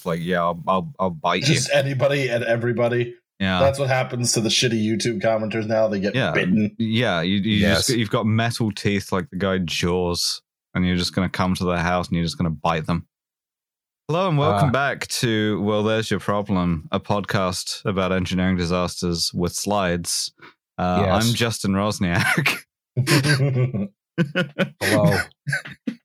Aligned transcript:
It's 0.00 0.06
like, 0.06 0.20
yeah, 0.22 0.40
I'll 0.40 0.62
I'll, 0.66 0.94
I'll 0.98 1.10
bite 1.10 1.42
Just 1.42 1.68
you. 1.68 1.74
anybody 1.74 2.28
and 2.28 2.42
everybody. 2.42 3.14
Yeah, 3.38 3.60
That's 3.60 3.78
what 3.78 3.88
happens 3.90 4.32
to 4.32 4.40
the 4.40 4.48
shitty 4.48 4.82
YouTube 4.82 5.20
commenters 5.22 5.66
now. 5.66 5.88
They 5.88 6.00
get 6.00 6.14
Yeah. 6.14 6.32
bitten. 6.32 6.74
yeah. 6.78 7.20
You, 7.20 7.36
you 7.36 7.56
Yes. 7.58 7.86
just 7.88 7.98
you've 7.98 8.08
got 8.10 8.24
metal 8.24 8.72
teeth 8.72 9.12
like 9.12 9.28
the 9.28 9.36
guy 9.36 9.58
Jaws, 9.58 10.40
and 10.74 10.86
you're 10.86 10.96
just 10.96 11.14
gonna 11.14 11.28
come 11.28 11.54
to 11.56 11.64
their 11.66 11.76
house 11.78 12.08
and 12.08 12.16
you're 12.16 12.24
just 12.24 12.38
gonna 12.38 12.48
bite 12.48 12.86
them. 12.86 13.06
Hello 14.08 14.26
and 14.30 14.38
welcome 14.38 14.70
Ah. 14.70 14.72
back 14.72 15.06
to 15.08 15.60
Well, 15.60 15.82
There's 15.82 16.10
Your 16.10 16.18
Problem, 16.20 16.88
a 16.90 16.98
podcast 16.98 17.84
about 17.84 18.10
engineering 18.10 18.56
disasters 18.56 19.34
with 19.34 19.52
slides. 19.54 20.32
Uh, 20.78 21.02
Yes. 21.04 21.28
I'm 21.28 21.34
Justin 21.34 21.72
Roczniak. 21.72 22.56
Hello. 24.80 25.18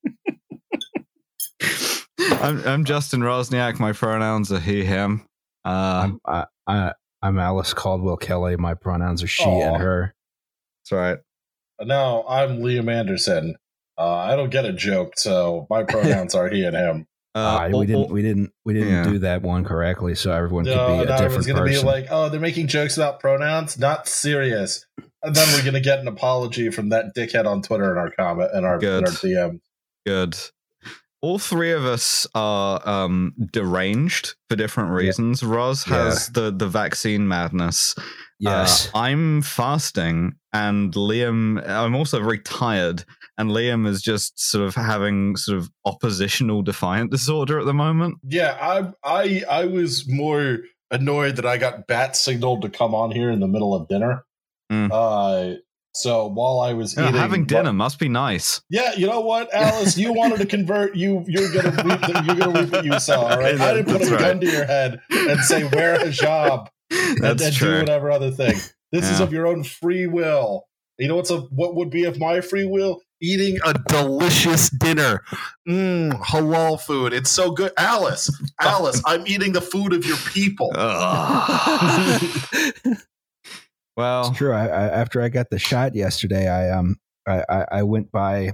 I'm, 2.31 2.67
I'm 2.67 2.85
Justin 2.85 3.21
Roczniak. 3.21 3.79
My 3.79 3.93
pronouns 3.93 4.51
are 4.51 4.59
he, 4.59 4.83
him. 4.83 5.25
Uh, 5.63 5.69
I'm 6.09 6.19
I, 6.25 6.45
I, 6.67 6.93
I'm 7.21 7.39
Alice 7.39 7.73
Caldwell 7.73 8.17
Kelly. 8.17 8.55
My 8.57 8.73
pronouns 8.73 9.23
are 9.23 9.27
she 9.27 9.43
Aw. 9.43 9.73
and 9.73 9.77
her. 9.81 10.13
that's 10.83 10.91
right. 10.91 11.17
now 11.81 12.23
I'm 12.27 12.59
Liam 12.59 12.91
Anderson. 12.91 13.55
Uh, 13.97 14.15
I 14.15 14.35
don't 14.35 14.49
get 14.49 14.65
a 14.65 14.73
joke, 14.73 15.13
so 15.17 15.65
my 15.69 15.83
pronouns 15.87 16.35
are 16.35 16.49
he 16.49 16.63
and 16.63 16.75
him. 16.75 17.07
Uh, 17.33 17.69
we 17.73 17.85
didn't 17.85 18.09
we 18.11 18.21
didn't 18.21 18.51
we 18.63 18.73
didn't 18.73 18.89
yeah. 18.89 19.03
do 19.03 19.19
that 19.19 19.41
one 19.41 19.65
correctly, 19.65 20.15
so 20.15 20.31
everyone 20.31 20.63
No, 20.63 20.71
could 20.73 20.87
be 20.87 21.03
a 21.03 21.05
now 21.05 21.15
everyone's 21.15 21.45
different 21.45 21.47
gonna 21.47 21.69
person. 21.69 21.85
be 21.85 21.91
like, 21.91 22.07
"Oh, 22.09 22.29
they're 22.29 22.39
making 22.39 22.67
jokes 22.67 22.95
about 22.95 23.19
pronouns. 23.19 23.77
Not 23.77 24.07
serious." 24.07 24.85
And 25.21 25.35
then 25.35 25.47
we're 25.53 25.65
gonna 25.65 25.81
get 25.81 25.99
an 25.99 26.07
apology 26.07 26.69
from 26.69 26.89
that 26.89 27.07
dickhead 27.15 27.45
on 27.45 27.61
Twitter 27.61 27.91
in 27.91 27.97
our 27.97 28.11
comment 28.11 28.51
and 28.53 28.65
our, 28.65 28.79
in 28.79 28.87
our 28.87 29.01
DM. 29.01 29.59
good. 30.05 30.37
All 31.25 31.39
three 31.39 31.71
of 31.71 31.85
us 31.85 32.27
are 32.35 32.87
um, 32.87 33.33
deranged 33.51 34.35
for 34.47 34.55
different 34.55 34.91
reasons. 34.91 35.41
Roz 35.41 35.83
has 35.85 36.27
the 36.27 36.51
the 36.51 36.67
vaccine 36.67 37.27
madness. 37.27 37.95
yes. 38.37 38.89
Uh, 38.93 38.99
I'm 38.99 39.41
fasting, 39.41 40.33
and 40.53 40.93
Liam. 40.93 41.67
I'm 41.67 41.95
also 41.95 42.19
very 42.21 42.37
tired, 42.37 43.05
and 43.39 43.49
Liam 43.49 43.87
is 43.87 44.03
just 44.03 44.39
sort 44.39 44.67
of 44.67 44.75
having 44.75 45.35
sort 45.35 45.57
of 45.57 45.71
oppositional 45.83 46.61
defiant 46.61 47.09
disorder 47.09 47.59
at 47.59 47.65
the 47.65 47.73
moment. 47.73 48.19
Yeah, 48.21 48.55
I 48.61 48.91
I 49.03 49.43
I 49.49 49.65
was 49.65 50.07
more 50.07 50.59
annoyed 50.91 51.37
that 51.37 51.45
I 51.47 51.57
got 51.57 51.87
bat 51.87 52.15
signaled 52.15 52.61
to 52.61 52.69
come 52.69 52.93
on 52.93 53.09
here 53.09 53.31
in 53.31 53.39
the 53.39 53.47
middle 53.47 53.73
of 53.73 53.87
dinner. 53.87 54.23
Mm. 54.71 54.91
Uh, 54.91 55.57
so 55.95 56.27
while 56.27 56.59
I 56.59 56.73
was 56.73 56.95
Yeah, 56.95 57.09
eating, 57.09 57.21
having 57.21 57.45
dinner 57.45 57.71
must 57.71 57.99
be 57.99 58.09
nice. 58.09 58.61
Yeah, 58.69 58.93
you 58.95 59.07
know 59.07 59.21
what, 59.21 59.53
Alice? 59.53 59.97
You 59.97 60.13
wanted 60.13 60.39
to 60.39 60.45
convert. 60.45 60.95
You 60.95 61.23
you're 61.27 61.51
gonna 61.53 61.71
reap. 61.83 62.01
The, 62.01 62.23
you're 62.25 62.35
gonna 62.35 62.61
reap 62.61 62.71
what 62.71 62.85
you 62.85 62.99
sow. 62.99 63.21
All 63.21 63.39
right. 63.39 63.55
I 63.59 63.73
didn't 63.73 63.97
put 63.97 64.07
a 64.07 64.11
right. 64.11 64.19
gun 64.19 64.39
to 64.41 64.45
your 64.45 64.65
head 64.65 64.99
and 65.09 65.39
say 65.39 65.63
wear 65.63 65.99
a 66.01 66.09
job 66.09 66.69
and, 66.91 67.17
That's 67.19 67.43
and 67.43 67.53
do 67.53 67.57
true. 67.57 67.79
whatever 67.79 68.11
other 68.11 68.31
thing. 68.31 68.55
This 68.91 69.09
is 69.09 69.19
of 69.19 69.33
your 69.33 69.47
own 69.47 69.63
free 69.63 70.07
will. 70.07 70.65
You 70.97 71.07
know 71.07 71.15
what's 71.15 71.31
a 71.31 71.39
what 71.39 71.75
would 71.75 71.89
be 71.89 72.05
of 72.05 72.19
my 72.19 72.41
free 72.41 72.65
will? 72.65 73.01
Eating 73.21 73.57
a 73.65 73.73
delicious 73.87 74.69
dinner, 74.69 75.23
mm, 75.67 76.11
halal 76.21 76.79
food. 76.79 77.13
It's 77.13 77.31
so 77.31 77.51
good, 77.51 77.71
Alice. 77.77 78.29
Alice, 78.59 79.01
I'm 79.05 79.25
eating 79.25 79.53
the 79.53 79.61
food 79.61 79.93
of 79.93 80.05
your 80.05 80.17
people. 80.17 80.71
Ugh. 83.97 84.01
well, 84.01 84.27
It's 84.29 84.37
true. 84.37 84.51
I, 84.53 84.65
I, 84.67 84.87
after 84.89 85.21
I 85.21 85.29
got 85.29 85.49
the 85.49 85.59
shot 85.59 85.95
yesterday, 85.95 86.47
I 86.49 86.69
um 86.77 86.97
I, 87.27 87.43
I, 87.49 87.65
I 87.79 87.83
went 87.83 88.11
by 88.11 88.53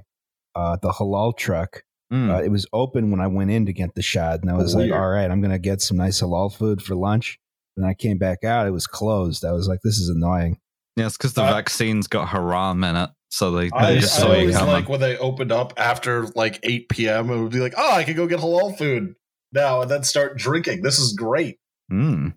uh, 0.56 0.78
the 0.82 0.92
halal 0.92 1.36
truck. 1.38 1.84
mm, 2.12 2.30
Uh, 2.34 2.42
it 2.44 2.50
was 2.50 2.66
open 2.74 3.12
when 3.12 3.20
I 3.22 3.28
went 3.28 3.52
in 3.52 3.66
to 3.66 3.74
get 3.74 3.96
the 3.96 4.02
shot, 4.02 4.42
and 4.42 4.50
I 4.50 4.56
was 4.56 4.76
like, 4.76 4.90
Weird. 4.90 5.00
"All 5.02 5.10
right, 5.10 5.30
I'm 5.30 5.42
gonna 5.42 5.60
get 5.60 5.82
some 5.82 5.98
nice 5.98 6.22
halal 6.22 6.54
food 6.54 6.82
for 6.82 6.96
lunch." 6.96 7.38
And 7.78 7.86
I 7.86 7.94
came 7.94 8.18
back 8.18 8.44
out; 8.44 8.68
it 8.68 8.72
was 8.72 8.88
closed. 8.88 9.44
I 9.46 9.52
was 9.54 9.68
like, 9.68 9.80
"This 9.84 9.98
is 9.98 10.10
annoying." 10.10 10.58
yeah, 10.98 11.06
it's 11.08 11.18
because 11.18 11.34
the 11.34 11.42
I- 11.44 11.52
vaccine's 11.52 12.08
got 12.08 12.28
haram 12.30 12.84
in 12.84 12.96
it, 12.98 13.10
so 13.30 13.52
they, 13.52 13.70
I, 13.74 13.92
they 13.94 13.98
I 13.98 14.00
just 14.00 14.16
saw 14.18 14.28
you 14.34 14.40
always 14.40 14.58
coming. 14.58 14.74
like 14.74 14.90
when 14.90 15.00
they 15.00 15.18
opened 15.18 15.52
up 15.54 15.74
after 15.78 16.28
like 16.36 16.60
8 16.64 16.90
p.m. 16.90 17.30
It 17.30 17.42
would 17.42 17.52
be 17.52 17.60
like, 17.60 17.74
oh, 17.78 17.92
I 17.94 18.04
can 18.04 18.16
go 18.16 18.28
get 18.28 18.40
halal 18.40 18.78
food 18.78 19.16
now 19.54 19.82
and 19.82 19.90
then 19.92 20.04
start 20.04 20.38
drinking. 20.38 20.82
This 20.82 21.00
is 21.00 21.14
great. 21.14 21.58
Mm. 21.92 22.34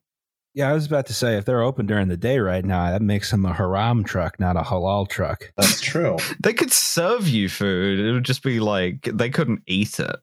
Yeah, 0.55 0.71
I 0.71 0.73
was 0.73 0.87
about 0.87 1.07
to 1.07 1.15
say 1.15 1.37
if 1.37 1.45
they're 1.45 1.63
open 1.63 1.87
during 1.87 2.07
the 2.09 2.17
day 2.17 2.39
right 2.39 2.65
now, 2.65 2.91
that 2.93 3.03
makes 3.03 3.31
them 3.33 3.45
a 3.45 3.53
haram 3.53 4.05
truck, 4.05 4.39
not 4.39 4.57
a 4.57 4.61
halal 4.61 5.09
truck. 5.09 5.53
That's 5.57 5.81
true. 5.81 6.17
They 6.43 6.53
could 6.53 6.73
serve 6.73 7.27
you 7.29 7.49
food. 7.49 7.99
It 7.99 8.13
would 8.13 8.25
just 8.25 8.43
be 8.45 8.61
like 8.61 9.09
they 9.13 9.31
couldn't 9.31 9.63
eat 9.67 9.99
it. 9.99 10.17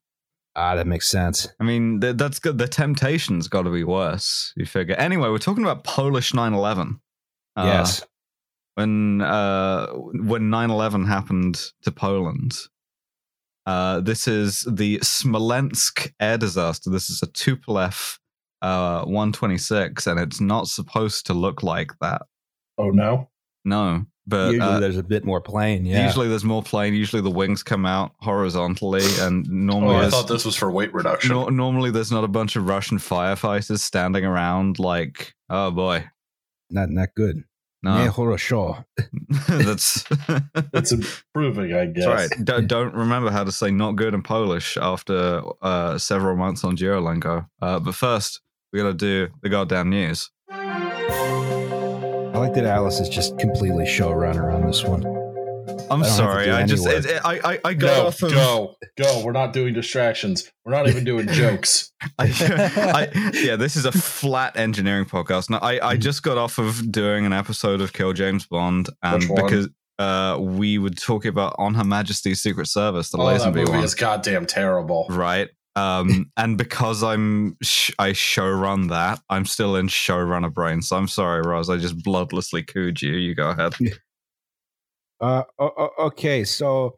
Ah, 0.56 0.76
that 0.76 0.88
makes 0.88 1.10
sense. 1.10 1.48
I 1.60 1.64
mean, 1.64 2.00
th- 2.02 2.16
that's 2.18 2.40
good. 2.40 2.58
The 2.58 2.68
temptation's 2.68 3.48
got 3.48 3.64
to 3.64 3.70
be 3.72 3.84
worse. 3.84 4.54
You 4.56 4.66
figure. 4.66 4.96
Anyway, 4.96 5.30
we're 5.30 5.38
talking 5.38 5.64
about 5.64 5.84
Polish 5.84 6.32
9/11. 6.34 7.00
Uh, 7.58 7.64
yes. 7.66 8.02
when 8.76 9.22
uh 9.22 9.88
when 9.88 10.44
9-11 10.50 11.06
happened 11.06 11.60
to 11.82 11.92
poland 11.92 12.54
uh 13.66 14.00
this 14.00 14.26
is 14.26 14.66
the 14.72 14.98
smolensk 15.04 16.14
air 16.22 16.38
disaster 16.38 16.90
this 16.90 17.10
is 17.10 17.22
a 17.22 17.28
tupolev 17.28 18.20
uh, 18.62 19.04
126, 19.06 20.08
and 20.08 20.20
it's 20.20 20.42
not 20.42 20.68
supposed 20.68 21.26
to 21.28 21.34
look 21.34 21.64
like 21.64 21.92
that. 22.02 22.24
Oh 22.78 22.90
no, 22.90 23.30
no. 23.66 24.06
But 24.28 24.54
usually 24.54 24.76
uh, 24.76 24.80
there's 24.80 24.98
a 24.98 25.04
bit 25.04 25.26
more 25.26 25.42
plane. 25.42 25.86
Yeah. 25.86 26.06
Usually 26.06 26.28
there's 26.28 26.44
more 26.44 26.62
plane. 26.62 26.94
Usually 26.94 27.22
the 27.22 27.32
wings 27.32 27.64
come 27.64 27.86
out 27.86 28.14
horizontally, 28.20 29.04
and 29.20 29.50
normally 29.50 29.96
oh, 29.96 30.00
I 30.00 30.10
thought 30.10 30.28
this 30.28 30.46
was 30.46 30.56
for 30.56 30.72
weight 30.72 30.94
reduction. 30.94 31.32
No, 31.32 31.50
normally 31.50 31.90
there's 31.90 32.12
not 32.12 32.24
a 32.24 32.28
bunch 32.28 32.56
of 32.56 32.68
Russian 32.68 33.00
firefighters 33.00 33.80
standing 33.80 34.24
around 34.24 34.78
like, 34.78 35.34
oh 35.50 35.72
boy, 35.72 36.06
not 36.70 36.90
not 36.90 37.10
good. 37.16 37.44
No, 37.84 37.96
that's 39.48 40.04
that's 40.72 40.92
improving, 40.92 41.74
I 41.74 41.88
guess. 41.88 42.06
Right. 42.06 42.68
Don't 42.68 42.94
remember 42.94 43.32
how 43.32 43.44
to 43.44 43.52
say 43.52 43.72
"not 43.72 43.96
good" 43.96 44.14
in 44.14 44.22
Polish 44.22 44.78
after 44.78 45.42
uh, 45.64 45.98
several 45.98 46.36
months 46.36 46.64
on 46.64 46.78
Duolingo. 46.78 47.48
Uh, 47.60 47.80
but 47.80 47.96
first, 47.96 48.40
we 48.72 48.80
got 48.80 48.88
to 48.88 48.94
do 48.94 49.28
the 49.42 49.50
goddamn 49.50 49.90
news. 49.90 50.30
I 50.50 52.38
like 52.38 52.54
that 52.54 52.66
Alice 52.66 53.00
is 53.00 53.10
just 53.10 53.38
completely 53.38 53.86
showrunner 53.86 54.54
on 54.54 54.66
this 54.66 54.84
one. 54.84 55.06
I'm 55.90 56.02
I 56.04 56.08
don't 56.08 56.08
have 56.08 56.08
to 56.08 56.12
sorry. 56.12 56.52
I 56.52 56.66
just 56.66 56.88
it, 56.88 57.06
it- 57.06 57.22
I 57.24 57.54
I, 57.54 57.60
I 57.66 57.74
got 57.74 57.96
Go, 58.02 58.08
off 58.08 58.22
of 58.24 58.32
go, 58.32 58.76
go. 58.98 59.22
We're 59.26 59.32
not 59.34 59.54
doing 59.54 59.74
distractions. 59.74 60.50
We're 60.66 60.72
not 60.72 60.88
even 60.88 61.04
doing 61.04 61.28
jokes. 61.28 61.92
I, 62.20 62.26
I, 62.78 63.32
yeah, 63.34 63.58
this 63.58 63.76
is 63.76 63.86
a 63.86 63.92
flat 63.92 64.58
engineering 64.58 65.06
podcast. 65.06 65.50
Now, 65.50 65.60
I, 65.60 65.90
I 65.90 65.98
just 65.98 66.24
got 66.24 66.38
off 66.38 66.58
of 66.58 66.92
doing 66.92 67.26
an 67.26 67.34
episode 67.34 67.82
of 67.82 67.94
Kill 67.94 68.14
James 68.14 68.46
Bond, 68.48 68.90
and 69.04 69.22
Which 69.22 69.30
one? 69.30 69.44
because 69.46 69.70
uh, 70.00 70.38
we 70.40 70.78
were 70.80 70.90
talking 70.90 71.30
about 71.30 71.56
On 71.60 71.76
Her 71.76 71.84
Majesty's 71.84 72.42
Secret 72.42 72.68
Service, 72.68 73.10
the 73.12 73.18
oh, 73.20 73.38
that 73.38 73.54
movie 73.54 73.70
one, 73.70 73.84
is 73.84 73.94
goddamn 73.94 74.46
terrible. 74.48 75.06
right? 75.10 75.50
Um, 75.76 76.30
and 76.38 76.58
because 76.58 77.02
I'm 77.04 77.56
sh- 77.64 77.92
I 77.98 78.10
showrun 78.12 78.90
that, 78.90 79.20
I'm 79.30 79.46
still 79.46 79.76
in 79.78 79.88
showrunner 79.88 80.54
brain. 80.54 80.82
So 80.82 80.98
I'm 80.98 81.08
sorry, 81.08 81.42
Roz. 81.42 81.70
I 81.70 81.78
just 81.78 81.98
bloodlessly 82.00 82.66
cooed 82.68 83.02
you. 83.02 83.14
You 83.14 83.36
go 83.36 83.50
ahead. 83.52 83.74
Uh, 85.20 85.44
okay, 86.00 86.44
so 86.44 86.98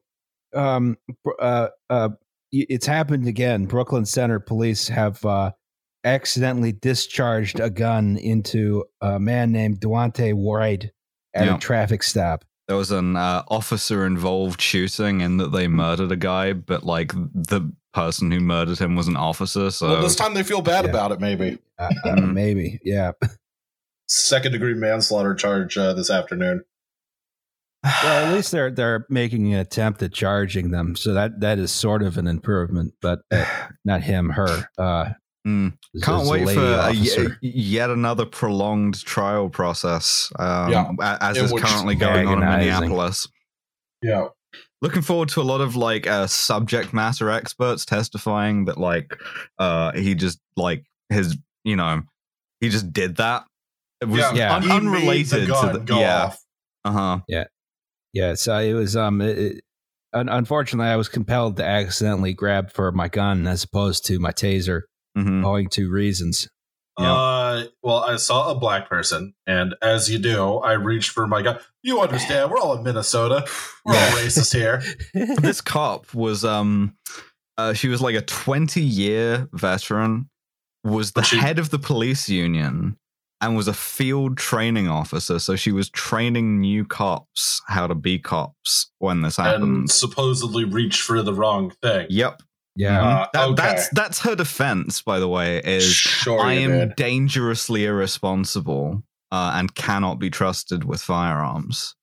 um, 0.55 0.97
uh, 1.39 1.67
uh, 1.89 2.09
it's 2.51 2.85
happened 2.85 3.27
again. 3.27 3.65
Brooklyn 3.65 4.05
Center 4.05 4.39
police 4.39 4.87
have 4.87 5.23
uh, 5.25 5.51
accidentally 6.05 6.71
discharged 6.71 7.59
a 7.59 7.69
gun 7.69 8.17
into 8.17 8.85
a 9.01 9.19
man 9.19 9.51
named 9.51 9.81
Daunte 9.81 10.33
Wright 10.35 10.89
at 11.33 11.45
Yeah. 11.47 11.55
a 11.55 11.59
traffic 11.59 12.01
stop. 12.01 12.45
There 12.69 12.77
was 12.77 12.91
an 12.91 13.17
uh, 13.17 13.43
officer 13.49 14.05
involved 14.05 14.61
shooting 14.61 15.19
in 15.21 15.35
that 15.37 15.51
they 15.51 15.67
murdered 15.67 16.11
a 16.13 16.15
guy, 16.15 16.53
but 16.53 16.83
like 16.83 17.11
the 17.13 17.73
person 17.93 18.31
who 18.31 18.39
murdered 18.39 18.79
him 18.79 18.95
was 18.95 19.07
an 19.07 19.15
officer. 19.15 19.71
So 19.71 19.89
well, 19.89 20.01
this 20.01 20.15
time 20.15 20.33
they 20.33 20.43
feel 20.43 20.61
bad 20.61 20.85
Yeah. 20.85 20.89
about 20.91 21.11
it, 21.11 21.19
maybe. 21.19 21.59
Uh, 21.77 21.89
uh, 22.05 22.15
maybe, 22.17 22.79
yeah. 22.83 23.11
Second 24.07 24.51
degree 24.51 24.73
manslaughter 24.73 25.33
charge 25.35 25.77
uh, 25.77 25.93
this 25.93 26.09
afternoon. 26.09 26.63
Well, 27.83 28.27
at 28.27 28.33
least 28.33 28.51
they're 28.51 28.71
they're 28.71 29.05
making 29.09 29.53
an 29.53 29.59
attempt 29.59 30.01
at 30.03 30.13
charging 30.13 30.71
them, 30.71 30.95
so 30.95 31.13
that 31.13 31.41
that 31.41 31.59
is 31.59 31.71
sort 31.71 32.01
of 32.01 32.17
an 32.17 32.27
improvement. 32.27 32.93
But 33.01 33.21
uh, 33.31 33.45
not 33.85 34.01
him, 34.03 34.29
her. 34.31 34.69
Uh, 34.77 35.09
Mm. 35.45 35.73
Can't 36.01 36.25
wait 36.29 36.47
for 36.47 36.61
a, 36.61 36.93
yet 37.41 37.89
another 37.89 38.25
prolonged 38.25 39.03
trial 39.03 39.49
process, 39.49 40.31
um, 40.39 40.71
Yeah. 40.71 40.91
as 41.19 41.35
It 41.35 41.43
is 41.43 41.51
currently 41.51 41.95
going 41.95 42.29
on 42.29 42.41
in. 42.41 42.49
Minneapolis. 42.49 43.27
Yeah. 44.01 44.27
Looking 44.83 45.01
forward 45.01 45.29
to 45.29 45.41
a 45.41 45.43
lot 45.43 45.61
of 45.61 45.75
like 45.77 46.05
uh, 46.05 46.27
subject 46.27 46.93
matter 46.93 47.29
experts 47.31 47.85
testifying 47.85 48.65
that 48.65 48.77
like 48.77 49.15
uh, 49.57 49.93
he 49.93 50.13
just 50.13 50.39
like 50.57 50.83
his 51.09 51.37
you 51.63 51.75
know 51.77 52.01
he 52.59 52.67
just 52.69 52.91
did 52.93 53.15
that. 53.15 53.45
It 54.01 54.09
was 54.09 54.19
Yeah. 54.35 54.55
un- 54.55 54.61
He 54.61 54.67
made 54.67 54.73
the 54.75 54.75
unrelated 54.87 55.47
to 55.47 55.69
the 55.73 55.79
go 55.79 55.99
yeah 55.99 56.23
off. 56.25 56.39
uh 56.83 56.91
huh 56.91 57.19
Yeah, 57.29 57.45
Yeah, 58.13 58.33
so 58.35 58.57
it 58.59 58.73
was 58.73 58.95
um 58.97 59.21
it, 59.21 59.37
it- 59.37 59.63
unfortunately 60.13 60.91
I 60.91 60.97
was 60.97 61.07
compelled 61.09 61.55
to 61.57 61.65
accidentally 61.65 62.33
grab 62.33 62.71
for 62.71 62.91
my 62.91 63.07
gun 63.07 63.47
as 63.47 63.63
opposed 63.63 64.05
to 64.07 64.19
my 64.19 64.31
taser 64.31 64.81
Mhm. 65.17 65.45
owing 65.45 65.69
to 65.69 65.89
reasons. 65.89 66.47
Yeah. 66.99 67.11
Uh, 67.53 67.65
well, 67.81 68.03
I 68.03 68.15
saw 68.17 68.51
a 68.51 68.55
black 68.55 68.89
person, 68.89 69.33
and 69.45 69.75
as 69.81 70.09
you 70.09 70.17
do, 70.17 70.57
I 70.57 70.73
reached 70.73 71.11
for 71.11 71.27
my 71.27 71.41
gun. 71.41 71.59
You 71.81 72.01
understand? 72.01 72.49
We're 72.51 72.59
all 72.59 72.77
in 72.77 72.83
Minnesota. 72.83 73.45
We're 73.85 73.95
all 73.95 74.11
racist 74.11 74.53
here. 74.53 74.81
this 75.41 75.61
cop 75.61 76.13
was 76.13 76.43
um 76.43 76.95
uh, 77.57 77.73
she 77.73 77.87
was 77.87 78.01
like 78.01 78.15
a 78.15 78.21
20 78.21 78.81
year 78.81 79.47
veteran 79.53 80.29
was 80.83 81.11
the 81.11 81.21
she- 81.21 81.37
head 81.37 81.59
of 81.59 81.69
the 81.69 81.79
police 81.79 82.27
union 82.27 82.97
and 83.41 83.55
was 83.55 83.67
a 83.67 83.73
field 83.73 84.37
training 84.37 84.87
officer 84.87 85.37
so 85.37 85.55
she 85.55 85.71
was 85.71 85.89
training 85.89 86.59
new 86.59 86.83
cops 86.83 87.61
how 87.67 87.85
to 87.85 87.95
be 87.95 88.17
cops 88.17 88.91
when 88.99 89.21
this 89.21 89.37
and 89.37 89.47
happened 89.47 89.91
supposedly 89.91 90.63
reached 90.65 91.01
for 91.01 91.21
the 91.21 91.33
wrong 91.33 91.69
thing. 91.81 92.07
yep 92.09 92.41
Yeah. 92.75 93.01
Uh, 93.03 93.27
That- 93.33 93.47
okay. 93.49 93.55
that's 93.61 93.89
that's 93.89 94.19
her 94.21 94.35
defense 94.35 95.01
by 95.01 95.19
the 95.19 95.27
way 95.27 95.59
is 95.63 95.93
sure, 95.93 96.39
i 96.39 96.53
am 96.53 96.71
did. 96.71 96.95
dangerously 96.95 97.85
irresponsible 97.85 99.03
uh, 99.31 99.51
and 99.55 99.73
cannot 99.75 100.17
be 100.19 100.29
trusted 100.29 100.83
with 100.83 101.01
firearms 101.01 101.95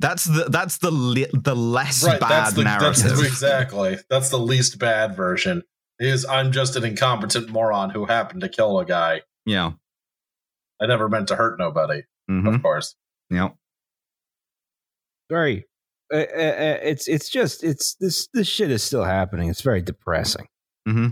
that's 0.00 0.24
the 0.24 0.44
that's 0.48 0.78
the 0.78 0.92
li- 0.92 1.26
the 1.32 1.56
less 1.56 2.04
right. 2.04 2.20
bad 2.20 2.30
That's 2.30 2.52
the 2.54 2.62
narrative 2.64 3.16
the, 3.16 3.26
exactly. 3.26 3.98
That's 4.08 4.28
the 4.30 4.38
least 4.38 4.78
bad 4.78 5.16
version. 5.16 5.64
Is 5.98 6.24
I'm 6.24 6.52
just 6.52 6.76
an 6.76 6.84
incompetent 6.84 7.48
moron 7.50 7.90
who 7.90 8.04
happened 8.04 8.42
to 8.42 8.48
kill 8.48 8.78
a 8.78 8.84
guy. 8.84 9.22
yeah 9.44 9.72
I 10.80 10.86
never 10.86 11.08
meant 11.08 11.26
to 11.28 11.34
hurt 11.36 11.58
nobody. 11.58 12.02
hmm 12.28 12.46
Of 12.46 12.62
course. 12.62 12.94
yep 13.30 13.56
Very. 15.28 15.66
Uh, 16.12 16.16
uh, 16.16 16.20
uh, 16.20 16.78
it's 16.82 17.06
it's 17.08 17.28
just 17.28 17.62
it's 17.62 17.94
this 18.00 18.28
this 18.32 18.46
shit 18.48 18.70
is 18.70 18.82
still 18.82 19.04
happening. 19.04 19.48
It's 19.50 19.60
very 19.62 19.82
depressing. 19.82 20.46
hmm 20.86 21.08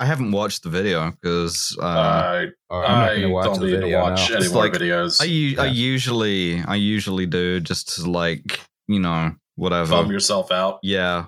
I 0.00 0.06
haven't 0.06 0.30
watched 0.30 0.62
the 0.62 0.68
video 0.70 1.10
because 1.10 1.76
uh, 1.82 1.84
I 1.86 2.46
Oh, 2.70 2.76
I'm 2.82 2.82
not 3.00 3.02
I 3.10 3.14
going 3.16 3.20
to 3.22 3.28
watch 3.30 3.44
don't 3.46 3.58
the 3.60 3.66
need 3.66 3.72
video 3.80 3.98
to 3.98 4.02
watch 4.10 4.30
now. 4.30 4.36
any 4.36 4.44
It's 4.44 4.54
more 4.54 4.62
like- 4.64 4.72
videos. 4.72 5.20
I 5.20 5.24
u- 5.24 5.56
I 5.60 5.64
Yeah. 5.66 5.72
usually 5.72 6.62
I 6.62 6.76
usually 6.76 7.26
do 7.26 7.58
just 7.60 7.96
to 7.96 8.08
like 8.10 8.60
you 8.86 9.00
know 9.00 9.32
whatever. 9.56 9.90
Bum 9.90 10.10
yourself 10.12 10.52
out. 10.52 10.78
yeah, 10.84 11.26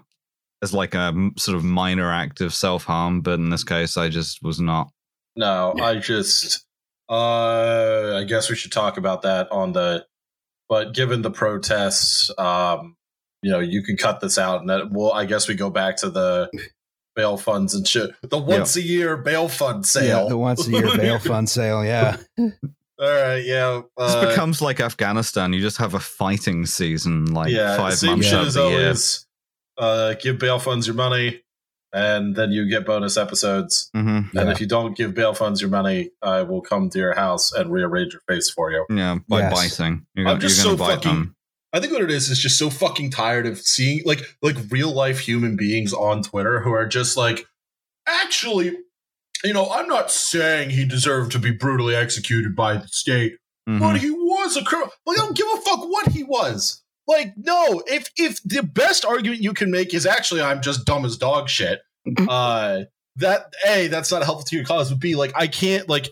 as 0.63 0.73
like 0.73 0.95
a 0.95 1.13
sort 1.37 1.57
of 1.57 1.65
minor 1.65 2.13
act 2.13 2.41
of 2.41 2.55
self 2.55 2.85
harm, 2.85 3.23
but 3.23 3.35
in 3.41 3.51
this 3.51 3.65
case, 3.65 3.97
I 3.97 4.09
just 4.09 4.39
was 4.43 4.61
not. 4.61 4.89
No, 5.37 5.75
I 5.83 5.97
just 5.97 6.65
uh 7.09 8.17
I 8.19 8.25
guess 8.25 8.49
we 8.51 8.57
should 8.57 8.73
talk 8.73 8.97
about 8.99 9.23
that 9.23 9.51
on 9.51 9.73
the 9.73 10.07
but 10.71 10.95
given 10.95 11.21
the 11.21 11.31
protests, 11.31 12.31
um, 12.39 12.97
you 13.43 13.51
know, 13.51 13.59
you 13.59 13.83
can 13.83 13.99
cut 13.99 14.21
this 14.21 14.39
out 14.39 14.61
and 14.61 14.71
that 14.71 14.91
well 14.91 15.13
I 15.13 15.27
guess 15.27 15.49
we 15.49 15.55
go 15.55 15.69
back 15.69 15.99
to 15.99 16.09
the 16.11 16.51
bail 17.17 17.37
funds 17.37 17.75
and 17.75 17.87
shit. 17.87 18.11
The 18.23 18.39
once 18.39 18.77
a 18.77 18.83
year 18.83 19.17
bail 19.19 19.49
fund 19.49 19.85
sale. 19.85 20.23
Yeah, 20.23 20.29
the 20.29 20.39
once 20.39 20.67
a 20.67 20.71
year 20.71 20.83
bail 20.97 21.19
fund 21.19 21.51
sale. 21.51 21.85
Yeah. 21.85 22.17
All 22.39 22.51
right, 22.99 23.43
yeah. 23.45 23.81
This 23.97 24.13
Uh, 24.15 24.29
becomes 24.29 24.61
like 24.61 24.79
Afghanistan. 24.81 25.53
You 25.55 25.61
just 25.63 25.79
have 25.79 25.95
a 25.95 26.01
fighting 26.01 26.67
season, 26.67 27.33
like 27.33 27.51
yeah, 27.51 27.77
five 27.77 28.03
months 28.03 28.27
shit 28.27 28.35
out 28.35 28.47
of 28.47 28.53
the 28.53 28.69
year. 28.69 28.81
always. 28.83 29.27
Uh, 29.79 30.15
give 30.21 30.39
bail 30.39 30.59
funds 30.59 30.87
your 30.87 30.95
money, 30.97 31.43
and 31.93 32.37
then 32.37 32.53
you 32.53 32.69
get 32.69 32.87
bonus 32.87 33.17
episodes. 33.17 33.91
hmm 33.95 34.21
And 34.37 34.49
if 34.51 34.61
you 34.61 34.67
don't 34.67 34.97
give 34.97 35.15
bail 35.15 35.35
funds 35.35 35.61
your 35.61 35.71
money, 35.71 36.11
I 36.23 36.43
will 36.43 36.61
come 36.61 36.89
to 36.91 36.99
your 36.99 37.15
house 37.15 37.53
and 37.53 37.71
rearrange 37.73 38.13
your 38.13 38.23
face 38.29 38.49
for 38.51 38.71
you. 38.71 38.85
Yeah, 38.91 39.19
by 39.29 39.41
Yes. 39.41 39.53
biting. 39.53 40.07
You're, 40.15 40.27
I'm 40.29 40.35
gonna- 40.35 40.41
just 40.41 40.57
you're 40.65 40.73
so 40.73 40.77
gonna 40.77 40.95
fucking- 40.95 41.11
them. 41.13 41.37
I 41.73 41.79
think 41.79 41.93
what 41.93 42.03
it 42.03 42.11
is 42.11 42.29
is 42.31 42.39
just 42.41 42.59
so 42.59 42.69
fucking 42.69 43.11
tired 43.13 43.47
of 43.47 43.59
seeing 43.59 44.03
like 44.05 44.23
like 44.43 44.57
real 44.71 44.93
life 44.93 45.21
human 45.21 45.55
beings 45.57 45.93
on 45.93 46.23
Twitter 46.23 46.61
who 46.61 46.73
are 46.73 46.87
just 46.87 47.17
like, 47.17 47.47
actually, 48.09 48.77
you 49.45 49.53
know, 49.53 49.71
I'm 49.71 49.87
not 49.89 50.11
saying 50.11 50.71
he 50.71 50.85
deserved 50.85 51.33
to 51.33 51.39
be 51.39 51.51
brutally 51.53 51.95
executed 51.95 52.57
by 52.57 52.77
the 52.77 52.89
state, 52.89 53.37
Mhm. 53.69 53.79
but 53.79 54.01
he 54.01 54.11
was 54.11 54.57
a 54.57 54.65
criminal. 54.65 54.91
Like, 55.07 55.19
I 55.19 55.23
don't 55.23 55.37
give 55.37 55.47
a 55.47 55.61
fuck 55.61 55.81
what 55.89 56.09
he 56.09 56.23
was. 56.25 56.83
Like, 57.11 57.35
no, 57.37 57.83
if 57.87 58.11
if 58.17 58.43
the 58.45 58.63
best 58.63 59.05
argument 59.05 59.43
you 59.43 59.53
can 59.53 59.71
make 59.71 59.93
is 59.95 60.07
actually 60.07 60.43
I'm 60.43 60.63
just 60.63 60.85
dumb 60.87 61.05
as 61.05 61.17
dog 61.17 61.49
shit, 61.49 61.81
uh, 62.29 62.83
that 63.17 63.53
a 63.67 63.89
that's 63.89 64.11
not 64.13 64.23
helpful 64.23 64.45
to 64.47 64.57
your 64.57 64.65
cause. 64.65 64.91
But 64.91 65.01
b 65.01 65.17
like 65.17 65.33
I 65.35 65.47
can't 65.47 65.89
like 65.89 66.09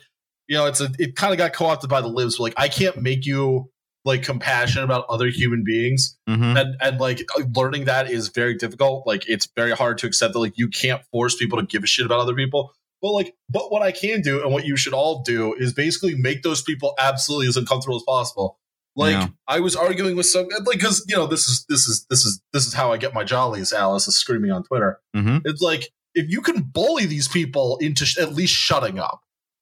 you 0.49 0.57
know 0.57 0.67
it's 0.67 0.81
a 0.81 0.89
it 0.99 1.15
kind 1.17 1.33
of 1.33 1.39
got 1.39 1.53
co 1.53 1.67
opted 1.67 1.89
by 1.91 2.01
the 2.01 2.09
libs. 2.09 2.37
But, 2.39 2.43
like 2.45 2.55
I 2.57 2.69
can't 2.69 3.01
make 3.01 3.27
you 3.27 3.71
like 4.05 4.23
compassionate 4.23 4.85
about 4.85 5.05
other 5.09 5.27
human 5.29 5.63
beings 5.65 6.17
Mhm. 6.29 6.59
and 6.59 6.77
and 6.81 6.99
like 7.01 7.21
learning 7.55 7.85
that 7.87 8.11
is 8.11 8.29
very 8.29 8.55
difficult 8.55 9.07
like 9.07 9.29
it's 9.29 9.49
very 9.55 9.73
hard 9.73 9.99
to 9.99 10.07
accept 10.07 10.33
that 10.33 10.39
like 10.39 10.57
you 10.57 10.69
can't 10.69 11.03
force 11.13 11.37
people 11.37 11.59
to 11.59 11.67
give 11.67 11.83
a 11.85 11.87
shit 11.87 12.07
about 12.07 12.21
other 12.21 12.35
people 12.35 12.73
but 13.03 13.11
like 13.11 13.35
but 13.51 13.71
what 13.73 13.83
i 13.83 13.91
can 13.93 14.23
do 14.23 14.41
and 14.43 14.53
what 14.53 14.65
you 14.65 14.77
should 14.77 14.95
all 14.95 15.23
do 15.25 15.53
is 15.55 15.75
basically 15.75 16.15
make 16.15 16.43
those 16.43 16.63
people 16.63 16.95
absolutely 16.99 17.49
as 17.49 17.57
uncomfortable 17.57 17.97
as 17.97 18.03
possible 18.07 18.59
like 18.99 19.13
Yeah. 19.13 19.29
i 19.47 19.61
was 19.61 19.75
arguing 19.77 20.15
with 20.17 20.27
some 20.27 20.47
like 20.67 20.79
because 20.79 21.03
you 21.09 21.17
know 21.17 21.27
this 21.27 21.47
is 21.49 21.65
this 21.71 21.87
is 21.87 22.05
this 22.11 22.25
is 22.27 22.43
this 22.53 22.67
is 22.67 22.75
how 22.75 22.93
i 22.93 22.97
get 22.99 23.15
my 23.15 23.25
jollies 23.25 23.73
alice 23.73 24.07
is 24.09 24.17
screaming 24.17 24.51
on 24.51 24.63
twitter 24.65 25.01
Mhm. 25.17 25.41
it's 25.47 25.63
like 25.63 25.89
if 26.15 26.29
you 26.29 26.41
can 26.43 26.61
bully 26.63 27.07
these 27.07 27.29
people 27.29 27.79
into 27.81 28.05
sh- 28.05 28.19
at 28.19 28.35
least 28.35 28.53
shutting 28.55 28.99
up 28.99 29.21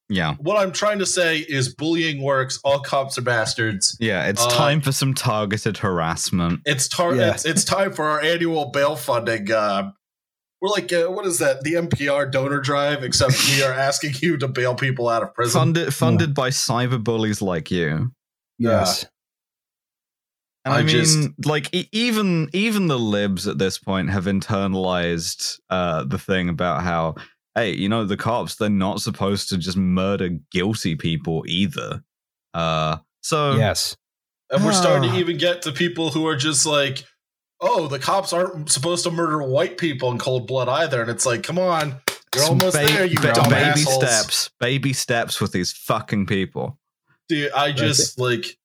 Yeah, 0.09 0.35
what 0.39 0.57
i'm 0.57 0.73
trying 0.73 1.01
to 1.01 1.07
say 1.07 1.39
is 1.39 1.75
bullying 1.75 2.23
works 2.23 2.59
all 2.65 2.79
cops 2.81 3.19
are 3.19 3.23
bastards 3.23 3.97
yeah. 4.01 4.29
It's 4.31 4.43
Uh, 4.45 4.51
time 4.51 4.81
for 4.81 4.93
some 4.93 5.13
targeted 5.15 5.79
harassment. 5.79 6.61
It's 6.65 6.87
tar- 6.89 7.17
Yeah. 7.17 7.33
it's, 7.33 7.45
it's 7.45 7.65
time 7.65 7.93
for 7.93 8.05
our 8.05 8.21
annual 8.23 8.71
bail 8.71 8.95
funding. 8.97 9.51
Uh, 9.51 9.91
we're 10.63 10.71
like, 10.71 10.93
uh, 10.93 11.09
what 11.09 11.27
is 11.27 11.39
that? 11.41 11.63
The 11.65 11.75
NPR 11.75 12.31
donor 12.31 12.61
drive, 12.61 13.03
except 13.05 13.35
we 13.51 13.63
are 13.65 13.73
asking 13.89 14.15
you 14.23 14.37
to 14.39 14.49
bail 14.49 14.75
people 14.77 15.09
out 15.09 15.23
of 15.25 15.35
prison. 15.35 15.59
Funded 15.61 15.93
funded 15.93 16.35
by 16.35 16.51
cyber 16.51 17.03
bullies 17.03 17.43
like 17.43 17.71
you. 17.73 18.13
Yes. 18.59 19.05
And 20.67 20.75
I, 20.75 20.79
I 20.79 20.83
mean, 20.83 20.89
just- 20.89 21.47
like 21.47 21.73
e- 21.73 21.89
even 21.93 22.51
even 22.53 22.89
the 22.89 22.99
libs 22.99 23.47
at 23.47 23.57
this 23.59 23.79
point 23.79 24.11
have 24.11 24.27
internalized 24.27 25.61
uh, 25.71 26.05
the 26.05 26.19
thing 26.19 26.49
about 26.49 26.83
how, 26.83 27.15
hey, 27.55 27.73
you 27.73 27.89
know, 27.89 28.05
the 28.05 28.17
cops 28.17 28.57
they're 28.57 28.69
not 28.69 29.01
supposed 29.01 29.49
to 29.51 29.59
just 29.59 29.77
murder 29.77 30.31
guilty 30.51 30.97
people 30.97 31.45
either. 31.47 32.03
Uh, 32.53 32.99
so 33.23 33.55
Yes. 33.55 33.97
and 34.51 34.65
we're 34.65 34.73
starting 34.73 35.09
to 35.11 35.17
Ah. 35.17 35.21
even 35.21 35.39
get 35.39 35.63
to 35.63 35.73
people 35.73 36.11
who 36.11 36.27
are 36.27 36.37
just 36.37 36.67
like, 36.67 37.05
oh, 37.61 37.87
the 37.89 37.99
cops 37.99 38.33
aren't 38.33 38.71
supposed 38.71 39.05
to 39.05 39.11
murder 39.11 39.43
white 39.43 39.79
people 39.79 40.11
in 40.11 40.19
cold 40.19 40.47
blood 40.47 40.69
either. 40.69 41.01
And 41.01 41.11
it's 41.11 41.27
like, 41.27 41.43
come 41.43 41.59
on, 41.59 42.01
you're 42.35 42.45
some 42.45 42.59
almost 42.59 42.77
ba- 42.77 42.87
there, 42.87 43.05
you 43.07 43.21
ba- 43.21 43.33
dumb 43.33 43.49
baby 43.51 43.65
assholes. 43.83 43.97
steps, 43.97 44.51
baby 44.61 44.93
steps 44.93 45.41
with 45.41 45.53
these 45.53 45.73
fucking 45.73 46.27
people. 46.27 46.79
Dude, 47.29 47.53
I 47.53 47.73
just 47.73 48.19
like. 48.19 48.57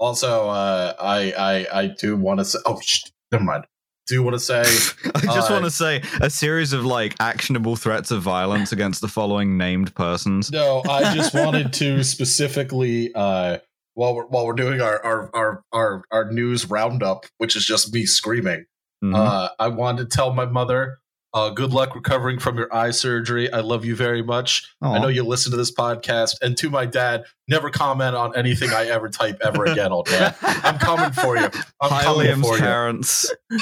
Also, 0.00 0.48
uh, 0.48 0.94
I 0.98 1.32
I 1.32 1.82
I 1.82 1.86
do 1.86 2.16
want 2.16 2.40
to 2.40 2.44
say. 2.44 2.58
Oh, 2.66 2.80
sh- 2.80 3.02
never 3.30 3.44
mind. 3.44 3.66
Do 4.06 4.22
want 4.24 4.34
to 4.34 4.40
say. 4.40 4.60
I 5.14 5.20
just 5.20 5.50
Uh, 5.50 5.52
want 5.54 5.64
to 5.66 5.70
say 5.70 6.02
a 6.20 6.30
series 6.30 6.72
of 6.72 6.84
like 6.84 7.14
actionable 7.20 7.76
threats 7.76 8.10
of 8.10 8.22
violence 8.22 8.72
against 8.72 9.02
the 9.02 9.08
following 9.08 9.56
named 9.58 9.94
persons. 9.94 10.50
No, 10.50 10.82
I 10.88 11.14
just 11.14 11.34
wanted 11.34 11.72
to 11.74 12.02
specifically 12.02 13.12
uh 13.14 13.58
while 13.94 14.14
we're 14.14 14.26
while 14.26 14.46
we're 14.46 14.54
doing 14.54 14.80
our 14.80 15.04
our 15.04 15.30
our 15.34 15.62
our, 15.72 16.04
our 16.10 16.32
news 16.32 16.68
roundup, 16.70 17.26
which 17.38 17.54
is 17.54 17.64
just 17.66 17.92
me 17.92 18.06
screaming. 18.06 18.64
Mhm. 19.04 19.14
Uh 19.14 19.50
I 19.58 19.68
wanted 19.68 20.10
to 20.10 20.16
tell 20.16 20.32
my 20.32 20.46
mother, 20.46 20.98
uh 21.32 21.50
good 21.50 21.72
luck 21.72 21.94
recovering 21.94 22.38
from 22.38 22.56
your 22.58 22.74
eye 22.74 22.90
surgery. 22.90 23.52
I 23.52 23.60
love 23.60 23.84
you 23.84 23.94
very 23.96 24.22
much. 24.22 24.68
I 24.82 24.98
know 24.98 25.08
you 25.08 25.22
listen 25.24 25.50
to 25.52 25.56
this 25.56 25.72
podcast 25.72 26.36
and 26.42 26.56
to 26.58 26.70
my 26.70 26.86
dad, 26.86 27.24
never 27.48 27.70
comment 27.70 28.16
on 28.16 28.36
anything 28.36 28.70
I 28.70 28.86
ever 28.86 29.08
type 29.08 29.38
ever 29.44 29.64
again, 29.64 29.92
old 29.92 30.10
man. 30.10 30.34
I'm 30.42 30.78
coming 30.78 31.12
for 31.12 31.36
you. 31.36 31.44
I'm 31.80 31.90
Hi, 31.90 32.02
coming 32.02 32.26
Liam's 32.26 32.46
for 32.46 32.56
you. 32.56 32.62
parents. 32.62 33.32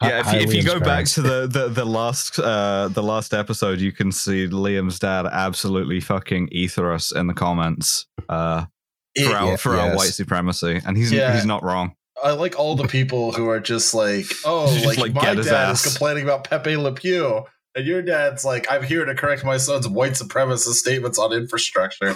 Yeah, 0.00 0.20
if 0.20 0.26
Hi, 0.26 0.36
you, 0.36 0.42
if 0.42 0.54
you 0.54 0.60
Liam's 0.62 0.74
go 0.74 0.78
back 0.80 1.04
to 1.06 1.22
the, 1.22 1.46
the, 1.48 1.68
the 1.70 1.84
last 1.84 2.38
uh, 2.38 2.86
the 2.86 3.02
last 3.02 3.34
episode, 3.34 3.80
you 3.80 3.90
can 3.90 4.12
see 4.12 4.46
Liam's 4.46 5.00
dad 5.00 5.26
absolutely 5.26 5.98
fucking 5.98 6.50
ether 6.52 6.92
us 6.92 7.10
in 7.10 7.26
the 7.26 7.34
comments 7.34 8.06
uh, 8.28 8.66
for 9.20 9.34
our 9.34 9.46
Yeah, 9.50 9.56
for 9.56 9.74
our 9.76 9.96
white 9.96 10.10
supremacy, 10.10 10.80
and 10.86 10.96
he's 10.96 11.10
Yeah. 11.10 11.34
he's 11.34 11.44
not 11.46 11.64
wrong. 11.64 11.96
I 12.22 12.32
like 12.32 12.58
all 12.58 12.74
the 12.76 12.86
people 12.88 13.32
who 13.32 13.48
are 13.48 13.60
just 13.60 13.94
like, 13.94 14.26
oh, 14.44 14.72
Just, 14.72 14.86
like, 14.86 14.98
like, 14.98 15.14
my 15.14 15.34
dad 15.34 15.46
ass. 15.48 15.84
is 15.86 15.92
complaining 15.92 16.24
about 16.24 16.44
Pepe 16.44 16.76
Le 16.76 16.92
Pew, 16.92 17.44
and 17.74 17.86
your 17.86 18.02
dad's 18.02 18.44
like, 18.44 18.70
I'm 18.70 18.82
here 18.82 19.04
to 19.04 19.14
correct 19.14 19.44
my 19.44 19.56
son's 19.56 19.86
white 19.88 20.12
supremacist 20.12 20.74
statements 20.74 21.18
on 21.18 21.32
infrastructure. 21.32 22.14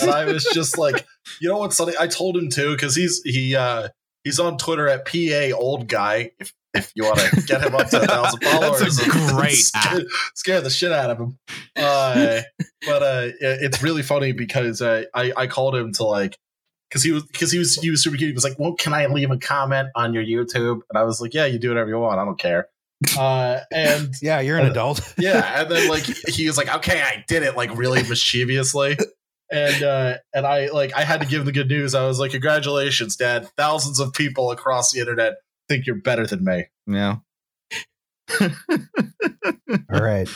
and 0.00 0.10
I 0.10 0.24
was 0.24 0.44
just 0.52 0.78
like, 0.78 1.06
you 1.40 1.48
know 1.48 1.58
what, 1.58 1.72
Sonny? 1.72 1.94
I 1.98 2.06
told 2.06 2.36
him 2.36 2.48
to 2.50 2.72
because 2.72 2.94
he's 2.96 3.20
he 3.24 3.54
uh 3.56 3.88
he's 4.24 4.38
on 4.40 4.56
Twitter 4.58 4.88
at 4.88 5.04
PA 5.06 5.56
Old 5.56 5.88
Guy. 5.88 6.30
If 6.38 6.52
if 6.74 6.90
you 6.94 7.04
want 7.04 7.18
to 7.18 7.42
get 7.42 7.60
him 7.60 7.74
up 7.74 7.90
to 7.90 8.00
a 8.02 8.06
thousand 8.06 8.40
followers, 8.44 8.96
That's 8.96 9.06
a 9.06 9.34
great 9.34 9.52
scare, 9.52 10.00
scare 10.34 10.60
the 10.62 10.70
shit 10.70 10.90
out 10.90 11.10
of 11.10 11.18
him. 11.18 11.38
Uh, 11.76 12.40
but 12.86 13.02
uh, 13.02 13.22
it- 13.26 13.36
it's 13.62 13.82
really 13.82 14.02
funny 14.02 14.32
because 14.32 14.80
uh, 14.80 15.02
I 15.14 15.32
I 15.36 15.46
called 15.48 15.74
him 15.76 15.92
to 15.94 16.04
like 16.04 16.38
because 16.92 17.02
he 17.02 17.10
was 17.10 17.24
because 17.24 17.50
he 17.50 17.58
was 17.58 17.76
he 17.76 17.90
was 17.90 18.02
super 18.02 18.18
cute. 18.18 18.28
He 18.28 18.34
was 18.34 18.44
like, 18.44 18.58
"Well, 18.58 18.74
can 18.74 18.92
I 18.92 19.06
leave 19.06 19.30
a 19.30 19.38
comment 19.38 19.88
on 19.94 20.12
your 20.12 20.22
YouTube?" 20.22 20.82
And 20.90 20.98
I 20.98 21.04
was 21.04 21.22
like, 21.22 21.32
"Yeah, 21.32 21.46
you 21.46 21.58
do 21.58 21.68
whatever 21.68 21.88
you 21.88 21.98
want. 21.98 22.18
I 22.18 22.24
don't 22.26 22.38
care." 22.38 22.68
Uh, 23.18 23.60
and 23.72 24.14
Yeah, 24.22 24.40
you're 24.40 24.58
an 24.58 24.66
adult. 24.66 25.00
yeah, 25.18 25.62
and 25.62 25.70
then 25.70 25.88
like 25.88 26.02
he 26.28 26.46
was 26.46 26.58
like, 26.58 26.74
"Okay, 26.76 27.00
I 27.00 27.24
did 27.26 27.44
it," 27.44 27.56
like 27.56 27.74
really 27.76 28.02
mischievously. 28.02 28.98
And 29.50 29.82
uh, 29.82 30.18
and 30.34 30.46
I 30.46 30.66
like 30.66 30.94
I 30.94 31.04
had 31.04 31.22
to 31.22 31.26
give 31.26 31.40
him 31.40 31.46
the 31.46 31.52
good 31.52 31.68
news. 31.68 31.94
I 31.94 32.06
was 32.06 32.20
like, 32.20 32.32
"Congratulations, 32.32 33.16
Dad! 33.16 33.48
Thousands 33.56 33.98
of 33.98 34.12
people 34.12 34.50
across 34.50 34.92
the 34.92 35.00
internet 35.00 35.36
think 35.70 35.86
you're 35.86 35.96
better 35.96 36.26
than 36.26 36.44
me." 36.44 36.66
Yeah. 36.86 37.16
All 38.38 38.50
right. 39.90 40.28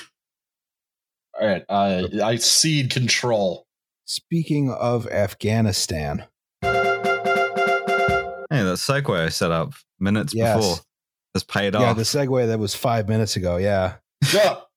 All 1.38 1.46
right, 1.46 1.64
uh, 1.68 2.08
I 2.24 2.36
cede 2.36 2.90
control. 2.90 3.66
Speaking 4.06 4.70
of 4.70 5.06
Afghanistan, 5.08 6.24
Hey, 6.24 6.24
that 6.24 6.35
segue 8.76 9.18
I 9.18 9.28
set 9.28 9.50
up 9.50 9.72
minutes 10.00 10.34
Yes. 10.34 10.56
before 10.56 10.76
has 11.34 11.44
paid 11.44 11.74
yeah, 11.74 11.80
off. 11.80 11.86
Yeah, 11.88 11.92
the 11.94 12.02
segue 12.02 12.46
that 12.46 12.58
was 12.58 12.74
five 12.74 13.08
minutes 13.08 13.36
ago. 13.36 13.56
Yeah, 13.58 13.94
Yeah. 14.32 14.56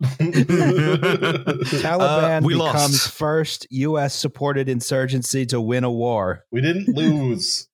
Taliban 0.80 2.42
Uh, 2.42 2.46
we 2.46 2.54
becomes 2.54 2.76
lost. 2.76 3.12
first 3.12 3.68
U.S. 3.72 4.14
supported 4.16 4.70
insurgency 4.70 5.46
to 5.48 5.60
win 5.62 5.84
a 5.84 5.92
war. 5.92 6.46
we 6.52 6.62
didn't 6.62 6.88
lose. 6.96 7.68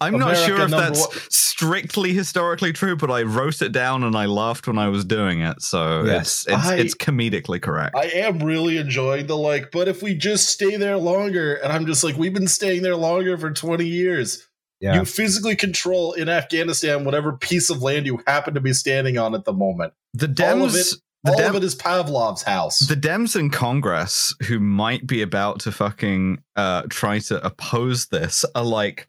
I'm 0.00 0.18
not 0.18 0.36
sure 0.36 0.60
if 0.62 0.70
that's 0.70 1.00
one- 1.00 1.10
strictly 1.30 2.12
historically 2.12 2.72
true, 2.72 2.96
but 2.96 3.10
I 3.10 3.22
wrote 3.22 3.62
it 3.62 3.70
down 3.72 4.02
and 4.02 4.16
I 4.16 4.26
laughed 4.26 4.66
when 4.66 4.78
I 4.78 4.88
was 4.88 5.04
doing 5.04 5.40
it, 5.42 5.62
so 5.62 6.04
Yes. 6.04 6.44
it's 6.48 6.56
it's, 6.58 6.66
I- 6.66 6.76
it's 6.76 6.94
comedically 6.94 7.60
correct. 7.62 7.94
I 7.96 8.06
am 8.06 8.38
really 8.40 8.78
enjoying 8.78 9.26
the 9.26 9.36
like, 9.36 9.70
but 9.70 9.86
if 9.86 10.02
we 10.02 10.14
just 10.14 10.48
stay 10.48 10.76
there 10.76 10.96
longer, 10.96 11.54
and 11.56 11.72
I'm 11.72 11.86
just 11.86 12.02
like, 12.02 12.16
we've 12.16 12.34
been 12.34 12.48
staying 12.48 12.82
there 12.82 12.96
longer 12.96 13.36
for 13.38 13.50
20 13.50 13.86
years. 13.86 14.46
Yeah, 14.80 14.94
You 14.96 15.04
physically 15.04 15.56
control 15.56 16.12
in 16.12 16.28
Afghanistan 16.28 17.04
whatever 17.04 17.32
piece 17.32 17.70
of 17.70 17.82
land 17.82 18.06
you 18.06 18.20
happen 18.26 18.54
to 18.54 18.60
be 18.60 18.72
standing 18.72 19.16
on 19.18 19.34
at 19.34 19.44
the 19.44 19.52
moment. 19.52 19.92
the 20.12 20.26
all 20.44 20.62
of 20.64 20.72
Dems, 20.72 20.92
it- 20.94 21.00
the, 21.24 21.30
All 21.30 21.38
Dem- 21.38 21.50
of 21.50 21.62
it 21.62 21.64
is 21.64 21.74
Pavlov's 21.74 22.42
house. 22.42 22.80
the 22.80 22.96
Dems 22.96 23.34
in 23.34 23.48
Congress 23.48 24.34
who 24.46 24.58
might 24.60 25.06
be 25.06 25.22
about 25.22 25.60
to 25.60 25.72
fucking 25.72 26.42
uh, 26.54 26.82
try 26.90 27.18
to 27.20 27.42
oppose 27.44 28.06
this 28.08 28.44
are 28.54 28.62
like 28.64 29.08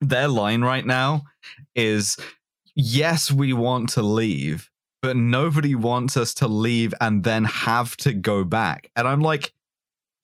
their 0.00 0.28
line 0.28 0.62
right 0.62 0.86
now 0.86 1.24
is 1.74 2.16
yes, 2.74 3.30
we 3.30 3.52
want 3.52 3.90
to 3.90 4.02
leave, 4.02 4.70
but 5.02 5.16
nobody 5.16 5.74
wants 5.74 6.16
us 6.16 6.32
to 6.34 6.48
leave 6.48 6.94
and 7.00 7.22
then 7.24 7.44
have 7.44 7.96
to 7.98 8.12
go 8.14 8.42
back. 8.44 8.90
And 8.96 9.06
I'm 9.06 9.20
like, 9.20 9.52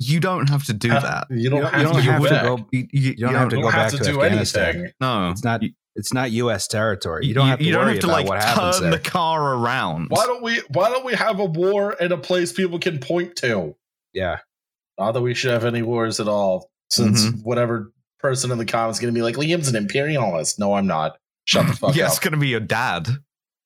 you 0.02 0.20
don't 0.20 0.48
have 0.48 0.64
to 0.64 0.72
do 0.72 0.90
Ha- 0.90 1.00
that. 1.00 1.26
You 1.30 1.50
don't, 1.50 1.58
You 1.58 1.62
don't- 1.62 1.72
have, 1.72 1.80
you 1.80 1.86
don't 1.86 1.94
to, 1.96 2.02
have 2.02 2.20
go 2.22 2.26
to 2.28 2.34
back. 2.34 2.42
go- 2.44 2.66
You, 2.72 2.88
you- 2.92 3.00
You 3.10 3.14
don't 3.26 3.34
have 3.34 3.48
to 3.50 3.56
go 3.56 3.70
back 3.70 3.90
to 3.90 3.98
to 3.98 4.04
do 4.04 4.22
Afghanistan. 4.22 4.68
anything. 4.76 4.92
No, 5.00 5.30
It's 5.30 5.44
not. 5.44 5.62
It's 5.94 6.12
not 6.14 6.30
U.S. 6.30 6.66
territory. 6.68 7.26
You 7.26 7.34
don't 7.34 7.48
have 7.48 7.58
to 7.58 7.64
you 7.66 7.72
don't 7.72 7.82
worry 7.84 7.92
have 7.92 8.00
to 8.00 8.06
about 8.08 8.26
like 8.28 8.72
turn 8.72 8.82
there. 8.82 8.90
the 8.92 8.98
car 8.98 9.54
around. 9.56 10.06
Why 10.08 10.24
don't 10.24 10.42
we? 10.42 10.60
Why 10.70 10.88
don't 10.88 11.04
we 11.04 11.12
have 11.12 11.38
a 11.38 11.44
war 11.44 11.92
in 11.92 12.12
a 12.12 12.16
place 12.16 12.50
people 12.50 12.78
can 12.78 12.98
point 12.98 13.36
to? 13.36 13.76
yeah, 14.14 14.38
Not 14.98 15.12
that 15.12 15.20
we 15.20 15.34
should 15.34 15.50
have 15.50 15.66
any 15.66 15.82
wars 15.82 16.18
at 16.18 16.28
all, 16.28 16.70
since 16.90 17.26
Mm-hmm. 17.26 17.40
whatever 17.40 17.92
person 18.20 18.50
in 18.50 18.56
the 18.58 18.64
comments 18.64 18.98
is 18.98 19.02
going 19.02 19.12
to 19.12 19.18
be 19.18 19.22
like, 19.22 19.34
Liam's 19.36 19.68
an 19.68 19.76
imperialist. 19.76 20.58
No, 20.58 20.72
I'm 20.74 20.86
not. 20.86 21.18
Shut 21.44 21.66
the 21.66 21.72
fuck 21.76 21.94
yeah, 21.94 22.04
up. 22.06 22.10
it's 22.12 22.18
gonna 22.20 22.36
be 22.38 22.48
your 22.48 22.60
dad. 22.60 23.08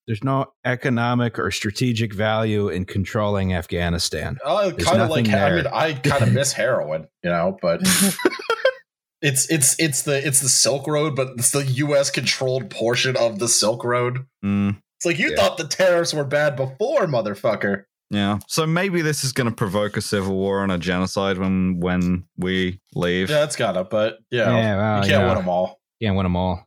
There's 0.07 0.23
no 0.23 0.53
economic 0.65 1.39
or 1.39 1.51
strategic 1.51 2.13
value 2.15 2.69
in 2.69 2.85
controlling 2.85 3.53
Afghanistan. 3.55 4.39
I 4.47 4.71
There's 4.71 4.85
kind 4.85 5.03
of 5.03 5.11
like. 5.11 5.27
nothing 5.27 5.35
I 5.41 5.51
mean, 5.57 5.67
I 5.73 5.93
kind 5.95 6.23
of 6.23 6.33
miss 6.33 6.53
heroin, 6.53 7.09
you 7.25 7.31
know, 7.31 7.57
but 7.61 7.81
it's 9.23 9.51
it's 9.51 9.75
it's 9.79 10.03
the 10.03 10.25
it's 10.27 10.41
the 10.41 10.49
Silk 10.49 10.87
Road, 10.87 11.17
but 11.17 11.29
it's 11.37 11.51
the 11.51 11.65
U.S. 11.65 12.11
controlled 12.11 12.71
portion 12.71 13.17
of 13.17 13.39
the 13.39 13.49
Silk 13.49 13.83
Road. 13.85 14.27
Mm, 14.45 14.77
It's 14.99 15.07
like 15.07 15.19
you 15.19 15.31
Yeah. 15.31 15.37
thought 15.37 15.57
the 15.59 15.67
tariffs 15.67 16.13
were 16.15 16.25
bad 16.25 16.55
before, 16.57 17.07
motherfucker. 17.07 17.85
yeah. 18.11 18.39
So 18.47 18.67
maybe 18.67 19.03
this 19.03 19.25
is 19.25 19.33
gonna 19.33 19.51
provoke 19.53 19.97
a 19.97 20.01
civil 20.03 20.37
war 20.37 20.63
and 20.63 20.71
a 20.71 20.79
genocide 20.79 21.39
when 21.39 21.81
when 21.81 22.25
we 22.37 22.81
leave. 22.95 23.31
Yeah, 23.31 23.45
it's 23.45 23.57
gotta, 23.57 23.85
but 23.85 24.19
yeah, 24.31 24.51
Yeah, 24.57 24.77
well, 24.77 24.97
you 25.05 25.11
can't 25.11 25.23
yeah. 25.23 25.27
win 25.29 25.37
them 25.39 25.49
all. 25.49 25.81
Can't 26.03 26.17
win 26.17 26.25
them 26.25 26.37
all. 26.37 26.65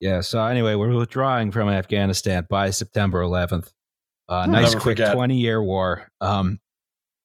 Yeah. 0.00 0.20
So 0.20 0.44
anyway, 0.44 0.74
we're 0.74 0.94
withdrawing 0.94 1.50
from 1.52 1.68
Afghanistan 1.68 2.46
by 2.48 2.70
September 2.70 3.20
11th. 3.22 3.72
Uh, 4.28 4.44
Hmm. 4.44 4.52
nice 4.52 4.70
quick 4.74 4.98
forget. 4.98 5.14
20 5.14 5.36
year 5.38 5.62
war. 5.62 6.08
Um, 6.20 6.58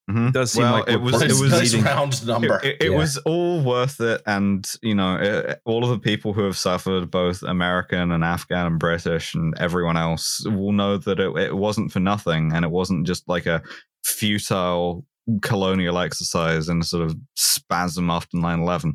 Mhm. 0.09 0.33
does 0.33 0.51
seem 0.51 0.63
Well, 0.63 0.73
like 0.79 0.89
it 0.89 0.99
was 1.01 1.21
it 1.21 1.29
was 1.29 1.51
nice 1.51 1.73
round 1.85 2.25
number. 2.27 2.57
It, 2.63 2.65
it- 2.65 2.83
it 2.87 2.91
Yeah. 2.91 2.97
was 2.97 3.17
all 3.17 3.61
worth 3.63 4.01
it, 4.01 4.21
and 4.25 4.69
you 4.81 4.95
know, 4.95 5.15
uh 5.15 5.55
all 5.63 5.83
of 5.83 5.89
the 5.91 5.99
people 5.99 6.33
who 6.33 6.43
have 6.43 6.57
suffered, 6.57 7.09
both 7.11 7.43
American 7.43 8.11
and 8.11 8.23
Afghan 8.23 8.65
and 8.65 8.79
British 8.79 9.35
and 9.35 9.53
everyone 9.57 9.97
else, 9.97 10.43
will 10.47 10.71
know 10.73 10.97
that 10.97 11.19
it, 11.19 11.37
it 11.37 11.55
wasn't 11.55 11.91
for 11.91 11.99
nothing, 11.99 12.51
and 12.53 12.65
it 12.65 12.71
wasn't 12.71 13.05
just 13.07 13.27
like 13.29 13.45
a 13.45 13.61
futile 14.03 15.05
colonial 15.41 15.97
exercise 15.99 16.67
and 16.67 16.85
sort 16.85 17.05
of 17.05 17.15
spasm 17.35 18.09
after 18.09 18.37
9-11. 18.37 18.93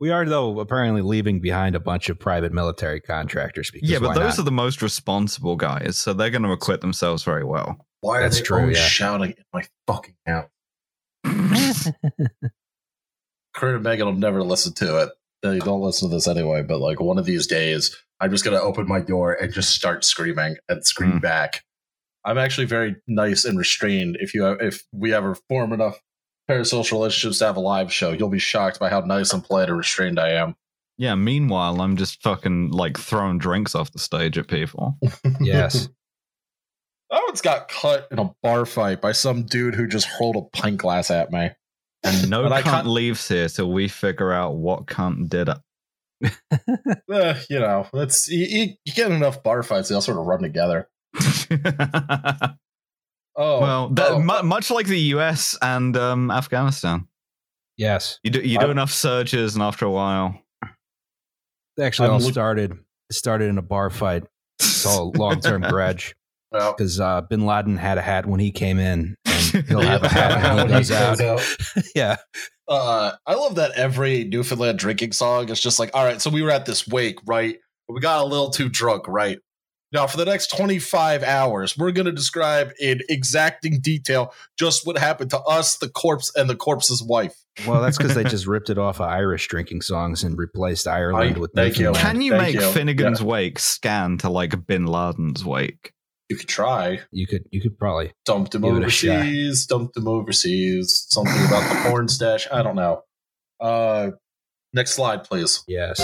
We 0.00 0.10
are 0.10 0.24
though 0.24 0.58
apparently 0.60 1.02
leaving 1.02 1.40
behind 1.40 1.74
a 1.76 1.80
bunch 1.80 2.08
of 2.08 2.18
private 2.18 2.52
military 2.52 3.00
contractors. 3.00 3.70
Because 3.70 3.88
Yeah, 3.88 3.98
but 4.00 4.08
why 4.08 4.14
those 4.14 4.36
not? 4.36 4.38
are 4.40 4.44
the 4.44 4.50
most 4.52 4.82
responsible 4.82 5.56
guys, 5.56 5.96
so 5.98 6.12
they're 6.12 6.30
going 6.30 6.42
to 6.42 6.50
acquit 6.52 6.80
themselves 6.80 7.22
very 7.24 7.44
well. 7.44 7.86
Why 8.00 8.20
That's 8.20 8.36
are 8.36 8.40
they 8.40 8.44
true, 8.46 8.60
always 8.60 8.78
yeah. 8.78 8.84
shouting 8.86 9.30
in 9.30 9.44
my 9.52 9.64
fucking 9.86 10.16
house? 10.26 10.48
Kurt 13.54 13.76
and 13.76 13.84
Megan 13.84 14.06
will 14.06 14.14
never 14.14 14.42
listen 14.42 14.72
to 14.74 15.02
it. 15.02 15.10
They 15.42 15.58
don't 15.58 15.80
listen 15.80 16.08
to 16.08 16.14
this 16.14 16.26
anyway, 16.26 16.62
but 16.62 16.80
like 16.80 17.00
one 17.00 17.18
of 17.18 17.24
these 17.26 17.46
days, 17.46 17.96
I'm 18.20 18.30
just 18.30 18.44
gonna 18.44 18.60
open 18.60 18.88
my 18.88 19.00
door 19.00 19.32
and 19.34 19.52
just 19.52 19.70
start 19.74 20.04
screaming 20.04 20.56
and 20.68 20.84
scream 20.84 21.12
Mm. 21.14 21.22
back. 21.22 21.62
I'm 22.24 22.38
actually 22.38 22.66
very 22.66 22.96
nice 23.06 23.44
and 23.44 23.58
restrained. 23.58 24.16
If 24.20 24.32
you 24.34 24.46
if 24.46 24.82
we 24.92 25.12
ever 25.12 25.34
form 25.48 25.72
enough 25.72 26.00
parasocial 26.50 26.92
relationships 26.92 27.38
to 27.38 27.46
have 27.46 27.56
a 27.56 27.60
live 27.60 27.92
show, 27.92 28.12
you'll 28.12 28.28
be 28.28 28.38
shocked 28.38 28.78
by 28.78 28.90
how 28.90 29.00
nice 29.00 29.32
and 29.32 29.42
polite 29.44 29.68
and 29.68 29.78
restrained 29.78 30.18
I 30.18 30.30
am. 30.30 30.56
Yeah. 30.98 31.14
Meanwhile, 31.14 31.80
I'm 31.80 31.96
just 31.96 32.22
fucking 32.22 32.70
like 32.70 32.98
throwing 32.98 33.38
drinks 33.38 33.74
off 33.74 33.92
the 33.92 33.98
stage 33.98 34.38
at 34.38 34.48
people. 34.48 34.98
yes. 35.40 35.88
That 37.10 37.22
one's 37.26 37.40
got 37.40 37.68
cut 37.68 38.08
in 38.10 38.18
a 38.18 38.34
bar 38.42 38.66
fight 38.66 39.00
by 39.00 39.12
some 39.12 39.42
dude 39.44 39.74
who 39.74 39.86
just 39.86 40.06
hurled 40.06 40.36
a 40.36 40.42
pint 40.56 40.78
glass 40.78 41.10
at 41.10 41.30
me. 41.32 41.50
And 42.02 42.28
no 42.28 42.42
But 42.42 42.52
I 42.52 42.60
cunt 42.62 42.64
can't- 42.64 42.86
leaves 42.88 43.26
here 43.28 43.48
till 43.48 43.72
we 43.72 43.88
figure 43.88 44.32
out 44.32 44.56
what 44.56 44.86
cunt 44.86 45.28
did 45.28 45.48
it. 45.48 45.58
Eh, 47.12 47.38
you 47.50 47.60
know, 47.60 47.86
that's 47.92 48.28
you, 48.28 48.46
you, 48.48 48.66
you 48.84 48.92
get 48.94 49.10
enough 49.10 49.42
bar 49.42 49.62
fights, 49.62 49.88
they 49.88 49.94
all 49.94 50.00
sort 50.00 50.18
of 50.18 50.24
run 50.26 50.42
together. 50.42 50.88
Oh, 53.36 53.60
well, 53.60 53.88
that, 53.90 54.10
oh, 54.12 54.18
mu- 54.20 54.42
much 54.44 54.70
like 54.70 54.86
the 54.86 54.98
U.S. 55.16 55.58
and 55.60 55.96
um, 55.96 56.30
Afghanistan, 56.30 57.08
Yes. 57.76 58.20
you 58.22 58.30
do 58.30 58.40
you 58.40 58.58
do 58.58 58.66
I- 58.66 58.70
enough 58.70 58.92
surges, 58.92 59.54
and 59.54 59.62
after 59.62 59.84
a 59.86 59.90
while, 59.90 60.38
They 61.76 61.84
actually 61.84 62.08
I'm 62.08 62.14
all 62.14 62.20
look- 62.20 62.32
started 62.32 62.78
started 63.10 63.48
in 63.48 63.58
a 63.58 63.62
bar 63.62 63.90
fight. 63.90 64.24
It's 64.60 64.86
all 64.86 65.12
long 65.16 65.40
term 65.40 65.62
grudge 65.62 66.14
well, 66.52 66.72
because 66.72 67.00
uh, 67.00 67.22
Bin 67.22 67.44
Laden 67.46 67.76
had 67.76 67.98
a 67.98 68.02
hat 68.02 68.26
when 68.26 68.38
he 68.40 68.50
came 68.52 68.78
in, 68.78 69.16
and 69.26 69.64
he'll 69.68 69.80
have 69.80 70.04
a 70.04 70.08
hat 70.08 70.56
when 70.56 70.68
he 70.68 70.72
goes 70.74 70.90
out. 71.20 71.56
yeah. 71.94 72.16
Uh, 72.68 73.12
I 73.26 73.34
love 73.34 73.56
that 73.56 73.72
every 73.72 74.24
Newfoundland 74.24 74.78
drinking 74.78 75.12
song 75.12 75.50
is 75.50 75.60
just 75.60 75.78
like, 75.78 75.90
all 75.92 76.04
right, 76.04 76.22
so 76.22 76.30
we 76.30 76.40
were 76.42 76.50
at 76.50 76.64
this 76.66 76.86
wake, 76.88 77.18
right? 77.26 77.58
We 77.88 78.00
got 78.00 78.22
a 78.22 78.24
little 78.24 78.48
too 78.50 78.68
drunk, 78.70 79.06
right? 79.06 79.38
Now, 79.94 80.08
for 80.08 80.16
the 80.16 80.24
next 80.24 80.48
25 80.48 81.22
hours, 81.22 81.78
we're 81.78 81.92
going 81.92 82.06
to 82.06 82.12
describe 82.12 82.72
in 82.80 83.00
exacting 83.08 83.78
detail 83.80 84.34
just 84.58 84.84
what 84.84 84.98
happened 84.98 85.30
to 85.30 85.38
us, 85.42 85.76
the 85.76 85.88
corpse, 85.88 86.32
and 86.34 86.50
the 86.50 86.56
corpse's 86.56 87.00
wife. 87.00 87.36
Well, 87.64 87.80
that's 87.80 87.96
because 87.96 88.16
they 88.16 88.24
just 88.28 88.48
ripped 88.48 88.70
it 88.70 88.76
off 88.76 88.96
of 89.00 89.06
Irish 89.08 89.46
drinking 89.46 89.82
songs 89.82 90.24
and 90.24 90.36
replaced 90.36 90.88
Ireland 90.88 91.36
I- 91.36 91.38
with 91.38 91.52
thank 91.54 91.78
you. 91.78 91.92
Can 91.92 92.20
you 92.20 92.32
Thank 92.32 92.42
make 92.42 92.54
you. 92.56 92.72
Finnegan's 92.72 93.22
Wake 93.22 93.60
scan 93.60 94.18
to 94.18 94.28
like 94.28 94.66
Bin 94.66 94.86
Laden's 94.86 95.44
wake? 95.44 95.92
You 96.28 96.36
could 96.38 96.48
try. 96.48 96.98
You 97.12 97.28
could 97.28 97.44
you 97.52 97.60
could 97.60 97.78
probably 97.78 98.12
dump 98.24 98.52
him 98.52 98.62
Give 98.62 98.76
it 98.78 98.84
a 98.84 98.90
shot. 98.90 99.18
overseas, 99.18 99.66
dumped 99.66 99.96
him 99.96 100.08
overseas, 100.08 101.06
something 101.08 101.44
about 101.46 101.68
the 101.68 101.88
porn 101.88 102.08
stash. 102.08 102.48
I 102.50 102.64
don't 102.64 102.74
know. 102.74 103.02
Uh, 103.60 104.10
next 104.72 104.94
slide, 104.94 105.22
please. 105.22 105.62
yes. 105.68 106.00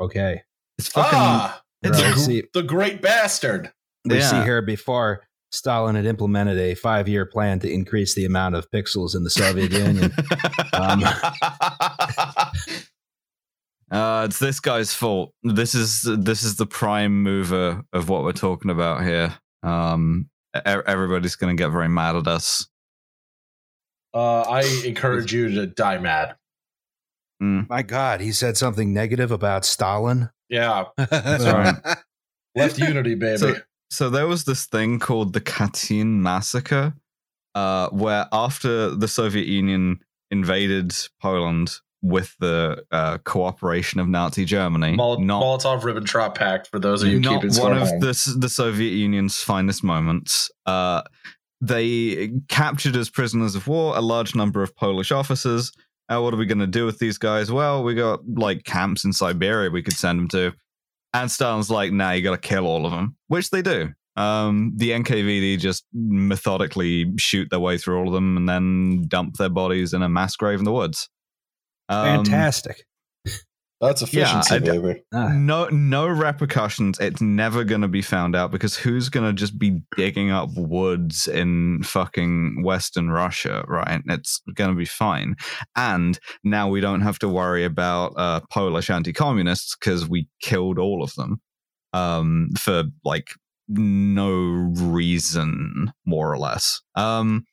Okay. 0.00 0.42
It's 0.80 0.88
fucking. 0.88 1.18
Ah, 1.18 1.62
it's 1.82 2.00
Right. 2.00 2.14
the, 2.14 2.20
see- 2.20 2.44
the 2.54 2.62
great 2.62 3.02
bastard. 3.02 3.72
We 4.06 4.16
Yeah. 4.18 4.30
see 4.30 4.42
here 4.42 4.62
before 4.62 5.26
Stalin 5.52 5.94
had 5.94 6.06
implemented 6.06 6.58
a 6.58 6.74
five 6.74 7.06
year 7.08 7.26
plan 7.26 7.58
to 7.60 7.70
increase 7.70 8.14
the 8.14 8.24
amount 8.24 8.54
of 8.54 8.70
pixels 8.70 9.14
in 9.14 9.24
the 9.24 9.30
Soviet 9.30 9.72
Union. 9.86 10.12
Um, 10.72 11.04
uh, 13.90 14.24
it's 14.28 14.38
this 14.38 14.60
guy's 14.60 14.94
fault. 14.94 15.32
This 15.42 15.74
is 15.74 16.02
this 16.02 16.42
is 16.44 16.56
the 16.56 16.66
prime 16.66 17.22
mover 17.22 17.82
of 17.92 18.08
what 18.08 18.22
we're 18.24 18.32
talking 18.32 18.70
about 18.70 19.02
here. 19.04 19.34
Um, 19.62 20.28
everybody's 20.64 21.36
going 21.36 21.56
to 21.56 21.60
get 21.62 21.70
very 21.70 21.88
mad 21.88 22.16
at 22.16 22.26
us. 22.26 22.66
Uh, 24.14 24.40
I 24.42 24.62
encourage 24.86 25.32
you 25.32 25.48
to 25.56 25.66
die 25.66 25.98
mad. 25.98 26.36
Mm. 27.42 27.68
My 27.68 27.82
God, 27.82 28.20
he 28.20 28.32
said 28.32 28.56
something 28.56 28.92
negative 28.92 29.30
about 29.30 29.64
Stalin. 29.64 30.30
Yeah, 30.50 30.84
That's 30.96 31.44
right. 31.44 31.96
Left 32.56 32.78
Unity, 32.78 33.14
baby. 33.14 33.38
So, 33.38 33.54
so 33.88 34.10
there 34.10 34.26
was 34.26 34.44
this 34.44 34.66
thing 34.66 34.98
called 34.98 35.32
the 35.32 35.40
Katyn 35.40 36.20
massacre, 36.20 36.94
uh, 37.54 37.88
where 37.90 38.26
after 38.32 38.90
the 38.90 39.08
Soviet 39.08 39.46
Union 39.46 40.00
invaded 40.30 40.94
Poland 41.22 41.76
with 42.02 42.34
the 42.40 42.82
uh, 42.90 43.18
cooperation 43.18 44.00
of 44.00 44.08
Nazi 44.08 44.44
Germany, 44.44 44.96
Mol- 44.96 45.20
not 45.20 45.42
Molotov 45.42 45.82
Ribbentrop 45.82 46.34
Pact 46.34 46.66
for 46.66 46.78
those 46.78 47.02
of 47.02 47.10
you 47.10 47.20
not 47.20 47.34
keeping 47.34 47.52
score 47.52 47.70
one 47.70 47.78
of 47.78 47.88
home. 47.88 48.00
the, 48.00 48.36
the 48.38 48.48
Soviet 48.48 48.92
Union's 48.92 49.42
finest 49.42 49.84
moments. 49.84 50.50
Uh, 50.66 51.02
they 51.60 52.32
captured 52.48 52.96
as 52.96 53.10
prisoners 53.10 53.54
of 53.54 53.68
war 53.68 53.96
a 53.96 54.00
large 54.00 54.34
number 54.34 54.62
of 54.62 54.74
Polish 54.74 55.12
officers. 55.12 55.72
Uh, 56.10 56.20
what 56.20 56.34
are 56.34 56.38
we 56.38 56.46
going 56.46 56.58
to 56.58 56.66
do 56.66 56.84
with 56.86 56.98
these 56.98 57.18
guys? 57.18 57.52
Well, 57.52 57.84
we 57.84 57.94
got 57.94 58.20
like 58.28 58.64
camps 58.64 59.04
in 59.04 59.12
Siberia 59.12 59.70
we 59.70 59.82
could 59.82 59.96
send 59.96 60.18
them 60.18 60.28
to. 60.28 60.52
And 61.14 61.30
Stalin's 61.30 61.70
like, 61.70 61.92
nah, 61.92 62.12
you 62.12 62.22
got 62.22 62.40
to 62.40 62.48
kill 62.48 62.66
all 62.66 62.84
of 62.84 62.92
them, 62.92 63.16
which 63.28 63.50
they 63.50 63.62
do. 63.62 63.90
Um, 64.16 64.72
the 64.76 64.90
NKVD 64.90 65.58
just 65.58 65.84
methodically 65.92 67.12
shoot 67.16 67.48
their 67.50 67.60
way 67.60 67.78
through 67.78 68.00
all 68.00 68.08
of 68.08 68.12
them 68.12 68.36
and 68.36 68.48
then 68.48 69.04
dump 69.08 69.36
their 69.36 69.48
bodies 69.48 69.92
in 69.92 70.02
a 70.02 70.08
mass 70.08 70.36
grave 70.36 70.58
in 70.58 70.64
the 70.64 70.72
woods. 70.72 71.08
Um, 71.88 72.24
Fantastic. 72.24 72.84
That's 73.80 74.02
efficiency, 74.02 74.56
I- 74.56 74.58
baby. 74.58 75.02
Ah, 75.14 75.28
no 75.32 75.68
no 75.68 76.06
repercussions. 76.06 76.98
It's 76.98 77.20
never 77.22 77.64
going 77.64 77.80
to 77.80 77.88
be 77.88 78.02
found 78.02 78.36
out 78.36 78.50
because 78.50 78.76
who's 78.76 79.08
going 79.08 79.26
to 79.26 79.32
just 79.32 79.58
be 79.58 79.80
digging 79.96 80.30
up 80.30 80.50
woods 80.54 81.26
in 81.26 81.82
fucking 81.82 82.62
western 82.62 83.10
russia 83.10 83.64
right? 83.68 84.02
It's 84.06 84.42
going 84.54 84.70
to 84.70 84.76
be 84.76 84.84
fine. 84.84 85.36
And 85.76 86.18
now 86.44 86.68
we 86.68 86.80
don't 86.80 87.00
have 87.00 87.18
to 87.20 87.28
worry 87.28 87.64
about 87.64 88.12
uh, 88.16 88.40
polish 88.50 88.90
anti-communists 88.90 89.76
because 89.76 90.08
we 90.08 90.28
killed 90.42 90.78
all 90.78 91.02
of 91.02 91.14
them 91.14 91.40
um, 91.92 92.50
for 92.58 92.84
like 93.04 93.28
no 93.68 94.30
reason 94.30 95.92
more 96.04 96.32
or 96.32 96.38
less. 96.38 96.80
Um, 96.96 97.44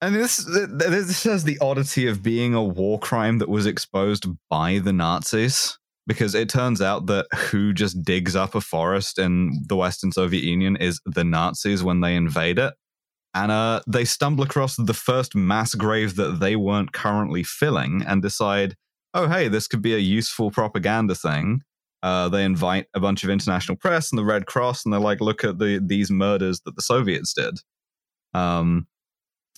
and 0.00 0.14
this 0.14 0.44
this 0.44 1.24
has 1.24 1.44
the 1.44 1.58
oddity 1.60 2.06
of 2.06 2.22
being 2.22 2.54
a 2.54 2.62
war 2.62 2.98
crime 2.98 3.38
that 3.38 3.48
was 3.48 3.66
exposed 3.66 4.26
by 4.50 4.78
the 4.78 4.92
Nazis 4.92 5.78
because 6.06 6.34
it 6.34 6.48
turns 6.48 6.80
out 6.80 7.06
that 7.06 7.26
who 7.34 7.72
just 7.72 8.02
digs 8.04 8.36
up 8.36 8.54
a 8.54 8.60
forest 8.60 9.18
in 9.18 9.62
the 9.68 9.76
Western 9.76 10.12
Soviet 10.12 10.44
Union 10.44 10.76
is 10.76 11.00
the 11.04 11.24
Nazis 11.24 11.82
when 11.82 12.00
they 12.00 12.14
invade 12.14 12.58
it. 12.58 12.74
And 13.34 13.50
uh, 13.50 13.80
they 13.86 14.04
stumble 14.04 14.44
across 14.44 14.76
the 14.76 14.94
first 14.94 15.34
mass 15.34 15.74
grave 15.74 16.16
that 16.16 16.40
they 16.40 16.56
weren't 16.56 16.92
currently 16.92 17.42
filling 17.42 18.02
and 18.06 18.22
decide, 18.22 18.76
oh, 19.12 19.28
hey, 19.28 19.48
this 19.48 19.66
could 19.66 19.82
be 19.82 19.94
a 19.94 19.98
useful 19.98 20.50
propaganda 20.50 21.14
thing. 21.14 21.60
Uh, 22.02 22.28
they 22.28 22.44
invite 22.44 22.86
a 22.94 23.00
bunch 23.00 23.24
of 23.24 23.30
international 23.30 23.76
press 23.76 24.10
and 24.10 24.18
the 24.18 24.24
Red 24.24 24.46
Cross, 24.46 24.84
and 24.84 24.92
they're 24.92 25.00
like, 25.00 25.20
look 25.20 25.42
at 25.44 25.58
the 25.58 25.82
these 25.84 26.10
murders 26.10 26.60
that 26.64 26.76
the 26.76 26.82
Soviets 26.82 27.34
did. 27.34 27.58
Um, 28.32 28.86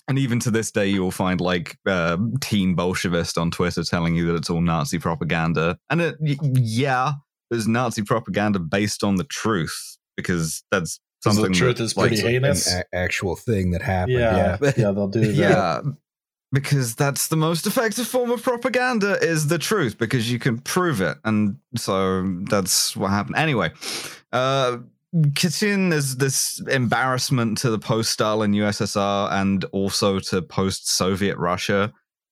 and 0.09 0.19
even 0.19 0.39
to 0.41 0.51
this 0.51 0.71
day, 0.71 0.87
you 0.87 1.01
will 1.01 1.11
find 1.11 1.39
like 1.39 1.77
uh, 1.87 2.17
teen 2.41 2.75
Bolshevist 2.75 3.39
on 3.39 3.51
Twitter 3.51 3.83
telling 3.83 4.15
you 4.15 4.25
that 4.27 4.35
it's 4.35 4.49
all 4.49 4.59
Nazi 4.61 4.99
propaganda. 4.99 5.77
And 5.89 6.01
it, 6.01 6.15
yeah, 6.19 7.13
there's 7.49 7.67
Nazi 7.67 8.01
propaganda 8.01 8.59
based 8.59 9.03
on 9.03 9.15
the 9.15 9.23
truth 9.23 9.97
because 10.17 10.63
that's 10.71 10.99
something 11.23 11.43
the 11.51 11.57
truth 11.57 11.77
that, 11.77 11.83
is 11.83 11.95
like, 11.95 12.09
pretty 12.09 12.21
an 12.23 12.27
heinous. 12.43 12.73
a- 12.73 12.83
actual 12.93 13.35
thing 13.37 13.71
that 13.71 13.81
happened. 13.81 14.19
yeah, 14.19 14.57
Yeah. 14.61 14.71
yeah, 14.77 14.91
they'll 14.91 15.07
do 15.07 15.21
that. 15.21 15.35
yeah 15.35 15.81
because 16.51 16.95
that's 16.95 17.27
the 17.27 17.35
most 17.35 17.67
effective 17.67 18.07
form 18.07 18.31
of 18.31 18.41
propaganda 18.41 19.19
is 19.21 19.49
the 19.49 19.59
truth 19.59 19.99
because 19.99 20.31
you 20.31 20.39
can 20.39 20.57
prove 20.57 20.99
it 20.99 21.15
and 21.23 21.55
so 21.77 22.23
that's 22.49 22.97
what 22.97 23.11
happened 23.11 23.35
anyway 23.35 23.69
uh 24.31 24.77
Katyn 25.15 25.91
is 25.91 26.17
this 26.17 26.61
embarrassment 26.69 27.57
to 27.59 27.71
the 27.71 27.79
post-Stalin 27.79 28.53
USSR 28.53 29.31
and 29.31 29.65
also 29.65 30.19
to 30.19 30.41
post-Soviet 30.41 31.37
Russia. 31.37 31.91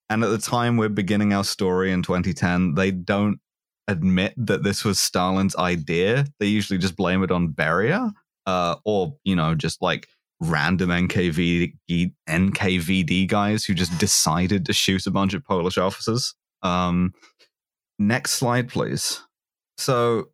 And 0.10 0.24
at 0.24 0.30
the 0.30 0.38
time 0.38 0.78
we're 0.78 0.90
beginning 0.90 1.34
our 1.34 1.44
story 1.44 1.92
in 1.92 2.04
2010, 2.04 2.76
they 2.76 2.92
don't 2.92 3.40
admit 3.88 4.34
that 4.38 4.64
this 4.64 4.84
was 4.86 5.00
Stalin's 5.00 5.56
idea. 5.56 6.26
They 6.40 6.48
usually 6.48 6.78
just 6.78 6.96
blame 6.96 7.24
it 7.24 7.32
on 7.32 7.50
Beria, 7.50 8.12
uh, 8.46 8.76
or 8.86 9.16
you 9.24 9.36
know, 9.36 9.56
just 9.56 9.82
like 9.82 10.08
random 10.40 10.90
NKVD 10.90 11.74
NKVD 12.30 13.28
guys 13.28 13.66
who 13.66 13.74
just 13.74 13.98
decided 13.98 14.66
to 14.66 14.74
shoot 14.74 15.08
a 15.08 15.12
bunch 15.12 15.34
of 15.34 15.44
Polish 15.44 15.78
officers. 15.78 16.36
Um, 16.62 17.14
next 17.98 18.32
slide, 18.32 18.70
please. 18.70 19.22
So 19.78 20.30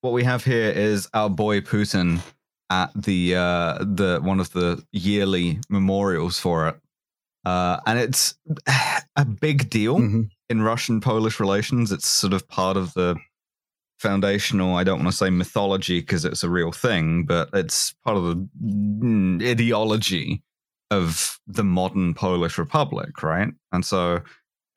what 0.00 0.12
we 0.12 0.24
have 0.24 0.44
here 0.44 0.70
is 0.70 1.08
our 1.14 1.30
boy 1.30 1.60
Putin 1.60 2.20
at 2.70 2.90
the 2.94 3.34
uh, 3.34 3.78
the 3.80 4.20
one 4.22 4.40
of 4.40 4.52
the 4.52 4.82
yearly 4.92 5.58
memorials 5.68 6.38
for 6.38 6.68
it, 6.68 6.76
uh, 7.44 7.80
and 7.86 7.98
it's 7.98 8.34
a 9.16 9.24
big 9.24 9.70
deal 9.70 9.98
Mhm. 9.98 10.30
in 10.48 10.62
Russian 10.62 11.00
Polish 11.00 11.40
relations. 11.40 11.92
It's 11.92 12.06
sort 12.08 12.32
of 12.32 12.46
part 12.48 12.76
of 12.76 12.94
the 12.94 13.16
foundational. 13.98 14.76
I 14.76 14.84
don't 14.84 15.00
want 15.02 15.10
to 15.10 15.16
say 15.16 15.30
mythology 15.30 16.00
because 16.00 16.24
it's 16.24 16.44
a 16.44 16.50
real 16.50 16.70
thing, 16.72 17.24
but 17.24 17.48
it's 17.52 17.94
part 18.04 18.16
of 18.16 18.24
the 18.24 18.48
mm, 18.62 19.42
ideology 19.44 20.42
of 20.90 21.38
the 21.46 21.64
modern 21.64 22.14
Polish 22.14 22.58
Republic, 22.58 23.22
right? 23.22 23.48
And 23.72 23.84
so 23.84 24.20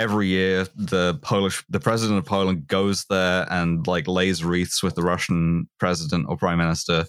every 0.01 0.27
year 0.27 0.67
the 0.75 1.19
Polish 1.21 1.63
the 1.69 1.79
president 1.79 2.17
of 2.17 2.25
Poland 2.25 2.67
goes 2.67 3.05
there 3.09 3.45
and 3.51 3.85
like 3.85 4.07
lays 4.07 4.43
wreaths 4.43 4.81
with 4.81 4.95
the 4.95 5.03
Russian 5.03 5.69
president 5.79 6.25
or 6.27 6.37
prime 6.37 6.57
minister 6.57 7.05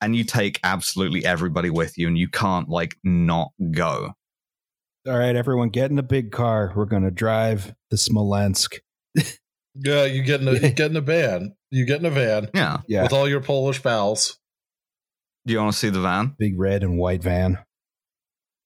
and 0.00 0.16
you 0.16 0.24
take 0.24 0.58
absolutely 0.64 1.24
everybody 1.24 1.68
with 1.68 1.98
you 1.98 2.08
and 2.08 2.16
you 2.16 2.28
can't 2.28 2.68
like 2.68 2.96
not 3.04 3.50
go. 3.70 4.12
All 5.06 5.18
right, 5.18 5.36
everyone, 5.36 5.68
get 5.68 5.90
in 5.90 5.96
the 5.96 6.02
big 6.02 6.30
car. 6.30 6.72
We're 6.74 6.84
going 6.86 7.04
to 7.04 7.10
drive 7.10 7.74
to 7.90 7.96
Smolensk. 7.96 8.80
Yeah, 9.76 10.04
you 10.04 10.24
get 10.24 10.40
in 10.40 10.48
a 10.48 10.52
you 10.54 10.70
get 10.70 10.90
in 10.90 10.96
a 10.96 11.00
van. 11.00 11.54
You 11.70 11.86
get 11.86 12.00
in 12.00 12.06
a 12.06 12.10
van 12.10 12.50
Yeah. 12.52 12.78
Yeah, 12.88 13.04
with 13.04 13.12
all 13.12 13.28
your 13.28 13.40
Polish 13.40 13.80
pals. 13.80 14.36
Do 15.46 15.52
you 15.52 15.60
want 15.60 15.72
to 15.72 15.78
see 15.78 15.90
the 15.90 16.00
van? 16.00 16.34
big 16.38 16.58
red 16.58 16.82
and 16.82 16.98
white 16.98 17.22
van. 17.22 17.58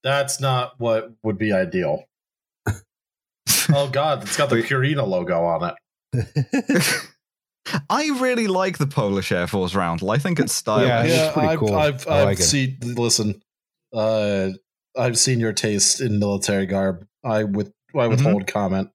That's 0.02 0.40
not 0.40 0.72
what 0.78 1.12
would 1.22 1.36
be 1.36 1.52
ideal. 1.52 2.04
Oh 3.74 3.88
God, 3.88 4.22
it's 4.22 4.36
got 4.36 4.50
the 4.50 4.56
Purina 4.56 5.06
logo 5.06 5.44
on 5.44 5.74
it. 6.14 6.84
I 7.90 8.08
really 8.20 8.46
like 8.46 8.78
the 8.78 8.86
Polish 8.86 9.32
Air 9.32 9.46
Force 9.46 9.74
roundel. 9.74 10.10
I 10.10 10.18
think 10.18 10.38
it's 10.38 10.54
stylish. 10.54 10.88
Yeah, 10.88 11.04
it's 11.04 11.32
pretty 11.32 11.48
I've 11.48 11.58
cool. 11.58 11.74
I've, 11.74 12.06
I 12.08 12.18
I've 12.20 12.24
like 12.26 12.38
it. 12.40 12.42
seen. 12.42 12.78
Listen, 12.82 13.40
uh, 13.92 14.50
I've 14.96 15.18
seen 15.18 15.40
your 15.40 15.52
taste 15.52 16.00
in 16.00 16.18
military 16.18 16.66
garb. 16.66 17.06
I 17.24 17.44
with 17.44 17.72
Mm-hmm. 17.94 18.00
I 18.00 18.06
withhold 18.08 18.46
comment. 18.48 18.90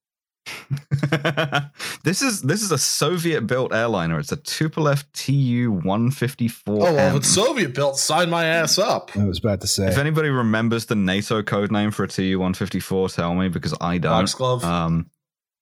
this 2.03 2.21
is 2.21 2.41
this 2.41 2.61
is 2.61 2.71
a 2.71 2.77
Soviet 2.77 3.47
built 3.47 3.73
airliner. 3.73 4.19
It's 4.19 4.31
a 4.31 4.37
Tupolev 4.37 5.03
Tu 5.13 5.71
154. 5.71 6.73
Oh 6.75 6.77
well, 6.93 7.09
if 7.09 7.15
it's 7.15 7.27
Soviet 7.29 7.73
built, 7.73 7.97
sign 7.97 8.29
my 8.29 8.45
ass 8.45 8.77
up. 8.77 9.11
I 9.17 9.25
was 9.25 9.39
about 9.39 9.61
to 9.61 9.67
say. 9.67 9.87
If 9.87 9.97
anybody 9.97 10.29
remembers 10.29 10.85
the 10.85 10.95
NATO 10.95 11.41
code 11.43 11.71
name 11.71 11.91
for 11.91 12.03
a 12.03 12.07
Tu 12.07 12.37
154, 12.37 13.09
tell 13.09 13.33
me 13.35 13.49
because 13.49 13.73
I 13.81 13.97
don't. 13.97 14.11
Foxglove. 14.27 14.63
Um, 14.63 15.09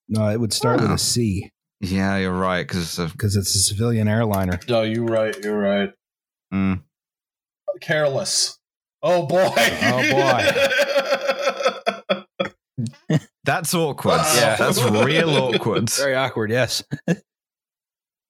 no, 0.09 0.27
it 0.29 0.39
would 0.39 0.53
start 0.53 0.81
with 0.81 0.89
Ah. 0.91 0.95
a 0.95 0.97
C 0.99 1.51
yeah, 1.79 2.17
you're 2.17 2.31
right. 2.33 2.67
Because 2.67 2.97
because 2.97 3.35
it's 3.35 3.55
a 3.55 3.59
civilian 3.59 4.07
airliner. 4.07 4.59
no, 4.67 4.81
you're 4.81 5.05
right. 5.05 5.35
You're 5.43 5.59
right. 5.59 5.91
mm, 6.53 6.81
Careless. 7.81 8.57
Oh 9.03 9.27
boy. 9.27 9.47
Oh, 9.55 11.53
that's 13.47 13.73
awkward. 13.73 14.21
Yeah. 14.35 14.55
that's 14.57 14.83
real 14.83 15.29
awkward. 15.31 15.89
Very 15.89 16.13
awkward. 16.15 16.51
Yes. 16.51 16.83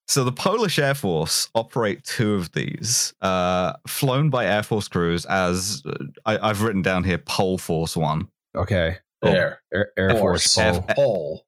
So 0.10 0.24
the 0.24 0.32
Polish 0.32 0.80
Air 0.80 0.96
Force 0.96 1.50
operate 1.54 2.02
two 2.06 2.36
of 2.36 2.54
these, 2.54 3.14
uh, 3.22 3.74
flown 3.88 4.30
by 4.30 4.46
Air 4.46 4.64
Force 4.64 4.88
crews 4.88 5.26
as 5.26 5.84
uh, 5.86 5.98
I, 6.26 6.50
I've 6.50 6.62
written 6.62 6.82
down 6.82 7.04
here. 7.04 7.18
Pole 7.18 7.58
Force 7.58 7.98
One, 7.98 8.30
Okay. 8.56 8.98
there. 9.22 9.60
Air, 9.74 9.92
Air 9.98 10.12
Force. 10.12 10.54
Force. 10.54 10.80
Pole. 10.80 10.96
Pole. 10.96 11.46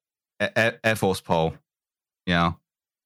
Air, 0.56 0.78
Air 0.84 0.94
Force 0.96 1.22
Pole. 1.22 1.54
Yeah. 2.26 2.52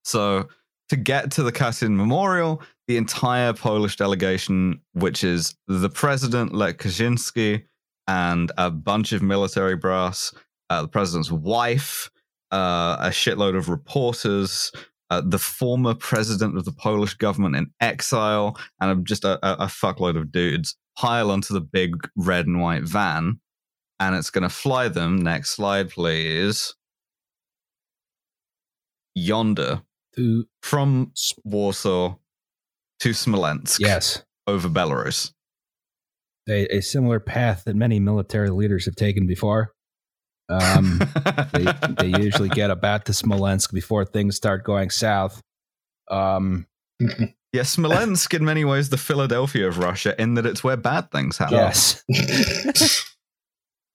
So 0.03 0.49
to 0.89 0.97
get 0.97 1.31
to 1.31 1.43
the 1.43 1.53
Katyn 1.53 1.95
Memorial, 1.95 2.61
the 2.89 2.97
entire 2.97 3.53
Polish 3.53 3.95
delegation, 3.95 4.81
which 4.91 5.23
is 5.23 5.55
the 5.69 5.89
president 5.89 6.53
Lech 6.53 6.79
Kaczynski 6.79 7.63
and 8.09 8.51
a 8.57 8.69
bunch 8.69 9.13
of 9.13 9.21
military 9.23 9.77
brass, 9.77 10.33
uh, 10.69 10.83
the 10.83 10.87
president's 10.87 11.31
wife, 11.31 12.09
uh, 12.51 12.97
a 12.99 13.09
shitload 13.09 13.57
of 13.57 13.69
reporters, 13.69 14.71
uh, 15.09 15.21
the 15.25 15.39
former 15.39 15.93
president 15.93 16.57
of 16.57 16.65
the 16.65 16.71
Polish 16.71 17.13
government 17.15 17.55
in 17.55 17.71
exile, 17.79 18.57
and 18.79 19.05
just 19.05 19.23
a, 19.23 19.37
a, 19.45 19.65
a 19.65 19.67
fuckload 19.67 20.17
of 20.17 20.31
dudes 20.31 20.75
pile 20.97 21.29
onto 21.29 21.53
the 21.53 21.61
big 21.61 22.07
red 22.15 22.47
and 22.47 22.61
white 22.61 22.83
van, 22.83 23.39
and 23.99 24.15
it's 24.15 24.29
going 24.29 24.41
to 24.43 24.49
fly 24.49 24.87
them. 24.87 25.17
Next 25.21 25.51
slide, 25.51 25.89
please. 25.89 26.73
Yonder 29.13 29.81
To 30.15 30.45
from 30.61 31.13
Warsaw 31.43 32.15
to 32.99 33.13
Smolensk 33.13 33.79
Yes. 33.79 34.23
over 34.47 34.67
Belarus. 34.69 35.31
A, 36.49 36.77
a 36.77 36.81
similar 36.81 37.19
path 37.19 37.63
that 37.65 37.75
many 37.75 37.99
military 37.99 38.49
leaders 38.49 38.85
have 38.85 38.95
taken 38.95 39.25
before. 39.25 39.73
Um, 40.49 40.99
they, 41.53 41.65
they 41.97 42.21
usually 42.21 42.49
get 42.49 42.69
about 42.69 43.05
to 43.05 43.13
Smolensk 43.13 43.73
before 43.73 44.05
things 44.05 44.35
start 44.35 44.63
going 44.63 44.89
south. 44.89 45.41
Um, 46.11 46.67
yeah, 47.51 47.63
Smolensk 47.63 48.33
in 48.33 48.45
many 48.45 48.63
ways 48.65 48.89
the 48.89 48.97
Philadelphia 48.97 49.67
of 49.67 49.79
Russia 49.79 50.19
in 50.21 50.35
that 50.35 50.45
it's 50.45 50.63
where 50.63 50.77
bad 50.77 51.11
things 51.11 51.37
happen. 51.37 51.55
yes. 51.55 52.03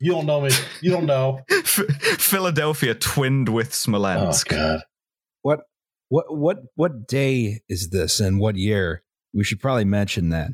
you 0.01 0.13
don't 0.13 0.27
know 0.27 0.41
me. 0.41 0.51
You 0.81 0.91
don't 0.91 1.07
know. 1.07 1.41
Philadelphia 1.65 2.95
twinned 2.95 3.49
with 3.49 3.69
Oh 3.69 3.71
Smolensk. 3.73 4.49
God. 4.49 4.81
What 5.43 5.61
what 6.09 6.25
what 6.37 6.59
what 6.75 7.07
day 7.07 7.61
is 7.69 7.91
this 7.91 8.19
and 8.19 8.41
what 8.41 8.57
year? 8.57 9.03
We 9.33 9.45
should 9.45 9.61
probably 9.61 9.85
mention 9.85 10.31
that. 10.31 10.53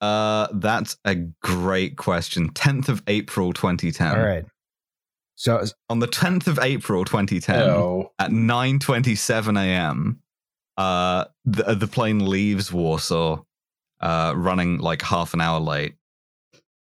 uh, 0.00 0.46
that's 0.54 0.96
a 1.04 1.16
great 1.42 1.96
question. 1.96 2.50
10th 2.52 2.88
of 2.88 3.02
April 3.08 3.52
2010. 3.52 4.08
All 4.16 4.24
right. 4.24 4.44
So 5.36 5.58
was, 5.58 5.74
On 5.88 5.98
the 6.00 6.08
10th 6.08 6.46
of 6.48 6.58
April 6.58 7.04
2010, 7.04 7.60
Oh. 7.60 8.12
at 8.18 8.30
9:27 8.30 9.58
a.m., 9.58 10.20
uh, 10.76 11.24
the 11.44 11.74
the 11.74 11.86
plane 11.86 12.26
leaves 12.28 12.72
Warsaw, 12.72 13.42
uh, 14.00 14.32
running 14.36 14.78
like 14.78 15.02
half 15.02 15.32
an 15.34 15.40
hour 15.40 15.60
late. 15.60 15.96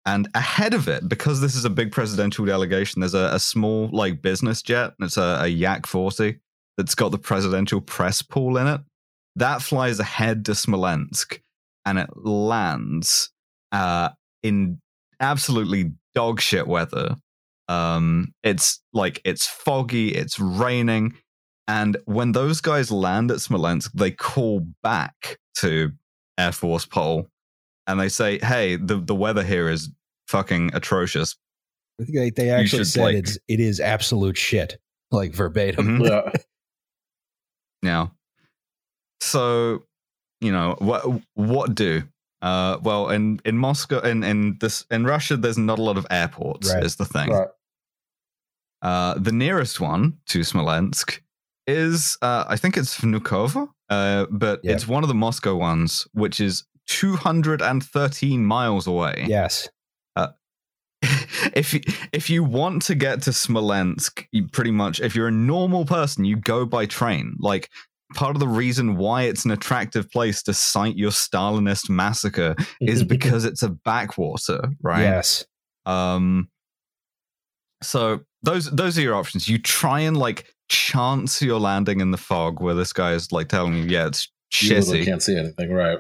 And 0.07 0.29
ahead 0.35 0.75
of 0.75 0.89
it, 0.89 1.09
because 1.09 1.41
this 1.41 1.55
is 1.55 1.65
a 1.65 1.71
big 1.71 1.93
presidential 1.93 2.45
delegation, 2.47 3.01
there's 3.01 3.15
a, 3.15 3.31
a 3.33 3.39
small 3.39 3.89
like 3.93 4.23
business 4.23 4.63
jet. 4.63 4.95
and 4.99 5.07
It's 5.07 5.17
a, 5.17 5.41
a 5.43 5.47
Yak 5.49 5.87
40 5.87 6.39
that's 6.77 6.95
got 6.95 7.11
the 7.11 7.19
presidential 7.19 7.81
press 7.81 8.23
pool 8.23 8.57
in 8.57 8.67
it. 8.67 8.81
That 9.37 9.63
flies 9.63 10.01
ahead 10.01 10.45
to 10.47 10.53
Smolensk, 10.55 11.41
and 11.85 11.99
it 11.99 12.09
lands 12.17 13.31
uh, 13.73 14.11
in 14.43 14.81
absolutely 15.21 15.93
dogshit 16.17 16.67
weather. 16.67 17.17
Um, 17.71 18.35
it's 18.43 18.81
like 18.93 19.21
it's 19.25 19.47
foggy, 19.47 20.09
it's 20.15 20.41
raining, 20.41 21.15
and 21.69 21.97
when 22.05 22.33
those 22.33 22.61
guys 22.61 22.91
land 22.91 23.31
at 23.31 23.41
Smolensk, 23.41 23.93
they 23.95 24.11
call 24.11 24.67
back 24.83 25.39
to 25.59 25.93
Air 26.37 26.51
Force 26.53 26.85
Pole, 26.85 27.29
and 27.87 28.01
they 28.01 28.09
say, 28.09 28.39
"Hey, 28.39 28.75
the 28.77 28.97
the 28.97 29.15
weather 29.15 29.45
here 29.45 29.69
is 29.69 29.89
fucking 30.27 30.73
atrocious." 30.75 31.37
I 32.01 32.05
think 32.05 32.17
they, 32.17 32.31
they 32.31 32.51
actually 32.51 32.79
should, 32.79 32.87
said 32.89 33.03
like- 33.03 33.17
it's 33.17 33.39
it 33.47 33.61
is 33.61 33.79
absolute 33.79 34.37
shit, 34.37 34.81
like 35.13 35.33
verbatim. 35.33 36.01
Mhm. 36.01 36.09
Yeah. 36.09 36.33
Yeah. 37.83 38.09
So, 39.21 39.85
you 40.41 40.53
know, 40.53 40.77
what 40.81 41.03
what 41.35 41.75
do? 41.75 42.03
Uh, 42.43 42.79
well, 42.83 43.09
in 43.11 43.41
in 43.45 43.57
Moscow, 43.57 44.01
in 44.01 44.23
in 44.23 44.59
this 44.61 44.85
in 44.91 45.05
Russia, 45.05 45.37
there's 45.37 45.57
not 45.59 45.79
a 45.79 45.83
lot 45.83 45.97
of 45.99 46.07
airports. 46.11 46.73
Right. 46.73 46.85
Is 46.85 46.97
the 46.97 47.05
thing. 47.05 47.31
Right. 47.31 47.49
Uh, 48.83 49.15
the 49.19 49.33
nearest 49.33 49.81
one 49.81 50.19
to 50.27 50.43
Smolensk 50.43 51.21
is, 51.67 52.17
uh, 52.23 52.45
I 52.49 52.57
think 52.57 52.77
it's 52.77 52.99
Vnukovo, 52.99 53.69
uh, 53.89 54.27
but 54.31 54.61
Yeah. 54.65 54.73
it's 54.73 54.89
one 54.89 55.03
of 55.05 55.09
the 55.09 55.15
Moscow 55.15 55.55
ones, 55.57 56.07
which 56.13 56.41
is 56.41 56.65
213 56.87 58.45
miles 58.45 58.87
away. 58.87 59.25
Yes. 59.29 59.69
if 61.55 61.73
you, 61.73 61.81
if 62.13 62.29
you 62.29 62.45
want 62.45 62.83
to 62.83 62.95
get 62.95 63.23
to 63.23 63.33
Smolensk, 63.33 64.27
you 64.33 64.47
pretty 64.49 64.71
much, 64.71 65.01
if 65.01 65.15
you're 65.15 65.29
a 65.29 65.33
normal 65.33 65.87
person, 65.87 66.27
you 66.27 66.37
go 66.37 66.67
by 66.67 66.85
train. 66.85 67.37
Like 67.39 67.71
part 68.15 68.37
of 68.37 68.41
the 68.41 68.49
reason 68.49 68.97
why 68.97 69.23
it's 69.23 69.47
an 69.47 69.51
attractive 69.51 70.11
place 70.11 70.43
to 70.43 70.53
cite 70.53 70.97
your 70.97 71.11
Stalinist 71.11 71.89
massacre 71.89 72.55
is 72.83 73.03
because 73.03 73.47
it's 73.47 73.63
a 73.63 73.71
backwater, 73.71 74.61
right? 74.83 75.01
Yes. 75.03 75.47
Um, 75.87 76.51
so 77.83 78.21
those 78.43 78.71
those 78.71 78.99
are 78.99 79.03
your 79.03 79.15
options. 79.15 79.49
You 79.49 79.59
try 79.59 80.01
and 80.01 80.17
like 80.17 80.47
chance 80.69 81.43
your 81.43 81.59
landing 81.61 82.01
in 82.01 82.11
the 82.11 82.17
fog, 82.19 82.61
where 82.61 82.75
this 82.75 82.93
guy 82.93 83.13
is 83.13 83.33
like 83.33 83.49
telling 83.49 83.75
you, 83.75 83.85
yeah, 83.85 84.07
it's 84.07 84.29
shitty. 84.53 84.69
You 84.71 84.77
literally 84.79 85.05
can't 85.05 85.23
see 85.23 85.37
anything. 85.37 85.73
Right. 85.73 85.99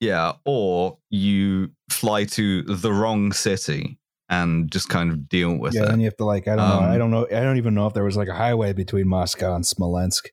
Yeah, 0.00 0.32
or 0.44 0.98
you 1.10 1.70
fly 1.88 2.24
to 2.24 2.62
the 2.62 2.92
wrong 2.92 3.32
city 3.32 3.98
and 4.28 4.70
just 4.72 4.88
kind 4.88 5.10
of 5.12 5.28
deal 5.28 5.56
with 5.56 5.74
yeah, 5.74 5.84
it. 5.84 5.86
then 5.88 6.00
you 6.00 6.06
have 6.06 6.16
to 6.16 6.24
like 6.24 6.48
I 6.48 6.56
don't 6.56 6.68
know. 6.68 6.78
Um, 6.78 6.90
I 6.90 6.98
don't 6.98 7.10
know. 7.12 7.26
I 7.26 7.40
don't 7.42 7.58
even 7.58 7.74
know 7.74 7.86
if 7.86 7.94
there 7.94 8.02
was 8.02 8.16
like 8.16 8.28
a 8.28 8.34
highway 8.34 8.72
between 8.72 9.06
Moscow 9.06 9.54
and 9.54 9.64
Smolensk. 9.64 10.24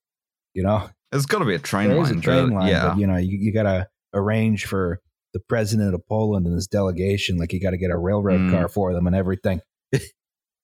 You 0.55 0.63
know, 0.63 0.89
There's 1.11 1.27
got 1.27 1.39
to 1.39 1.45
be 1.45 1.53
a 1.53 1.59
train 1.59 1.89
there 1.89 1.97
line. 1.97 2.05
is 2.11 2.17
a 2.17 2.21
train 2.21 2.49
but 2.49 2.55
line, 2.55 2.67
yeah, 2.69 2.87
but 2.89 2.97
you 2.97 3.05
know, 3.05 3.17
you, 3.17 3.37
you 3.37 3.53
got 3.53 3.63
to 3.63 3.87
arrange 4.15 4.65
for 4.65 4.99
the 5.33 5.39
president 5.39 5.93
of 5.93 6.01
Poland 6.07 6.47
and 6.47 6.55
his 6.55 6.65
delegation. 6.65 7.37
Like 7.37 7.53
you 7.53 7.61
got 7.61 7.69
to 7.71 7.77
get 7.77 7.91
a 7.91 7.97
railroad 7.97 8.39
Mm. 8.41 8.51
car 8.51 8.67
for 8.69 8.93
them 8.95 9.05
and 9.05 9.15
everything. 9.15 9.61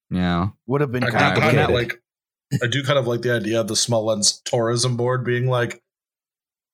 yeah. 0.09 0.49
Would 0.67 0.81
have 0.81 0.91
been 0.91 1.03
I 1.03 1.07
do 1.35 1.39
kind 1.41 1.59
of 1.59 1.69
like. 1.71 2.01
I 2.63 2.67
do 2.67 2.83
kind 2.83 2.99
of 2.99 3.07
like 3.07 3.21
the 3.21 3.33
idea 3.33 3.59
of 3.59 3.67
the 3.67 3.75
Smolensk 3.75 4.43
tourism 4.45 4.95
board 4.97 5.25
being 5.25 5.47
like, 5.47 5.81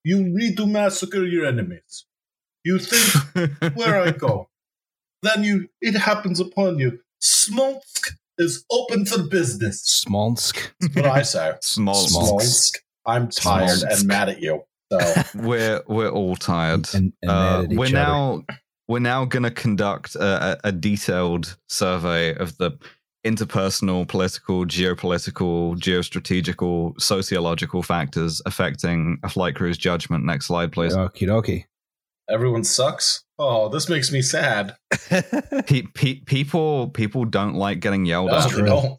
"You 0.04 0.22
need 0.22 0.58
to 0.58 0.66
massacre 0.68 1.24
your 1.26 1.46
enemies. 1.46 2.06
You 2.64 2.78
think 2.78 3.52
where 3.76 4.02
I 4.02 4.12
go, 4.12 4.50
then 5.24 5.44
you 5.44 5.70
it 5.82 5.96
happens 5.98 6.40
upon 6.40 6.78
you. 6.80 7.00
Smolensk 7.22 8.18
is 8.38 8.66
open 8.72 9.06
for 9.06 9.24
business. 9.24 9.82
Smolensk. 9.82 10.74
That's 10.82 10.96
what 10.96 11.06
I 11.06 11.22
say. 11.24 11.54
Small. 11.62 11.96
Smolensk. 11.96 12.80
I'm 13.06 13.30
tired 13.30 13.70
Smolensk. 13.70 14.00
and 14.00 14.08
mad 14.08 14.30
at 14.30 14.42
you. 14.42 14.64
So 14.92 15.00
We're 15.36 15.82
we're 15.88 16.10
all 16.10 16.36
tired. 16.36 16.88
And, 16.94 17.14
and 17.22 17.32
Uh, 17.32 17.62
mad 17.62 17.72
at 17.72 17.78
we're 17.78 17.86
other. 17.86 17.94
now 17.94 18.44
we're 18.88 19.00
now 19.00 19.24
going 19.26 19.44
to 19.44 19.52
conduct 19.52 20.16
a, 20.16 20.52
a, 20.52 20.58
a 20.66 20.72
detailed 20.74 21.58
survey 21.70 22.36
of 22.36 22.58
the 22.58 22.72
interpersonal, 23.26 24.08
political, 24.08 24.66
geopolitical, 24.66 25.76
geostrategical, 25.78 27.00
sociological 27.00 27.84
factors 27.84 28.42
affecting 28.46 29.20
a 29.24 29.30
flight 29.30 29.56
crew's 29.56 29.78
judgment. 29.78 30.26
Next 30.26 30.48
slide, 30.48 30.72
please. 30.72 30.96
Okie 30.96 31.28
dokie. 31.28 31.66
everyone 32.30 32.64
sucks. 32.64 33.24
Oh, 33.38 33.70
this 33.70 33.90
makes 33.90 34.12
me 34.12 34.22
sad. 34.22 34.76
Pe- 35.66 35.84
pe- 35.94 36.22
people 36.26 36.90
people 36.90 37.26
don't 37.26 37.56
like 37.56 37.80
getting 37.80 38.06
yelled 38.06 38.32
No, 38.32 38.38
at. 38.38 38.50
true. 38.50 38.96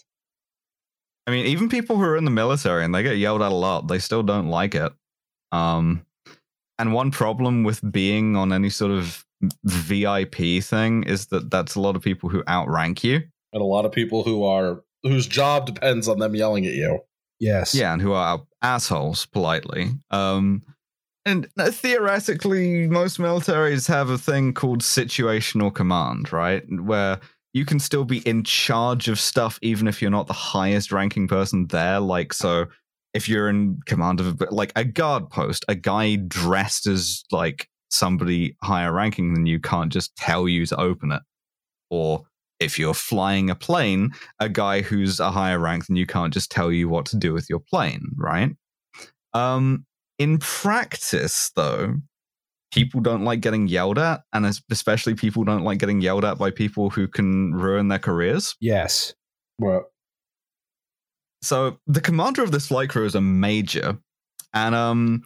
I 1.26 1.30
mean, 1.30 1.46
even 1.46 1.68
people 1.68 1.96
who 1.96 2.02
are 2.02 2.16
in 2.16 2.24
the 2.24 2.30
military 2.32 2.84
and 2.84 2.92
they 2.94 3.02
get 3.04 3.16
yelled 3.18 3.42
at 3.42 3.52
a 3.52 3.54
lot, 3.54 3.86
they 3.86 4.00
still 4.00 4.22
don't 4.24 4.48
like 4.48 4.74
it. 4.74 4.92
Um, 5.52 6.04
and 6.78 6.92
one 6.92 7.10
problem 7.12 7.62
with 7.62 7.80
being 7.92 8.34
on 8.34 8.52
any 8.52 8.70
sort 8.70 8.90
of 8.90 9.24
VIP 9.64 10.62
thing 10.62 11.04
is 11.04 11.26
that 11.26 11.50
that's 11.50 11.74
a 11.76 11.80
lot 11.80 11.94
of 11.94 12.02
people 12.02 12.28
who 12.28 12.42
outrank 12.48 13.04
you. 13.04 13.22
And 13.52 13.62
a 13.62 13.66
lot 13.66 13.84
of 13.84 13.92
people 13.92 14.22
who 14.22 14.44
are 14.44 14.82
whose 15.02 15.26
job 15.26 15.66
depends 15.66 16.08
on 16.08 16.18
them 16.18 16.34
yelling 16.34 16.64
at 16.66 16.74
you. 16.74 17.00
yes. 17.40 17.74
Yeah, 17.74 17.92
and 17.92 18.00
who 18.00 18.12
are 18.12 18.42
assholes, 18.62 19.26
politely. 19.26 19.90
Um, 20.10 20.62
and 21.24 21.48
theoretically, 21.56 22.88
most 22.88 23.18
militaries 23.18 23.86
have 23.88 24.10
a 24.10 24.18
thing 24.18 24.54
called 24.54 24.80
situational 24.82 25.74
command, 25.74 26.32
right? 26.32 26.64
Where 26.68 27.20
you 27.52 27.64
can 27.64 27.78
still 27.78 28.04
be 28.04 28.18
in 28.20 28.44
charge 28.44 29.08
of 29.08 29.20
stuff 29.20 29.58
even 29.62 29.86
if 29.86 30.00
you're 30.00 30.10
not 30.10 30.26
the 30.26 30.32
highest 30.32 30.90
ranking 30.92 31.28
person 31.28 31.66
there. 31.68 32.00
Like, 32.00 32.32
so 32.32 32.66
if 33.14 33.28
you're 33.28 33.48
in 33.48 33.80
command 33.86 34.20
of 34.20 34.40
a- 34.40 34.54
like 34.54 34.72
a 34.74 34.84
guard 34.84 35.28
post, 35.30 35.64
a 35.68 35.74
guy 35.74 36.16
dressed 36.16 36.86
as 36.86 37.24
like 37.30 37.68
somebody 37.90 38.56
higher 38.62 38.92
ranking 38.92 39.34
than 39.34 39.46
you 39.46 39.60
can't 39.60 39.92
just 39.92 40.16
tell 40.16 40.48
you 40.48 40.64
to 40.66 40.80
open 40.80 41.12
it. 41.12 41.22
Or 41.90 42.24
if 42.62 42.78
you're 42.78 42.94
flying 42.94 43.50
a 43.50 43.54
plane, 43.54 44.12
a 44.38 44.48
guy 44.48 44.82
who's 44.82 45.20
a 45.20 45.30
higher 45.30 45.58
rank 45.58 45.86
than 45.86 45.96
you 45.96 46.06
can't 46.06 46.32
just 46.32 46.50
tell 46.50 46.72
you 46.72 46.88
what 46.88 47.06
to 47.06 47.16
do 47.16 47.32
with 47.32 47.50
your 47.50 47.60
plane, 47.60 48.08
right? 48.16 48.50
Um, 49.34 49.84
in 50.18 50.38
practice, 50.38 51.50
though, 51.56 51.96
people 52.72 53.00
don't 53.00 53.24
like 53.24 53.40
getting 53.40 53.66
yelled 53.68 53.98
at, 53.98 54.22
and 54.32 54.46
especially 54.70 55.14
people 55.14 55.44
don't 55.44 55.64
like 55.64 55.78
getting 55.78 56.00
yelled 56.00 56.24
at 56.24 56.38
by 56.38 56.50
people 56.50 56.90
who 56.90 57.08
can 57.08 57.54
ruin 57.54 57.88
their 57.88 57.98
careers. 57.98 58.56
Yes. 58.60 59.14
Well, 59.58 59.86
So 61.42 61.78
the 61.86 62.00
commander 62.00 62.42
of 62.42 62.52
this 62.52 62.68
flight 62.68 62.88
crew 62.88 63.04
is 63.04 63.14
a 63.14 63.20
major, 63.20 63.98
and 64.54 64.74
um, 64.74 65.22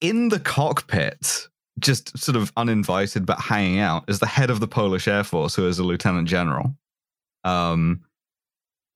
in 0.00 0.28
the 0.28 0.40
cockpit, 0.40 1.48
just 1.80 2.16
sort 2.18 2.36
of 2.36 2.52
uninvited 2.56 3.26
but 3.26 3.40
hanging 3.40 3.78
out, 3.80 4.04
is 4.08 4.18
the 4.18 4.26
head 4.26 4.50
of 4.50 4.60
the 4.60 4.68
Polish 4.68 5.08
Air 5.08 5.24
Force, 5.24 5.54
who 5.54 5.66
is 5.66 5.78
a 5.78 5.84
lieutenant 5.84 6.28
general. 6.28 6.76
Um, 7.44 8.02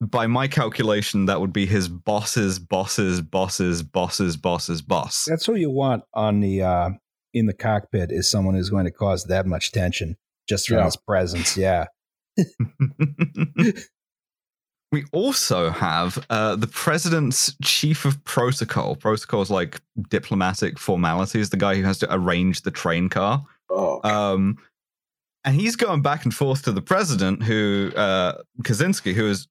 by 0.01 0.27
my 0.27 0.47
calculation, 0.47 1.25
that 1.25 1.39
would 1.41 1.53
be 1.53 1.65
his 1.65 1.87
boss's 1.87 2.59
boss's 2.59 3.21
boss's 3.21 3.81
boss's 3.81 4.37
boss's 4.37 4.81
boss. 4.81 5.25
That's 5.27 5.47
what 5.47 5.59
you 5.59 5.69
want 5.71 6.03
on 6.13 6.41
the 6.41 6.61
uh 6.63 6.89
in 7.33 7.47
the 7.47 7.53
cockpit 7.53 8.11
is 8.11 8.29
someone 8.29 8.55
who's 8.55 8.69
going 8.69 8.85
to 8.85 8.91
cause 8.91 9.25
that 9.25 9.45
much 9.45 9.71
tension 9.71 10.15
just 10.47 10.67
from 10.67 10.77
Yeah. 10.77 10.85
his 10.85 10.95
presence. 10.97 11.57
Yeah. 11.57 11.85
We 14.95 15.03
also 15.11 15.71
have 15.71 16.25
uh, 16.29 16.55
the 16.55 16.67
president's 16.67 17.53
chief 17.61 18.05
of 18.05 18.23
protocol. 18.23 18.95
Protocol 18.95 19.41
is 19.41 19.51
like 19.51 19.81
diplomatic 20.09 20.79
formalities. 20.79 21.49
The 21.49 21.57
guy 21.57 21.75
who 21.75 21.83
has 21.83 21.97
to 21.97 22.07
arrange 22.09 22.61
the 22.61 22.71
train 22.71 23.09
car. 23.09 23.43
Oh, 23.69 23.99
Um, 24.05 24.57
and 25.43 25.59
he's 25.59 25.75
going 25.75 26.01
back 26.01 26.23
and 26.23 26.33
forth 26.33 26.63
to 26.63 26.71
the 26.71 26.81
president, 26.81 27.43
who 27.43 27.91
uh, 27.97 28.41
Kaczynski, 28.63 29.13
who 29.13 29.27
is 29.27 29.49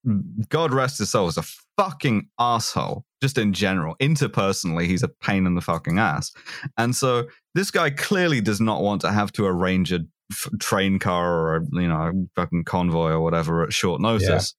God 0.48 0.72
rest 0.72 0.98
his 0.98 1.10
soul, 1.10 1.28
is 1.28 1.36
a 1.36 1.44
fucking 1.76 2.26
asshole. 2.38 3.04
Just 3.20 3.36
in 3.36 3.52
general, 3.52 3.96
interpersonally, 4.00 4.86
he's 4.86 5.02
a 5.02 5.08
pain 5.08 5.44
in 5.46 5.56
the 5.56 5.60
fucking 5.60 5.98
ass. 5.98 6.32
And 6.78 6.96
so 6.96 7.28
this 7.54 7.70
guy 7.70 7.90
clearly 7.90 8.40
does 8.40 8.62
not 8.62 8.82
want 8.82 9.02
to 9.02 9.12
have 9.12 9.30
to 9.32 9.44
arrange 9.44 9.92
a 9.92 10.06
f- 10.32 10.48
train 10.60 10.98
car 10.98 11.32
or 11.32 11.56
a, 11.56 11.62
you 11.72 11.88
know 11.88 11.96
a 11.96 12.12
fucking 12.40 12.64
convoy 12.64 13.10
or 13.10 13.20
whatever 13.20 13.62
at 13.62 13.72
short 13.72 14.00
notice. 14.00 14.54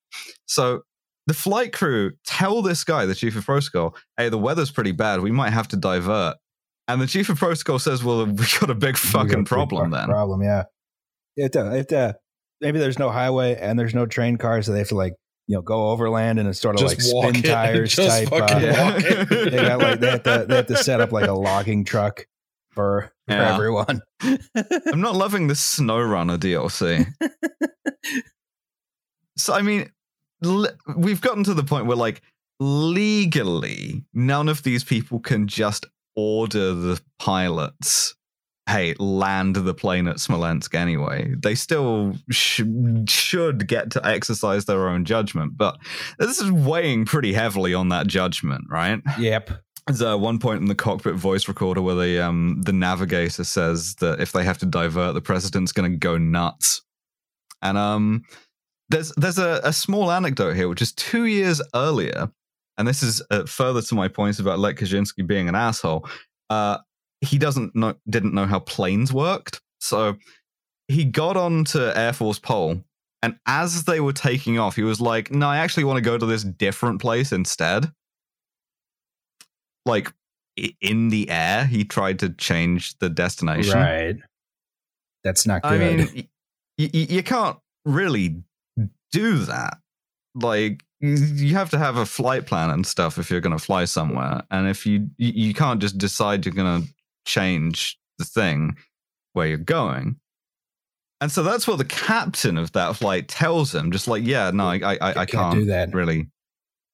So 0.45 0.81
the 1.27 1.33
flight 1.33 1.73
crew 1.73 2.13
tell 2.25 2.61
this 2.61 2.83
guy, 2.83 3.05
the 3.05 3.15
chief 3.15 3.35
of 3.35 3.45
protocol, 3.45 3.95
"Hey, 4.17 4.29
the 4.29 4.37
weather's 4.37 4.71
pretty 4.71 4.91
bad. 4.91 5.21
We 5.21 5.31
might 5.31 5.51
have 5.51 5.67
to 5.69 5.77
divert." 5.77 6.37
And 6.87 7.01
the 7.01 7.07
chief 7.07 7.29
of 7.29 7.39
protocol 7.39 7.79
says, 7.79 8.03
"Well, 8.03 8.25
we 8.25 8.45
got 8.59 8.69
a 8.69 8.75
big 8.75 8.95
got 8.95 9.03
a 9.03 9.07
fucking 9.07 9.39
big 9.39 9.45
problem 9.47 9.91
then." 9.91 10.07
Problem, 10.07 10.41
yeah. 10.43 10.63
It, 11.35 11.55
uh, 11.55 11.71
it, 11.71 11.91
uh, 11.91 12.13
maybe 12.61 12.79
there's 12.79 12.99
no 12.99 13.09
highway 13.09 13.57
and 13.59 13.77
there's 13.77 13.95
no 13.95 14.05
train 14.05 14.37
cars, 14.37 14.67
so 14.67 14.71
they 14.71 14.79
have 14.79 14.89
to 14.89 14.95
like 14.95 15.13
you 15.47 15.55
know 15.55 15.61
go 15.61 15.89
overland 15.89 16.39
and 16.39 16.47
it's 16.49 16.59
sort 16.59 16.75
of 16.75 16.81
just 16.81 16.95
like 16.95 17.01
spin 17.01 17.43
it. 17.43 17.49
tires 17.49 17.95
type. 17.95 18.29
fucking 18.29 18.69
uh, 18.69 19.25
they 19.29 19.57
got 19.57 19.79
like 19.79 19.99
they 19.99 20.11
have 20.11 20.23
to 20.23 20.45
they 20.47 20.55
have 20.55 20.65
to 20.67 20.77
set 20.77 21.01
up 21.01 21.11
like 21.11 21.27
a 21.27 21.33
logging 21.33 21.83
truck 21.83 22.25
for, 22.75 23.11
for 23.27 23.33
Yeah. 23.33 23.53
everyone. 23.55 24.01
I'm 24.21 25.01
not 25.01 25.15
loving 25.15 25.47
the 25.47 25.53
SnowRunner 25.55 26.37
DLC. 26.37 27.07
so 29.37 29.53
I 29.53 29.61
mean, 29.61 29.89
l- 30.43 30.67
we've 30.95 31.21
gotten 31.21 31.43
to 31.45 31.53
the 31.53 31.63
point 31.63 31.85
where 31.87 31.97
like 31.97 32.21
legally, 32.59 34.03
none 34.13 34.47
of 34.49 34.63
these 34.63 34.83
people 34.83 35.19
can 35.19 35.47
just 35.47 35.85
order 36.15 36.73
the 36.73 37.01
pilots. 37.19 38.15
Hey, 38.67 38.95
land 38.97 39.57
the 39.57 39.75
plane 39.75 40.07
at 40.07 40.19
Smolensk 40.19 40.73
anyway. 40.73 41.35
They 41.37 41.53
still 41.53 42.15
sh- 42.31 42.63
should 43.07 43.67
get 43.67 43.91
to 43.91 44.03
exercise 44.03 44.65
their 44.65 44.87
own 44.89 45.05
judgment, 45.05 45.55
but 45.55 45.77
this 46.17 46.41
is 46.41 46.51
weighing 46.51 47.05
pretty 47.05 47.31
heavily 47.33 47.75
on 47.75 47.89
that 47.89 48.07
judgment, 48.07 48.63
right? 48.69 49.01
yep. 49.19 49.51
There's 49.87 50.01
uh, 50.01 50.17
one 50.17 50.39
point 50.39 50.61
in 50.61 50.67
the 50.67 50.75
cockpit 50.75 51.13
voice 51.13 51.47
recorder 51.47 51.81
where 51.81 51.95
the 51.95 52.19
um, 52.19 52.61
the 52.63 52.73
navigator 52.73 53.43
says 53.43 53.95
that 53.95 54.19
if 54.19 54.31
they 54.31 54.43
have 54.43 54.57
to 54.59 54.65
divert, 54.65 55.13
the 55.13 55.21
president's 55.21 55.71
going 55.71 55.91
to 55.91 55.97
go 55.97 56.17
nuts. 56.17 56.81
And 57.61 57.77
um, 57.77 58.23
there's 58.89 59.11
there's 59.15 59.37
a, 59.37 59.61
a 59.63 59.71
small 59.71 60.11
anecdote 60.11 60.55
here, 60.55 60.67
which 60.67 60.81
is 60.81 60.91
two 60.93 61.25
years 61.25 61.61
earlier, 61.75 62.31
and 62.77 62.87
this 62.87 63.03
is 63.03 63.21
uh, 63.29 63.45
further 63.45 63.81
to 63.83 63.95
my 63.95 64.07
point 64.07 64.39
about 64.39 64.59
Lech 64.59 64.77
Kaczynski 64.77 65.25
being 65.25 65.47
an 65.47 65.55
asshole. 65.55 66.07
Uh, 66.49 66.79
he 67.21 67.37
doesn't 67.37 67.75
know 67.75 67.93
didn't 68.09 68.33
know 68.33 68.45
how 68.45 68.59
planes 68.59 69.13
worked, 69.13 69.61
so 69.79 70.15
he 70.87 71.05
got 71.05 71.37
on 71.37 71.63
to 71.65 71.95
Air 71.97 72.13
Force 72.13 72.39
Pole, 72.39 72.81
and 73.21 73.37
as 73.45 73.83
they 73.83 73.99
were 73.99 74.13
taking 74.13 74.57
off, 74.57 74.75
he 74.75 74.83
was 74.83 74.99
like, 74.99 75.31
"No, 75.31 75.47
I 75.47 75.57
actually 75.57 75.83
want 75.83 75.97
to 75.97 76.01
go 76.01 76.17
to 76.17 76.25
this 76.25 76.43
different 76.43 77.01
place 77.01 77.31
instead." 77.31 77.91
Like 79.85 80.11
in 80.81 81.09
the 81.09 81.29
air 81.29 81.65
he 81.65 81.83
tried 81.83 82.19
to 82.19 82.29
change 82.29 82.97
the 82.99 83.09
destination 83.09 83.73
Right. 83.77 84.15
That's 85.23 85.45
not 85.45 85.63
good. 85.63 85.71
i 85.73 85.77
mean 85.77 85.99
y- 86.15 86.27
y- 86.79 86.89
you 87.09 87.23
can't 87.23 87.57
really 87.85 88.41
do 89.11 89.39
that 89.39 89.77
like 90.33 90.83
you 91.01 91.53
have 91.53 91.69
to 91.69 91.77
have 91.77 91.97
a 91.97 92.05
flight 92.05 92.45
plan 92.47 92.69
and 92.71 92.85
stuff 92.87 93.17
if 93.17 93.29
you're 93.29 93.41
going 93.41 93.57
to 93.57 93.63
fly 93.63 93.85
somewhere 93.85 94.41
and 94.49 94.67
if 94.67 94.85
you 94.85 95.07
you 95.17 95.47
you 95.47 95.53
can't 95.53 95.79
just 95.81 95.97
decide 95.97 96.45
you're 96.45 96.53
going 96.55 96.81
to 96.83 96.87
change 97.25 97.97
the 98.17 98.25
thing 98.25 98.75
where 99.33 99.47
you're 99.47 99.57
going 99.57 100.15
and 101.21 101.31
so 101.31 101.43
that's 101.43 101.67
what 101.67 101.77
the 101.77 101.85
captain 101.85 102.57
of 102.57 102.71
that 102.73 102.95
flight 102.95 103.27
tells 103.27 103.73
him 103.75 103.91
just 103.91 104.07
like 104.07 104.23
yeah 104.25 104.51
no 104.51 104.65
i 104.67 104.75
i, 104.77 104.93
I, 104.95 105.09
I 105.09 105.13
can't, 105.13 105.29
can't 105.29 105.55
do 105.59 105.65
that. 105.65 105.93
really 105.93 106.27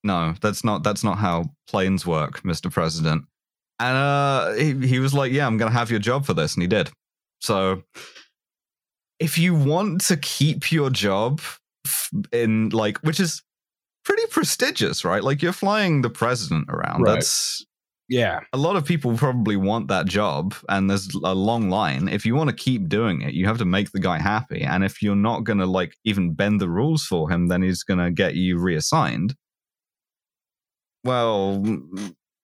no 0.03 0.33
that's 0.41 0.63
not 0.63 0.83
that's 0.83 1.03
not 1.03 1.17
how 1.17 1.45
planes 1.67 2.05
work 2.05 2.41
mr 2.43 2.71
president. 2.71 3.23
And 3.79 3.97
uh 3.97 4.53
he, 4.53 4.87
he 4.87 4.99
was 4.99 5.13
like 5.13 5.31
yeah 5.31 5.47
i'm 5.47 5.57
gonna 5.57 5.71
have 5.71 5.89
your 5.91 5.99
job 5.99 6.25
for 6.25 6.33
this 6.33 6.53
and 6.55 6.61
he 6.61 6.67
did. 6.67 6.89
So 7.41 7.83
if 9.19 9.37
you 9.37 9.53
want 9.55 10.01
to 10.05 10.17
keep 10.17 10.71
your 10.71 10.89
job 10.89 11.41
in 12.31 12.69
like 12.69 12.97
which 12.99 13.19
is 13.19 13.41
pretty 14.05 14.25
prestigious 14.27 15.03
right? 15.05 15.23
Like 15.23 15.41
you're 15.41 15.53
flying 15.53 16.01
the 16.01 16.09
president 16.09 16.65
around. 16.69 17.01
Right. 17.03 17.13
that's 17.15 17.63
Yeah. 18.09 18.39
a 18.53 18.57
lot 18.57 18.75
of 18.75 18.85
people 18.85 19.15
probably 19.17 19.55
want 19.57 19.87
that 19.89 20.05
job 20.07 20.53
and 20.69 20.89
there's 20.89 21.09
a 21.23 21.33
long 21.35 21.69
line. 21.69 22.07
If 22.07 22.25
you 22.25 22.35
want 22.35 22.49
to 22.49 22.55
keep 22.55 22.89
doing 22.89 23.21
it 23.21 23.33
you 23.33 23.45
have 23.47 23.57
to 23.59 23.65
make 23.65 23.91
the 23.91 23.99
guy 23.99 24.19
happy 24.19 24.61
and 24.63 24.83
if 24.83 25.01
you're 25.01 25.15
not 25.15 25.43
going 25.43 25.59
to 25.59 25.65
like 25.67 25.95
even 26.03 26.33
bend 26.33 26.59
the 26.61 26.69
rules 26.69 27.03
for 27.03 27.29
him 27.31 27.47
then 27.47 27.61
he's 27.61 27.83
going 27.83 27.99
to 27.99 28.11
get 28.11 28.35
you 28.35 28.59
reassigned 28.59 29.35
well 31.03 31.63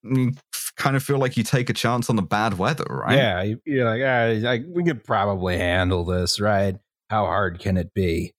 you 0.04 0.34
kind 0.78 0.96
of 0.96 1.04
feel 1.04 1.18
like 1.18 1.36
you 1.38 1.44
take 1.44 1.70
a 1.70 1.74
chance 1.74 2.10
on 2.10 2.16
the 2.16 2.22
bad 2.22 2.58
weather 2.58 2.86
right 2.90 3.18
Yeah. 3.18 3.42
you- 3.44 3.62
You're 3.66 3.86
like, 3.86 4.02
ah, 4.04 4.48
like, 4.48 4.64
we 4.68 4.84
could 4.84 5.04
probably 5.04 5.58
handle 5.58 6.06
this, 6.06 6.40
right? 6.40 6.78
How 7.10 7.26
hard 7.26 7.60
can 7.60 7.78
it 7.78 7.94
be? 7.94 8.34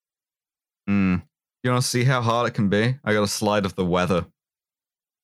Mm. 0.88 1.22
you 1.62 1.70
want 1.70 1.82
to 1.82 1.88
see 1.88 2.04
how 2.04 2.22
hard 2.22 2.48
it 2.48 2.54
can 2.54 2.68
be 2.70 2.96
i 3.04 3.12
got 3.12 3.22
a 3.22 3.28
slide 3.28 3.66
of 3.66 3.74
the 3.74 3.84
weather 3.84 4.24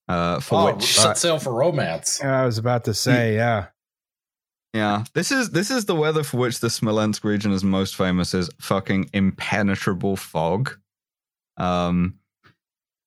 uh 0.07 0.39
for 0.39 0.59
oh, 0.59 0.65
which 0.75 0.83
set 0.93 1.17
sail 1.17 1.39
for 1.39 1.51
romance. 1.53 2.21
I 2.23 2.45
was 2.45 2.59
about 2.59 2.83
to 2.83 2.93
say, 2.93 3.35
yeah. 3.35 3.67
Yeah, 4.75 5.05
this 5.15 5.31
is 5.31 5.49
this 5.51 5.71
is 5.71 5.85
the 5.85 5.95
weather 5.95 6.21
for 6.21 6.37
which 6.37 6.59
the 6.59 6.69
Smolensk 6.69 7.23
region 7.23 7.51
is 7.53 7.63
most 7.63 7.95
famous 7.95 8.33
is 8.35 8.49
fucking 8.59 9.09
impenetrable 9.13 10.15
fog. 10.17 10.77
Um 11.57 12.19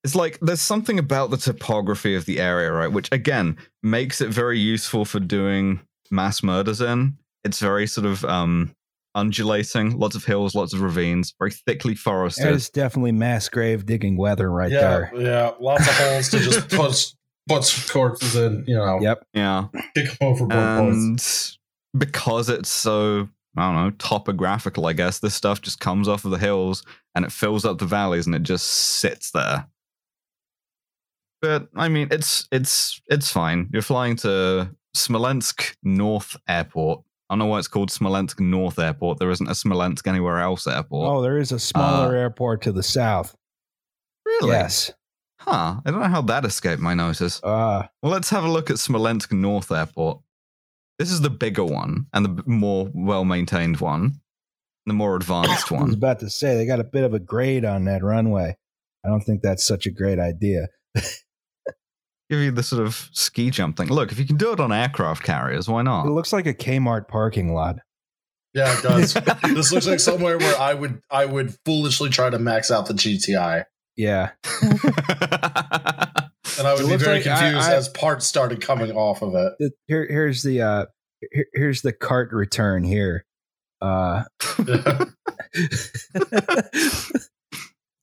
it's 0.09 0.15
like 0.15 0.39
there's 0.41 0.63
something 0.63 0.99
about 0.99 1.29
the 1.31 1.37
topography 1.37 2.15
of 2.15 2.25
the 2.25 2.41
area, 2.41 2.73
right, 2.73 2.91
which 2.91 3.11
again 3.13 3.59
makes 3.83 4.23
it 4.23 4.31
very 4.31 4.59
useful 4.59 5.05
for 5.05 5.21
doing 5.21 5.81
mass 6.11 6.43
murders 6.43 6.81
in. 6.81 7.19
It's 7.45 7.61
very 7.61 7.87
sort 7.87 8.07
of 8.07 8.25
um 8.25 8.75
undulating, 9.15 9.99
lots 9.99 10.17
of 10.17 10.25
hills, 10.25 10.55
lots 10.55 10.73
of 10.73 10.81
ravines, 10.81 11.35
very 11.39 11.51
thickly 11.51 11.95
forested. 11.95 12.47
It's 12.55 12.71
definitely 12.71 13.13
mass 13.13 13.51
grave 13.51 13.85
digging 13.85 14.17
weather 14.17 14.51
right 14.51 14.71
yeah, 14.71 14.81
there. 14.81 15.13
yeah, 15.17 15.51
lots 15.61 15.87
of 15.87 15.95
holes 15.95 16.29
to 16.31 16.39
just 16.39 16.69
put 16.71 17.13
put 17.49 17.87
corpses 17.91 18.35
in. 18.35 18.65
You 18.67 18.77
know, 18.77 19.01
Yep. 19.03 19.27
yeah. 19.35 19.67
kick 19.95 20.19
them 20.19 20.29
over 20.29 20.47
both 20.47 20.79
points. 20.79 21.59
and 21.93 22.01
because 22.01 22.49
it's 22.49 22.71
so 22.71 23.29
I 23.59 23.67
don't 23.73 23.85
know 23.85 23.91
topographical, 23.99 24.87
I 24.87 24.95
guess 24.95 25.19
this 25.19 25.35
stuff 25.35 25.61
just 25.61 25.81
comes 25.81 26.09
off 26.09 26.25
of 26.25 26.31
the 26.31 26.39
hills 26.39 26.83
and 27.15 27.25
it 27.25 27.33
fills 27.33 27.65
up 27.67 27.79
the 27.79 27.87
valleys 27.87 28.25
and 28.27 28.35
it 28.35 28.43
just 28.43 28.67
sits 28.67 29.33
there. 29.33 29.67
But 31.41 31.69
I 31.77 31.89
mean, 31.89 32.09
it's 32.11 32.49
it's 32.51 33.01
it's 33.07 33.31
fine. 33.31 33.69
You're 33.73 33.83
flying 33.83 34.17
to 34.17 34.71
Smolensk 34.95 35.77
North 35.83 36.37
Airport. 36.49 37.03
I 37.31 37.35
don't 37.35 37.41
know 37.41 37.47
why 37.47 37.59
it's 37.59 37.69
called 37.69 37.91
Smolensk 37.91 38.41
North 38.41 38.79
Airport. 38.79 39.19
There 39.19 39.31
isn't 39.31 39.49
a 39.51 39.55
Smolensk 39.55 40.07
anywhere 40.07 40.41
else 40.41 40.67
airport. 40.67 41.09
Oh, 41.11 41.23
there 41.23 41.39
is 41.39 41.53
a 41.53 41.59
smaller 41.59 42.15
airport 42.17 42.63
to 42.63 42.73
the 42.73 42.83
south. 42.83 43.37
really? 44.25 44.51
Yes. 44.51 44.91
Huh. 45.41 45.81
I 45.85 45.91
don't 45.91 46.01
know 46.01 46.09
how 46.09 46.23
that 46.23 46.45
escaped 46.45 46.81
my 46.83 46.95
notice. 46.95 47.41
Uh, 47.45 47.87
Well, 48.03 48.11
let's 48.13 48.31
have 48.31 48.45
a 48.45 48.51
look 48.51 48.71
at 48.71 48.79
Smolensk 48.79 49.33
North 49.33 49.71
Airport. 49.71 50.21
This 50.99 51.13
is 51.13 51.21
the 51.21 51.31
bigger 51.31 51.65
one 51.65 52.07
and 52.13 52.25
the 52.25 52.43
more 52.47 52.91
well 52.93 53.25
maintained 53.25 53.79
one, 53.81 54.21
the 54.87 54.95
more 54.95 55.15
advanced 55.15 55.71
one. 55.71 55.83
I 55.83 55.87
was 55.87 55.95
about 55.95 56.19
to 56.21 56.31
say 56.31 56.57
they 56.57 56.67
got 56.67 56.81
a 56.81 56.85
bit 56.85 57.05
of 57.05 57.15
a 57.15 57.21
grade 57.21 57.65
on 57.65 57.85
that 57.85 58.03
runway. 58.03 58.57
I 59.05 59.09
don't 59.09 59.21
think 59.21 59.43
that's 59.43 59.65
such 59.65 59.87
a 59.87 59.91
great 59.93 60.19
idea. 60.19 60.69
Give 62.31 62.41
you 62.41 62.51
the 62.51 62.63
sort 62.63 62.85
of 62.85 63.09
ski 63.13 63.51
jump 63.51 63.77
thing. 63.79 63.89
Look, 63.89 64.13
if 64.13 64.19
you 64.19 64.27
can 64.27 64.37
do 64.37 64.53
it 64.53 64.61
on 64.61 64.71
aircraft 64.73 65.23
carriers, 65.23 65.67
why 65.69 65.81
not? 65.83 66.07
It 66.07 66.11
looks 66.11 66.33
like 66.33 66.47
a 66.47 66.53
Kmart 66.55 67.09
parking 67.09 67.55
lot. 67.55 67.77
Yeah, 68.55 68.77
it 68.79 68.83
does. 68.83 69.15
this 69.55 69.73
looks 69.73 69.87
like 69.87 70.01
somewhere 70.01 70.37
where 70.39 70.59
I 70.59 70.75
would 70.75 71.01
I 71.11 71.25
would 71.25 71.55
foolishly 71.65 72.11
try 72.11 72.29
to 72.31 72.39
max 72.39 72.71
out 72.71 72.87
the 72.87 72.95
GTI, 72.95 73.65
Yeah. 73.97 74.31
and 74.63 74.71
I 76.67 76.75
would 76.75 76.85
It 76.85 76.89
be 76.89 76.97
very 76.97 77.17
like 77.17 77.25
confused 77.25 77.69
I- 77.69 77.75
as 77.75 77.89
parts 77.89 78.27
started 78.27 78.61
coming 78.61 78.91
off 78.93 79.23
of 79.23 79.35
it. 79.35 79.53
The- 79.59 79.73
Here, 79.87 80.07
here's 80.09 80.43
the 80.43 80.61
uh, 80.63 80.87
here, 81.33 81.47
here's 81.55 81.83
the 81.83 81.93
cart 81.93 82.33
return 82.33 82.85
here. 82.85 83.25
Uh, 83.81 84.25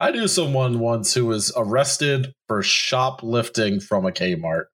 I 0.08 0.12
knew 0.12 0.28
someone 0.28 0.80
once 0.80 1.14
who 1.14 1.26
was 1.26 1.52
arrested 1.56 2.34
for 2.48 2.62
shoplifting 2.62 3.80
from 3.80 4.06
a 4.06 4.12
Kmart, 4.12 4.66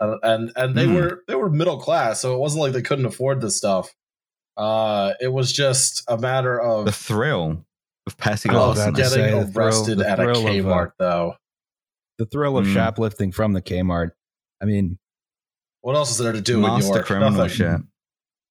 and 0.00 0.18
and, 0.22 0.52
and 0.56 0.74
they 0.74 0.86
Hmm. 0.86 0.94
were 0.94 1.22
they 1.28 1.34
were 1.34 1.50
middle 1.50 1.78
class, 1.78 2.20
so 2.20 2.34
it 2.34 2.38
wasn't 2.38 2.62
like 2.62 2.72
they 2.72 2.82
couldn't 2.82 3.06
afford 3.06 3.40
this 3.40 3.56
stuff. 3.56 3.92
Uh, 4.56 5.12
it 5.20 5.32
was 5.32 5.52
just 5.52 6.02
a 6.08 6.18
matter 6.18 6.60
of 6.60 6.84
the 6.86 6.92
thrill 6.92 7.64
of 8.06 8.16
passing 8.18 8.50
I 8.50 8.54
was 8.66 8.78
of 8.80 8.88
about 8.88 8.96
to 8.96 9.02
larceny. 9.02 9.22
say 9.22 9.30
getting 9.30 9.46
the 9.46 9.52
thrill- 9.52 9.66
arrested 9.66 9.98
the 9.98 10.08
at 10.10 10.18
a 10.20 10.22
thrill 10.24 10.38
of, 10.40 10.46
uh, 10.46 10.48
Kmart, 10.50 10.90
though. 10.98 11.34
The 12.18 12.26
thrill 12.26 12.58
of 12.58 12.66
Mm. 12.66 12.74
shoplifting 12.74 13.32
from 13.32 13.52
the 13.54 13.62
Kmart. 13.62 14.10
I 14.60 14.64
mean, 14.66 14.98
What 15.80 15.96
else 15.96 16.10
is 16.12 16.18
there 16.18 16.32
to 16.32 16.40
do 16.40 16.56
in 16.56 16.62
Master 16.62 16.94
York? 16.94 17.06
criminal 17.06 17.30
Nothing. 17.30 17.48
shit. 17.56 17.80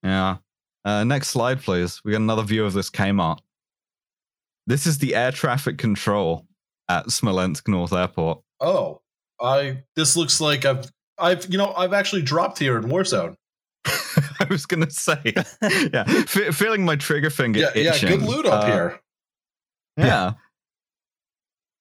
Yeah. 0.04 0.38
Uh, 0.84 1.04
next 1.04 1.28
slide, 1.30 1.62
please. 1.62 2.02
We 2.04 2.12
got 2.14 2.22
another 2.22 2.42
view 2.44 2.66
of 2.66 2.74
this 2.74 2.90
Kmart. 2.90 3.40
This 4.68 4.86
is 4.86 5.00
the 5.00 5.16
air 5.16 5.32
traffic 5.32 5.78
control 5.78 6.46
at 6.90 7.10
Smolensk 7.12 7.68
North 7.68 7.94
Airport. 7.94 8.42
Oh, 8.60 9.02
I. 9.42 9.84
This 9.96 10.16
looks 10.16 10.40
like 10.42 10.66
I've. 10.66 10.86
I've. 11.18 11.46
You 11.52 11.58
know, 11.58 11.74
I've 11.74 11.94
actually 11.94 12.22
dropped 12.22 12.60
here 12.60 12.78
in 12.78 12.84
Warzone. 12.86 13.36
I 13.86 14.46
was 14.50 14.66
gonna 14.66 14.90
say, 14.92 15.20
yeah, 15.94 16.04
fe- 16.26 16.52
feeling 16.52 16.86
my 16.86 16.96
trigger 16.96 17.30
finger 17.30 17.60
Yeah, 17.62 17.70
yeah. 17.76 17.94
itching. 17.96 18.10
Good 18.10 18.22
loot 18.22 18.46
up 18.46 18.64
Uh, 18.64 18.68
here. 18.68 19.00
Yeah. 19.98 20.34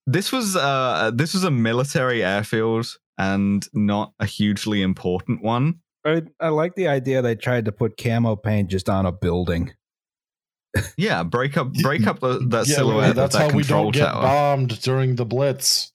This 0.07 0.33
was 0.33 0.57
uh 0.57 1.11
this 1.15 1.35
was 1.35 1.45
a 1.45 1.51
military 1.51 2.25
airfield 2.25 2.87
and 3.19 3.67
not 3.75 4.13
a 4.19 4.27
hugely 4.27 4.83
important 4.83 5.43
one. 5.43 5.81
I, 6.05 6.23
I 6.41 6.49
like 6.49 6.75
the 6.75 6.89
idea 6.89 7.21
they 7.21 7.35
tried 7.35 7.67
to 7.67 7.73
put 7.73 7.99
camo 7.99 8.35
paint 8.37 8.71
just 8.71 8.89
on 8.89 9.05
a 9.05 9.13
building. 9.13 9.73
Yeah, 10.97 11.23
break 11.25 11.57
up 11.57 11.73
break 11.75 12.07
up 12.07 12.21
the, 12.21 12.39
that 12.49 12.69
Yeah, 12.69 12.77
silhouette 12.77 13.17
that's 13.17 13.37
that 13.37 13.51
how 13.51 13.57
we 13.57 13.63
don't 13.65 13.93
get 13.93 14.07
tower. 14.07 14.23
bombed 14.23 14.81
during 14.83 15.17
the 15.17 15.25
Blitz. 15.25 15.93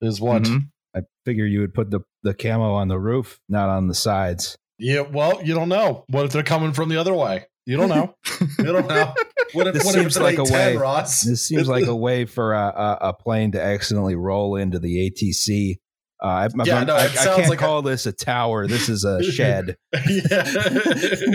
Is 0.00 0.20
what? 0.20 0.42
Mhm. 0.42 0.68
I 0.96 1.00
figure 1.24 1.44
you 1.46 1.60
would 1.60 1.74
put 1.74 1.90
the, 1.90 2.00
the 2.22 2.32
camo 2.34 2.72
on 2.74 2.88
the 2.88 2.98
roof, 2.98 3.40
not 3.48 3.68
on 3.68 3.88
the 3.88 3.94
sides. 3.94 4.56
Yeah. 4.78 5.00
Well, 5.00 5.40
you 5.44 5.54
don't 5.54 5.68
know. 5.68 6.04
What 6.08 6.24
if 6.26 6.32
they're 6.32 6.42
coming 6.44 6.72
from 6.72 6.88
the 6.88 6.96
other 6.96 7.12
way? 7.14 7.46
You 7.66 7.76
don't 7.76 7.88
know. 7.88 8.14
you 8.58 8.64
don't 8.64 8.86
know. 8.88 9.12
What 9.52 9.66
if? 9.66 9.74
This 9.74 9.84
what 9.84 9.94
seems 9.94 10.06
it's 10.16 10.18
like 10.20 10.38
like 10.38 10.48
a 10.48 10.52
way- 10.52 10.76
Ross? 10.76 11.22
This 11.22 11.44
seems 11.46 11.68
like 11.68 11.86
a 11.86 11.94
way 12.06 12.24
for 12.24 12.54
a, 12.54 12.66
a, 12.68 12.98
a 13.08 13.12
plane 13.12 13.52
to 13.52 13.60
accidentally 13.62 14.14
roll 14.14 14.54
into 14.56 14.78
the 14.78 15.10
ATC. 15.10 15.78
Uh, 16.22 16.26
I, 16.26 16.42
I'm- 16.42 16.52
Yeah, 16.64 16.84
no, 16.84 16.94
I, 16.96 17.04
I 17.04 17.08
can't 17.08 17.48
like 17.48 17.60
a- 17.60 17.64
call 17.64 17.82
this 17.82 18.06
a 18.06 18.12
tower. 18.12 18.66
This 18.66 18.88
is 18.88 19.04
a 19.04 19.22
shed. 19.22 19.76
yeah. 19.92 20.42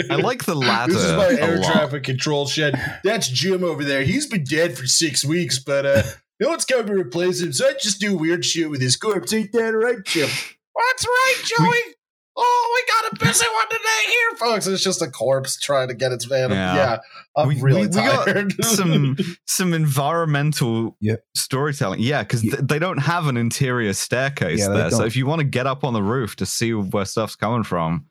I 0.09 0.15
like 0.15 0.43
the 0.45 0.55
ladder. 0.55 0.93
This 0.93 1.03
is 1.03 1.11
my 1.13 1.29
air 1.39 1.57
traffic 1.63 2.03
control 2.03 2.45
shed. 2.47 2.75
That's 3.03 3.27
Jim 3.29 3.63
over 3.63 3.83
there. 3.83 4.03
He's 4.03 4.25
been 4.27 4.43
dead 4.43 4.77
for 4.77 4.85
six 4.85 5.23
weeks, 5.23 5.57
but 5.59 5.85
uh, 5.85 6.03
no 6.39 6.49
one's 6.49 6.65
come 6.65 6.85
to 6.85 6.93
replace 6.93 7.41
him, 7.41 7.53
so 7.53 7.67
I 7.67 7.73
just 7.73 7.99
do 8.01 8.15
weird 8.17 8.43
shit 8.43 8.69
with 8.69 8.81
his 8.81 8.95
corpse. 8.97 9.31
Ain't 9.33 9.51
that 9.53 9.69
right, 9.69 10.03
Jim? 10.05 10.27
That's 10.75 11.05
right, 11.05 11.35
Joey. 11.45 11.93
Oh, 12.35 12.71
we 12.73 13.09
got 13.09 13.13
a 13.21 13.25
busy 13.25 13.45
one 13.45 13.69
today 13.69 14.09
here, 14.09 14.37
folks. 14.37 14.67
It's 14.67 14.83
just 14.83 15.01
a 15.01 15.07
corpse 15.09 15.59
trying 15.59 15.87
to 15.89 15.93
get 15.93 16.11
its 16.11 16.29
man. 16.29 16.51
Yeah. 16.51 16.75
Yeah, 16.75 16.97
I'm 17.37 17.47
We- 17.49 17.61
really 17.61 17.81
we- 17.81 17.87
we 17.87 17.93
got 17.93 18.25
tired. 18.25 18.53
some 18.65 19.15
some 19.47 19.73
environmental 19.73 20.97
Yep. 21.01 21.23
storytelling. 21.35 21.99
Yeah, 22.01 22.23
because 22.23 22.43
Yeah. 22.43 22.55
th- 22.57 22.67
they 22.67 22.79
don't 22.79 22.97
have 22.99 23.27
an 23.27 23.37
interior 23.37 23.93
staircase 23.93 24.59
Yeah, 24.59 24.69
there. 24.69 24.91
So 24.91 25.03
if 25.05 25.15
you 25.15 25.25
want 25.25 25.39
to 25.39 25.45
get 25.45 25.67
up 25.67 25.83
on 25.83 25.93
the 25.93 26.03
roof 26.03 26.35
to 26.37 26.45
see 26.45 26.73
where 26.73 27.05
stuff's 27.05 27.35
coming 27.35 27.63
from, 27.63 28.07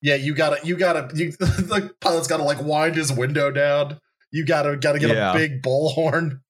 yeah, 0.00 0.16
you 0.16 0.34
gotta, 0.34 0.58
you 0.66 0.76
gotta, 0.76 1.08
you, 1.14 1.32
the 1.38 1.92
pilot's 2.00 2.26
gotta 2.28 2.42
like 2.42 2.60
wind 2.62 2.96
his 2.96 3.12
window 3.12 3.50
down. 3.50 4.00
You 4.30 4.44
gotta, 4.44 4.76
gotta 4.76 4.98
get 4.98 5.10
Yeah. 5.10 5.30
a 5.32 5.34
big 5.34 5.62
bullhorn. 5.62 6.40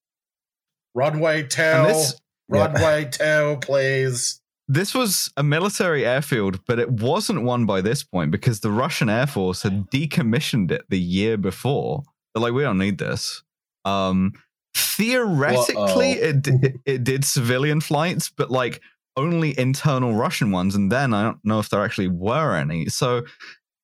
Runway 0.95 1.41
and 1.41 1.51
tail, 1.51 1.87
this 1.87 2.21
Yeah. 2.53 2.59
runway 2.67 3.07
tail, 3.07 3.57
please. 3.57 4.41
This 4.69 4.95
was 4.95 5.31
a 5.37 5.43
military 5.43 6.07
airfield, 6.07 6.61
but 6.67 6.79
it 6.79 6.91
wasn't 6.91 7.43
one 7.43 7.67
by 7.67 7.81
this 7.81 8.03
point 8.03 8.31
because 8.31 8.61
the 8.61 8.71
Russian 8.71 9.09
Air 9.09 9.27
Force 9.27 9.63
had 9.63 9.91
decommissioned 9.91 10.71
it 10.71 10.85
the 10.89 11.01
year 11.01 11.37
before. 11.37 12.03
They're 12.35 12.43
like, 12.43 12.53
we 12.53 12.63
don't 12.63 12.79
need 12.79 12.99
this. 12.99 13.43
Um, 13.85 14.33
theoretically, 14.75 16.13
it, 16.13 16.47
it 16.47 16.81
it 16.87 17.05
did 17.05 17.25
civilian 17.25 17.81
flights, 17.81 18.31
but 18.31 18.51
like 18.51 18.81
only 19.17 19.59
internal 19.59 20.15
Russian 20.15 20.51
ones, 20.51 20.75
and 20.75 20.91
then 20.91 21.13
I 21.13 21.23
don't 21.25 21.45
know 21.45 21.59
if 21.59 21.69
there 21.69 21.85
actually 21.85 22.09
were 22.09 22.57
any. 22.57 22.87
So 22.87 23.23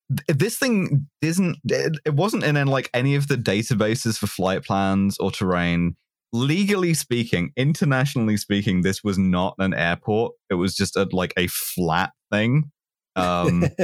th- 0.08 0.38
this 0.38 0.58
thing 0.58 1.08
isn't. 1.20 1.58
It, 1.64 1.98
it 2.04 2.14
wasn't 2.14 2.44
in, 2.44 2.56
in 2.56 2.68
like 2.68 2.88
any 2.94 3.14
of 3.14 3.28
the 3.28 3.36
databases 3.36 4.16
for 4.16 4.26
flight 4.26 4.64
plans 4.64 5.18
or 5.18 5.30
terrain 5.30 5.96
legally 6.32 6.94
speaking, 6.94 7.52
internationally 7.56 8.36
speaking, 8.36 8.82
this 8.82 9.02
was 9.02 9.18
not 9.18 9.54
an 9.58 9.74
airport. 9.74 10.34
It 10.50 10.54
was 10.54 10.74
just 10.74 10.96
a, 10.96 11.08
like 11.12 11.32
a 11.36 11.46
flat 11.46 12.12
thing. 12.30 12.70
Um, 13.16 13.64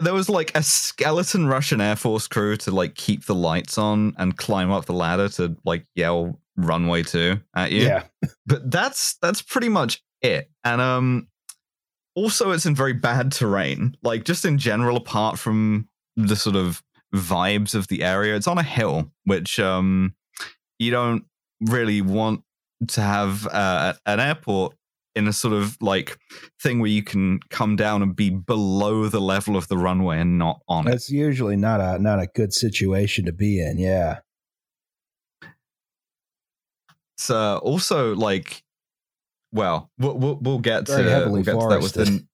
there 0.00 0.14
was 0.14 0.28
like 0.28 0.56
a 0.56 0.62
skeleton 0.62 1.46
Russian 1.46 1.80
Air 1.80 1.96
Force 1.96 2.28
crew 2.28 2.56
to 2.58 2.70
like 2.70 2.94
keep 2.94 3.26
the 3.26 3.34
lights 3.34 3.78
on 3.78 4.14
and 4.18 4.36
climb 4.36 4.70
up 4.70 4.86
the 4.86 4.92
ladder 4.92 5.28
to 5.30 5.56
like 5.64 5.86
yell 5.94 6.40
runway 6.56 7.02
two 7.02 7.40
at 7.56 7.72
you. 7.72 7.82
yeah. 7.82 8.04
But 8.46 8.70
that's 8.70 9.16
that's 9.22 9.42
pretty 9.42 9.68
much 9.68 10.02
it. 10.20 10.50
And 10.64 10.80
um 10.80 11.28
also 12.14 12.50
it's 12.50 12.66
in 12.66 12.74
very 12.74 12.92
bad 12.92 13.32
terrain. 13.32 13.96
Like 14.02 14.24
just 14.24 14.44
in 14.44 14.58
general, 14.58 14.96
apart 14.96 15.38
from 15.38 15.88
the 16.16 16.36
sort 16.36 16.56
of 16.56 16.82
vibes 17.14 17.74
of 17.74 17.88
the 17.88 18.02
area, 18.02 18.36
it's 18.36 18.46
on 18.46 18.58
a 18.58 18.62
hill, 18.62 19.10
which 19.24 19.58
um 19.58 20.14
you 20.78 20.90
don't 20.90 21.24
really 21.60 22.00
want 22.00 22.42
to 22.88 23.00
have 23.00 23.46
uh, 23.46 23.94
an 24.06 24.20
airport 24.20 24.74
in 25.14 25.28
a 25.28 25.32
sort 25.32 25.54
of 25.54 25.76
like 25.80 26.18
thing 26.60 26.80
where 26.80 26.90
you 26.90 27.02
can 27.02 27.38
come 27.50 27.76
down 27.76 28.02
and 28.02 28.16
be 28.16 28.30
below 28.30 29.08
the 29.08 29.20
level 29.20 29.56
of 29.56 29.68
the 29.68 29.78
runway 29.78 30.18
and 30.18 30.38
not 30.38 30.60
on 30.68 30.86
it. 30.86 30.90
That's 30.90 31.10
usually 31.10 31.56
not 31.56 31.80
a 31.80 31.98
not 31.98 32.18
a 32.20 32.26
good 32.34 32.52
situation 32.52 33.24
to 33.26 33.32
be 33.32 33.60
in. 33.60 33.78
Yeah. 33.78 34.18
Uh, 37.30 37.56
also 37.58 38.14
like, 38.14 38.62
well, 39.52 39.90
we'll 39.98 40.18
we'll, 40.18 40.38
we'll 40.40 40.58
get 40.58 40.86
to 40.86 40.96
Very 40.96 41.30
we'll 41.30 41.42
get 41.42 41.52
to 41.52 41.68
that 41.68 41.80
with 41.80 41.94
the 41.94 42.26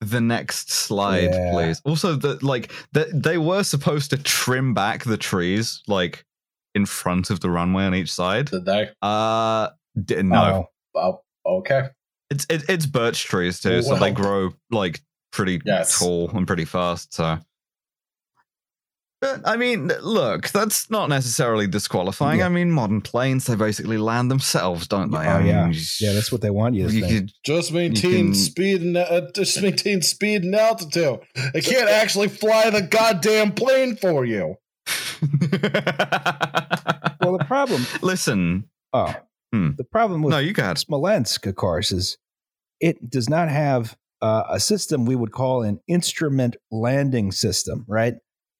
the 0.00 0.20
next 0.20 0.70
slide, 0.70 1.30
Yeah. 1.32 1.52
please. 1.52 1.80
Also, 1.84 2.16
the 2.16 2.44
like 2.44 2.72
the, 2.92 3.10
they 3.14 3.38
were 3.38 3.62
supposed 3.62 4.10
to 4.10 4.18
trim 4.18 4.74
back 4.74 5.04
the 5.04 5.16
trees 5.16 5.82
like 5.86 6.24
in 6.74 6.86
front 6.86 7.30
of 7.30 7.40
the 7.40 7.50
runway 7.50 7.84
on 7.84 7.94
each 7.94 8.12
side. 8.12 8.46
Did 8.50 8.64
they? 8.64 8.90
Uh, 9.02 9.68
d- 10.02 10.22
no, 10.22 10.68
Oh, 10.94 11.20
Oh, 11.46 11.56
okay. 11.58 11.88
it's 12.30 12.46
it, 12.50 12.64
it's 12.68 12.86
birch 12.86 13.24
trees 13.24 13.60
too, 13.60 13.82
so 13.82 13.96
they 13.96 14.10
grow 14.12 14.50
like 14.70 15.00
pretty 15.32 15.60
Yes. 15.64 15.98
tall 15.98 16.30
and 16.34 16.46
pretty 16.46 16.64
fast. 16.64 17.14
So. 17.14 17.38
But, 19.20 19.40
I 19.46 19.56
mean, 19.56 19.88
look, 20.02 20.50
that's 20.50 20.90
not 20.90 21.08
necessarily 21.08 21.66
disqualifying. 21.66 22.40
Yeah. 22.40 22.46
I 22.46 22.48
mean, 22.50 22.70
modern 22.70 23.00
planes, 23.00 23.46
they 23.46 23.54
basically 23.54 23.96
land 23.96 24.30
themselves, 24.30 24.86
don't 24.86 25.10
they? 25.10 25.16
Oh, 25.18 25.20
I 25.20 25.38
mean, 25.38 25.46
yeah. 25.46 25.72
yeah. 26.00 26.12
That's 26.12 26.30
what 26.30 26.42
they 26.42 26.50
want 26.50 26.74
you 26.74 26.88
to 26.88 26.94
you 26.94 27.06
could 27.06 27.32
Just 27.42 27.72
maintain 27.72 28.26
can- 28.26 28.34
speed 28.34 28.82
and 28.82 28.96
uh, 28.98 29.22
just 29.34 29.60
maintain 29.62 30.02
speed 30.02 30.44
and 30.44 30.54
altitude. 30.54 31.20
They 31.54 31.62
can't 31.62 31.88
actually 31.88 32.28
fly 32.28 32.68
the 32.68 32.82
goddamn 32.82 33.52
plane 33.52 33.96
for 33.96 34.26
you. 34.26 34.56
well, 37.20 37.38
the 37.38 37.44
problem. 37.46 37.86
Listen, 38.02 38.64
Oh, 38.92 39.14
Hmm. 39.52 39.70
the 39.76 39.84
problem 39.84 40.22
with 40.22 40.32
no, 40.32 40.38
you 40.38 40.52
got 40.52 40.78
Smolensk, 40.78 41.46
of 41.46 41.54
course, 41.54 41.92
is 41.92 42.18
it 42.80 43.08
does 43.08 43.28
not 43.30 43.48
have 43.48 43.96
uh, 44.20 44.42
a 44.50 44.58
system 44.60 45.04
we 45.06 45.14
would 45.16 45.30
call 45.32 45.62
an 45.62 45.78
instrument 45.86 46.56
landing 46.72 47.30
system, 47.30 47.84
right? 47.88 48.14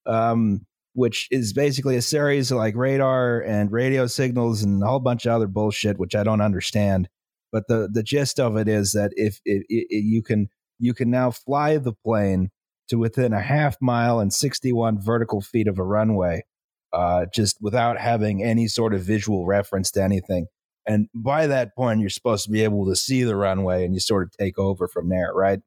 Um, 0.07 0.67
which 0.93 1.27
is 1.33 1.53
basically 1.53 1.97
a 1.97 2.03
series 2.03 2.53
of 2.53 2.59
like 2.59 2.77
radar 2.77 3.41
and 3.41 3.73
radio 3.73 4.07
signals 4.07 4.63
and 4.63 4.83
a 4.83 4.87
whole 4.87 5.01
bunch 5.01 5.27
of 5.27 5.33
other 5.33 5.49
bullshit, 5.49 5.99
which 5.99 6.15
I 6.15 6.23
don't 6.23 6.41
understand. 6.41 7.09
But 7.51 7.67
the 7.69 7.89
the 7.93 8.03
gist 8.03 8.39
of 8.39 8.57
it 8.57 8.69
is 8.69 8.93
that 8.93 9.13
if 9.17 9.41
if, 9.45 9.65
if 9.69 10.05
you 10.05 10.23
can 10.23 10.49
you 10.79 10.95
can 10.95 11.11
now 11.11 11.31
fly 11.33 11.77
the 11.79 11.93
plane 11.93 12.51
to 12.89 12.99
within 12.99 13.33
a 13.33 13.41
half 13.41 13.77
mile 13.81 14.21
and 14.21 14.33
61 14.33 15.01
vertical 15.01 15.41
feet 15.41 15.67
of 15.69 15.79
a 15.79 15.83
runway, 15.85 16.45
uh, 16.93 17.27
just 17.33 17.57
without 17.61 17.99
having 17.99 18.43
any 18.43 18.67
sort 18.69 18.95
of 18.95 19.03
visual 19.03 19.47
reference 19.47 19.91
to 19.93 20.03
anything. 20.03 20.47
And 20.87 21.09
by 21.15 21.47
that 21.47 21.75
point, 21.75 22.01
you're 22.01 22.11
supposed 22.11 22.45
to 22.45 22.51
be 22.51 22.63
able 22.63 22.87
to 22.87 22.95
see 22.97 23.23
the 23.23 23.37
runway 23.37 23.85
and 23.85 23.95
you 23.95 24.01
sort 24.01 24.25
of 24.25 24.33
take 24.39 24.59
over 24.59 24.87
from 24.87 25.09
there, 25.09 25.33
right? 25.35 25.61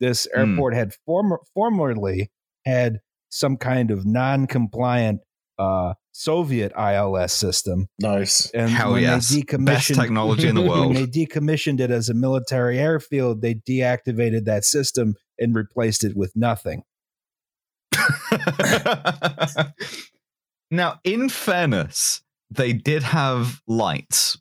This 0.00 0.26
Hmm. 0.34 0.40
airport 0.40 0.74
had 0.74 0.92
former, 1.06 1.40
formerly 1.54 2.30
had 2.66 3.00
some 3.30 3.56
kind 3.56 3.90
of 3.90 4.04
non 4.04 4.46
compliant 4.46 5.20
uh, 5.62 5.94
Soviet 6.12 6.72
ILS 6.76 7.32
system. 7.32 7.88
Nice. 8.00 8.50
And 8.50 8.70
Hell 8.70 8.92
when 8.92 9.02
yes. 9.02 9.28
they 9.28 9.42
best 9.42 9.90
decommissioned 9.90 10.00
technology 10.00 10.48
in 10.48 10.54
the 10.54 10.60
when 10.68 10.70
world. 10.70 10.96
they 10.96 11.06
decommissioned 11.06 11.80
it 11.80 11.90
as 11.90 12.08
a 12.08 12.14
military 12.14 12.78
airfield, 12.78 13.40
they 13.42 13.54
deactivated 13.54 14.44
that 14.44 14.64
system 14.64 15.14
and 15.38 15.54
replaced 15.54 16.04
it 16.04 16.16
with 16.16 16.32
nothing. 16.36 16.82
now, 20.70 21.00
in 21.04 21.28
fairness, 21.28 22.22
they 22.50 22.72
did 22.72 23.02
have 23.02 23.60
lights. 23.66 24.38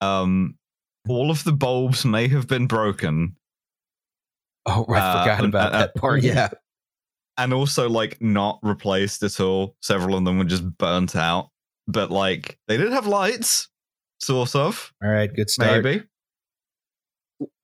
Um, 0.00 0.56
all 1.08 1.30
of 1.30 1.44
the 1.44 1.52
bulbs 1.52 2.04
may 2.04 2.28
have 2.28 2.46
been 2.46 2.66
broken, 2.66 3.36
Oh, 4.68 4.84
I 4.88 4.98
Uh, 4.98 5.22
forgot 5.22 5.44
about 5.44 5.72
uh, 5.74 5.78
that 5.78 5.94
part. 5.94 6.22
Yeah. 6.24 6.48
And 7.38 7.52
also 7.52 7.88
like 7.88 8.20
not 8.22 8.58
replaced 8.62 9.22
at 9.22 9.38
all. 9.40 9.76
Several 9.82 10.16
of 10.16 10.24
them 10.24 10.38
were 10.38 10.44
just 10.44 10.64
burnt 10.78 11.14
out, 11.14 11.50
but 11.86 12.10
like 12.10 12.58
they 12.68 12.76
did 12.78 12.92
have 12.92 13.06
lights, 13.06 13.68
sort 14.20 14.54
of. 14.56 14.92
All 15.04 15.10
right, 15.10 15.30
good 15.34 15.50
start. 15.50 15.84
Maybe. 15.84 16.04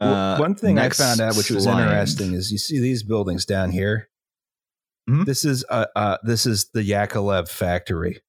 Uh, 0.00 0.36
One 0.36 0.54
thing 0.54 0.78
I 0.78 0.90
found 0.90 1.20
out, 1.20 1.36
which 1.36 1.50
was 1.50 1.64
slide. 1.64 1.82
interesting, 1.84 2.34
is 2.34 2.52
you 2.52 2.58
see 2.58 2.78
these 2.80 3.02
buildings 3.02 3.46
down 3.46 3.70
here. 3.70 4.10
Mhm. 5.08 5.24
This 5.24 5.44
is 5.44 5.64
uh, 5.70 5.86
uh, 5.96 6.18
this 6.22 6.44
is 6.44 6.68
the 6.74 6.82
Yakovlev 6.88 7.48
factory. 7.48 8.20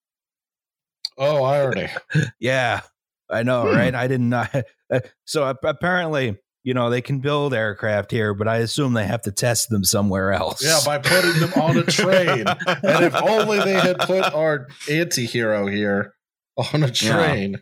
Oh, 1.17 1.43
irony. 1.43 1.89
Yeah, 2.39 2.81
I 3.29 3.43
know, 3.43 3.63
Hmm. 3.63 3.75
right? 3.75 3.93
I 3.95 4.07
didn't 4.07 4.29
know. 4.29 4.45
So 5.25 5.49
ap- 5.49 5.63
apparently, 5.63 6.37
you 6.63 6.73
know, 6.73 6.89
they 6.89 7.01
can 7.01 7.19
build 7.19 7.53
aircraft 7.53 8.11
here, 8.11 8.33
but 8.33 8.47
I 8.47 8.57
assume 8.57 8.93
they 8.93 9.05
have 9.05 9.21
to 9.23 9.31
test 9.31 9.69
them 9.69 9.83
somewhere 9.83 10.31
else. 10.31 10.63
Yeah, 10.63 10.79
by 10.85 10.97
putting 10.97 11.39
them 11.39 11.53
on 11.61 11.77
a 11.77 11.83
train. 11.83 12.45
And 12.83 13.05
if 13.05 13.15
only 13.15 13.59
they 13.59 13.73
had 13.73 13.99
put 13.99 14.23
our 14.33 14.67
anti-hero 14.89 15.67
here 15.67 16.13
on 16.57 16.83
a 16.83 16.91
train. 16.91 17.57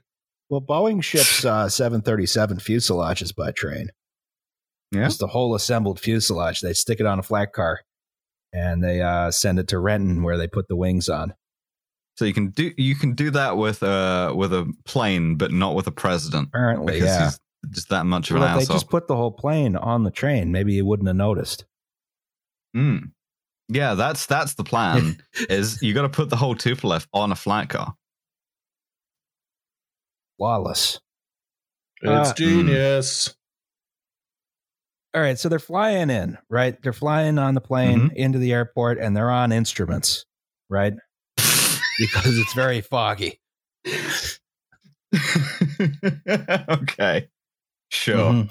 well, 0.49 0.62
Boeing 0.62 1.04
ships 1.04 1.45
uh, 1.45 1.70
737 1.70 2.58
fuselages 2.58 3.36
by 3.36 3.52
train. 3.52 3.89
Yeah. 4.91 5.06
Just 5.06 5.20
the 5.20 5.28
whole 5.28 5.56
assembled 5.56 5.99
fuselage. 5.99 6.62
They 6.62 6.74
stick 6.74 6.99
it 6.99 7.06
on 7.06 7.18
a 7.18 7.24
flat 7.24 7.54
car, 7.54 7.80
and 8.52 8.84
they 8.84 9.02
uh, 9.02 9.32
send 9.32 9.58
it 9.60 9.68
to 9.70 9.80
Renton 9.80 10.24
where 10.24 10.38
they 10.38 10.47
put 10.47 10.68
the 10.68 10.76
wings 10.76 11.08
on. 11.08 11.34
So 12.18 12.26
you 12.26 12.34
can 12.34 12.49
do 12.49 12.72
you 12.78 12.95
can 12.95 13.14
do 13.14 13.32
that 13.32 13.58
with 13.58 13.82
uh 13.82 14.34
with 14.36 14.54
a 14.54 14.72
plane, 14.86 15.38
but 15.38 15.52
not 15.52 15.76
with 15.76 15.88
a 15.88 15.91
president 15.91 16.49
Apparently, 16.49 16.93
because 16.95 17.08
yeah. 17.08 17.32
He's 17.64 17.76
just 17.76 17.89
that 17.89 18.05
much 18.05 18.30
of 18.30 18.38
Well, 18.38 18.43
an 18.43 18.59
if 18.59 18.68
they 18.68 18.74
just 18.74 18.89
put 18.89 19.07
the 19.07 19.16
whole 19.16 19.32
plane 19.32 19.76
on 19.76 20.03
the 20.03 20.12
train, 20.12 20.51
maybe 20.51 20.74
you 20.74 20.86
wouldn't 20.86 21.07
have 21.07 21.16
noticed. 21.16 21.66
Mm. 22.76 23.12
Yeah, 23.70 23.93
that's 23.95 24.26
that's 24.26 24.55
the 24.55 24.64
plan. 24.64 25.22
is 25.49 25.82
you 25.82 25.93
got 25.93 26.01
to 26.03 26.09
put 26.09 26.30
the 26.30 26.36
whole 26.36 26.55
Tupolev 26.55 27.07
on 27.14 27.32
a 27.32 27.36
flat 27.36 27.70
car. 27.70 27.95
Flawless. 30.38 30.99
It's 32.01 32.32
Uh, 32.32 32.34
genius. 32.34 33.36
All 35.14 35.22
right, 35.22 35.38
so 35.38 35.49
they're 35.49 35.59
flying 35.59 36.09
in, 36.09 36.38
right? 36.49 36.82
They're 36.82 36.93
flying 36.93 37.38
on 37.38 37.53
the 37.53 37.59
plane 37.62 38.12
into 38.16 38.39
the 38.39 38.53
airport, 38.53 38.97
and 38.97 39.16
they're 39.16 39.30
on 39.30 39.51
instruments, 39.51 40.26
right? 40.70 40.93
Because 41.99 42.38
it's 42.38 42.53
very 42.53 42.82
foggy. 42.82 43.39
okay, 46.70 47.28
sure. 47.92 48.18
Mhm. 48.18 48.50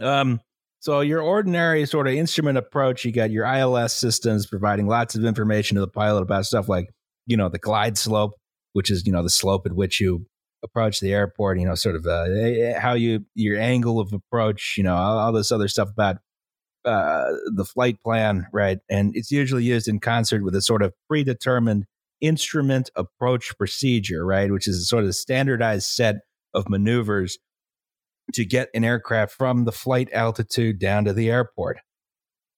Um, 0.00 0.40
so 0.80 1.00
your 1.00 1.20
ordinary 1.20 1.86
sort 1.86 2.06
of 2.06 2.14
instrument 2.14 2.56
approach, 2.56 3.04
you 3.04 3.12
got 3.12 3.30
your 3.30 3.44
ILS 3.44 3.92
systems 3.94 4.46
providing 4.46 4.86
lots 4.86 5.14
of 5.14 5.24
information 5.24 5.74
to 5.74 5.80
the 5.80 5.88
pilot 5.88 6.22
about 6.22 6.46
stuff 6.46 6.68
like, 6.68 6.88
you 7.26 7.36
know, 7.36 7.48
the 7.48 7.58
glide 7.58 7.98
slope, 7.98 8.32
which 8.74 8.90
is, 8.90 9.04
you 9.04 9.12
know, 9.12 9.22
the 9.22 9.30
slope 9.30 9.66
at 9.66 9.72
which 9.72 10.00
you 10.00 10.26
approach 10.62 11.00
the 11.00 11.12
airport, 11.12 11.58
you 11.58 11.66
know, 11.66 11.74
sort 11.74 11.96
of 11.96 12.06
uh, 12.06 12.26
eh, 12.30 12.78
how 12.78 12.94
you, 12.94 13.24
your 13.34 13.60
angle 13.60 13.98
of 13.98 14.12
approach, 14.12 14.74
you 14.76 14.84
know, 14.84 14.94
all, 14.94 15.18
all 15.18 15.32
this 15.32 15.50
other 15.50 15.68
stuff 15.68 15.88
about 15.90 16.16
uh, 16.84 17.32
the 17.54 17.64
flight 17.64 18.00
plan, 18.02 18.46
right? 18.52 18.78
And 18.88 19.14
it's 19.14 19.30
usually 19.30 19.64
used 19.64 19.88
in 19.88 19.98
concert 19.98 20.44
with 20.44 20.54
a 20.54 20.62
sort 20.62 20.82
of 20.82 20.94
predetermined 21.08 21.86
instrument 22.20 22.90
approach 22.96 23.56
procedure, 23.58 24.24
right? 24.24 24.50
Which 24.50 24.68
is 24.68 24.76
a 24.78 24.84
sort 24.84 25.02
of 25.04 25.10
a 25.10 25.12
standardized 25.12 25.86
set 25.86 26.16
of 26.54 26.68
maneuvers 26.68 27.36
to 28.34 28.44
get 28.44 28.68
an 28.74 28.84
aircraft 28.84 29.32
from 29.32 29.64
the 29.64 29.72
flight 29.72 30.08
altitude 30.12 30.78
down 30.78 31.04
to 31.04 31.12
the 31.12 31.30
airport. 31.30 31.78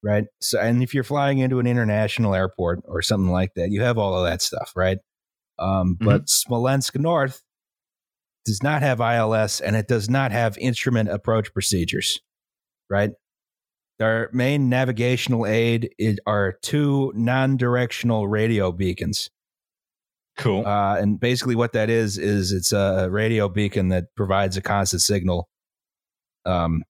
Right. 0.03 0.25
So, 0.41 0.59
and 0.59 0.83
if 0.83 0.95
you're 0.95 1.05
flying 1.05 1.39
into 1.39 1.59
an 1.59 1.67
international 1.67 2.35
airport 2.35 2.81
or 2.87 3.03
something 3.03 3.31
like 3.31 3.53
that, 3.57 3.71
you 3.71 3.83
have 3.83 3.99
all 3.99 4.17
of 4.17 4.25
that 4.25 4.41
stuff, 4.41 4.73
right? 4.75 4.99
Um, 5.59 5.99
But 6.01 6.31
Smolensk 6.31 6.99
North 6.99 7.43
does 8.47 8.63
not 8.63 8.81
have 8.83 9.01
ILS 9.01 9.61
and 9.61 9.77
it 9.77 9.89
does 9.89 10.09
not 10.09 10.33
have 10.33 10.57
instrument 10.59 11.11
approach 11.11 11.53
procedures, 11.53 12.19
right? 12.89 13.11
Their 13.99 14.31
main 14.33 14.71
navigational 14.71 15.47
aid 15.47 15.91
is, 15.99 16.19
are 16.27 16.55
two 16.63 17.13
non 17.15 17.59
directional 17.59 18.27
radio 18.27 18.73
beacons. 18.73 19.29
Cool. 20.39 20.67
Uh, 20.67 20.97
and 20.97 21.21
basically, 21.21 21.55
what 21.55 21.75
that 21.75 21.91
is 21.91 22.17
is 22.17 22.51
it's 22.53 22.73
a 22.73 23.09
radio 23.11 23.51
beacon 23.51 23.89
that 23.89 24.07
provides 24.17 24.57
a 24.57 24.63
constant 24.63 25.03
signal. 25.03 25.51
Um, 26.45 26.83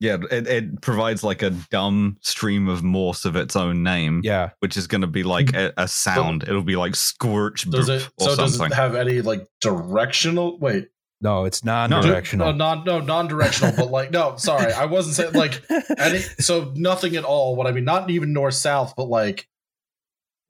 yeah, 0.00 0.18
it, 0.30 0.46
it 0.46 0.82
provides 0.82 1.22
like 1.22 1.42
a 1.42 1.50
dumb 1.70 2.18
stream 2.20 2.68
of 2.68 2.82
Morse 2.82 3.24
of 3.24 3.36
its 3.36 3.56
own 3.56 3.82
name, 3.82 4.20
yeah, 4.22 4.50
which 4.58 4.76
is 4.76 4.86
going 4.86 5.00
to 5.00 5.06
be 5.06 5.22
like 5.22 5.54
a, 5.54 5.72
a 5.76 5.88
sound. 5.88 6.42
It'll 6.42 6.62
be 6.62 6.76
like 6.76 6.94
scorch 6.94 7.70
Does 7.70 7.88
boop 7.88 7.96
it 7.96 8.10
or 8.18 8.30
so 8.30 8.36
does 8.36 8.56
something. 8.56 8.72
it 8.72 8.74
have 8.74 8.94
any 8.94 9.22
like 9.22 9.46
directional 9.60 10.58
wait 10.58 10.88
no, 11.24 11.46
it's 11.46 11.62
do- 11.62 11.68
non-directional. 11.68 12.52
No, 12.52 12.56
non 12.74 12.84
no 12.84 13.00
non-directional, 13.00 13.74
but 13.76 13.90
like 13.90 14.10
no, 14.10 14.36
sorry. 14.36 14.74
I 14.74 14.84
wasn't 14.84 15.16
saying 15.16 15.32
like 15.32 15.62
any 15.96 16.18
so 16.38 16.70
nothing 16.76 17.16
at 17.16 17.24
all. 17.24 17.56
What 17.56 17.66
I 17.66 17.72
mean, 17.72 17.84
not 17.84 18.10
even 18.10 18.34
north 18.34 18.54
south, 18.54 18.94
but 18.94 19.08
like 19.08 19.48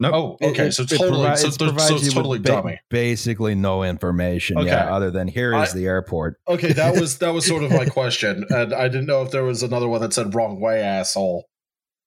Nope. 0.00 0.38
oh, 0.42 0.48
okay, 0.50 0.66
it- 0.66 0.72
so 0.72 0.82
it 0.82 0.88
totally, 0.90 1.22
provi- 1.24 1.36
so, 1.36 1.46
it 1.48 1.52
so 1.52 1.66
provides 1.66 1.90
you 1.90 1.96
it's 1.96 2.04
with 2.06 2.14
totally 2.14 2.38
ba- 2.40 2.48
dummy. 2.48 2.80
Basically, 2.90 3.54
no 3.54 3.84
information. 3.84 4.58
Okay. 4.58 4.66
Yeah, 4.66 4.92
other 4.94 5.10
than 5.12 5.28
here 5.28 5.54
is 5.54 5.70
I- 5.70 5.74
the 5.78 5.86
airport. 5.86 6.36
Okay, 6.48 6.72
that 6.72 7.00
was 7.00 7.18
that 7.18 7.32
was 7.32 7.46
sort 7.46 7.62
of 7.62 7.70
my 7.70 7.84
question, 7.86 8.44
and 8.50 8.74
I 8.74 8.88
didn't 8.88 9.06
know 9.06 9.22
if 9.22 9.30
there 9.30 9.44
was 9.44 9.62
another 9.62 9.86
one 9.88 10.00
that 10.00 10.12
said 10.12 10.34
"wrong 10.34 10.60
way, 10.60 10.80
asshole." 10.80 11.44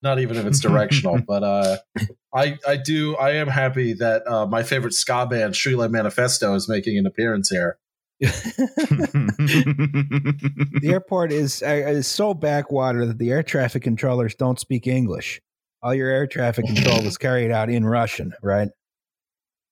Not 0.04 0.20
even 0.20 0.36
if 0.38 0.46
it's 0.46 0.60
directional, 0.70 1.20
but 1.26 1.44
uh, 1.44 1.78
I 2.36 2.58
I 2.68 2.76
do 2.76 3.16
I 3.16 3.32
am 3.36 3.48
happy 3.48 3.94
that 3.94 4.28
uh, 4.28 4.46
my 4.46 4.64
favorite 4.64 4.94
ska 4.94 5.26
band, 5.26 5.54
Streetlight 5.54 5.92
Manifesto, 5.92 6.54
is 6.56 6.68
making 6.68 6.98
an 6.98 7.06
appearance 7.06 7.50
here. 7.50 7.78
the 8.20 8.28
airport 10.86 11.32
is 11.32 11.62
uh, 11.64 11.68
is 11.68 12.08
so 12.08 12.34
backwater 12.34 13.06
that 13.06 13.18
the 13.18 13.32
air 13.32 13.44
traffic 13.44 13.84
controllers 13.84 14.36
don't 14.36 14.60
speak 14.60 14.88
English. 14.88 15.42
All 15.88 15.96
your 15.96 16.10
air 16.10 16.28
traffic 16.28 16.66
control 16.66 17.02
was 17.02 17.18
carried 17.18 17.50
out 17.50 17.70
in 17.70 17.86
Russian, 17.86 18.34
right? 18.44 18.68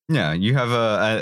yeah, 0.07 0.31
you 0.31 0.53
have 0.53 0.69
a, 0.71 0.73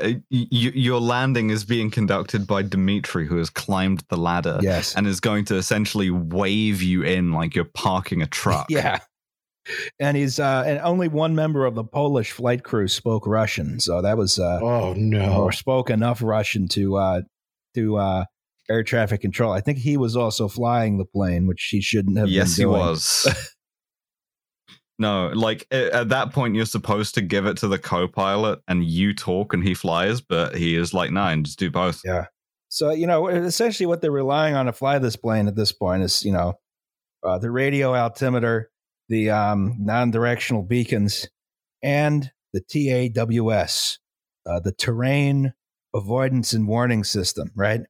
a, 0.03 0.07
a 0.09 0.13
y- 0.29 0.47
your 0.51 0.99
landing 0.99 1.49
is 1.49 1.63
being 1.65 1.89
conducted 1.89 2.45
by 2.45 2.61
Dimitri, 2.61 3.25
who 3.25 3.37
has 3.37 3.49
climbed 3.49 4.03
the 4.09 4.17
ladder 4.17 4.59
Yes. 4.61 4.93
and 4.95 5.07
is 5.07 5.19
going 5.19 5.45
to 5.45 5.55
essentially 5.55 6.11
wave 6.11 6.83
you 6.83 7.01
in 7.01 7.31
like 7.31 7.55
you're 7.55 7.65
parking 7.73 8.21
a 8.21 8.27
truck. 8.27 8.67
Yeah. 8.69 8.99
And 9.99 10.15
he's 10.15 10.39
uh 10.39 10.63
and 10.67 10.77
only 10.79 11.07
one 11.07 11.33
member 11.33 11.65
of 11.65 11.73
the 11.73 11.85
Polish 11.85 12.31
flight 12.33 12.63
crew 12.63 12.87
spoke 12.87 13.25
Russian. 13.25 13.79
So 13.79 14.01
that 14.03 14.15
was 14.17 14.37
uh 14.37 14.59
Oh 14.61 14.93
no! 14.95 15.41
or 15.41 15.51
spoke 15.53 15.89
enough 15.89 16.21
Russian 16.21 16.67
to 16.67 16.97
uh 16.97 17.21
to 17.73 17.95
uh 17.97 18.25
air 18.69 18.83
traffic 18.83 19.21
control. 19.21 19.53
I 19.53 19.61
think 19.61 19.77
he 19.79 19.95
was 19.97 20.15
also 20.17 20.47
flying 20.49 20.97
the 20.97 21.05
plane, 21.05 21.47
which 21.47 21.69
he 21.71 21.79
shouldn't 21.81 22.17
have 22.17 22.27
yes, 22.27 22.57
been 22.57 22.61
he 22.61 22.65
was. 22.65 23.25
no, 24.99 25.27
like 25.33 25.67
at 25.71 26.09
that 26.09 26.33
point, 26.33 26.55
you're 26.55 26.65
supposed 26.65 27.15
to 27.15 27.21
give 27.21 27.45
it 27.45 27.57
to 27.57 27.67
the 27.67 27.79
co-pilot, 27.79 28.59
and 28.67 28.83
you 28.83 29.13
talk 29.13 29.53
and 29.53 29.63
he 29.63 29.73
flies, 29.73 30.21
but 30.21 30.55
he 30.55 30.75
is 30.75 30.93
like, 30.93 31.11
"No, 31.11 31.35
just 31.41 31.59
do 31.59 31.71
both." 31.71 32.01
Yeah. 32.05 32.27
So, 32.69 32.91
you 32.91 33.05
know, 33.05 33.27
essentially 33.27 33.85
what 33.85 34.01
they're 34.01 34.11
relying 34.11 34.55
on 34.55 34.65
to 34.65 34.73
fly 34.73 34.97
this 34.97 35.15
plane 35.15 35.47
at 35.47 35.55
this 35.55 35.71
point 35.71 36.01
is, 36.01 36.23
you 36.23 36.31
know, 36.31 36.55
uh, 37.23 37.37
the 37.37 37.51
radio 37.51 37.93
altimeter, 37.93 38.71
the 39.09 39.29
um, 39.29 39.75
non 39.79 40.11
directional 40.11 40.63
beacons, 40.63 41.27
and 41.83 42.31
the 42.53 42.61
TAWS, 42.61 43.99
uh, 44.47 44.59
the 44.59 44.71
terrain 44.71 45.53
avoidance 45.93 46.53
and 46.53 46.67
warning 46.67 47.03
system, 47.03 47.51
right? 47.55 47.81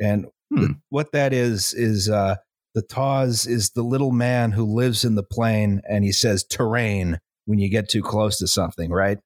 And 0.00 0.26
Hmm. 0.50 0.58
th- 0.58 0.70
what 0.90 1.12
that 1.12 1.32
is, 1.32 1.74
is 1.74 2.08
uh, 2.08 2.36
the 2.76 2.82
TAWS 2.82 3.46
is 3.46 3.70
the 3.70 3.82
little 3.82 4.12
man 4.12 4.52
who 4.52 4.62
lives 4.62 5.02
in 5.02 5.14
the 5.14 5.22
plane 5.22 5.80
and 5.88 6.04
he 6.04 6.12
says 6.12 6.44
terrain 6.44 7.18
when 7.46 7.58
you 7.58 7.70
get 7.70 7.88
too 7.88 8.02
close 8.02 8.36
to 8.36 8.46
something, 8.46 8.90
right? 8.90 9.16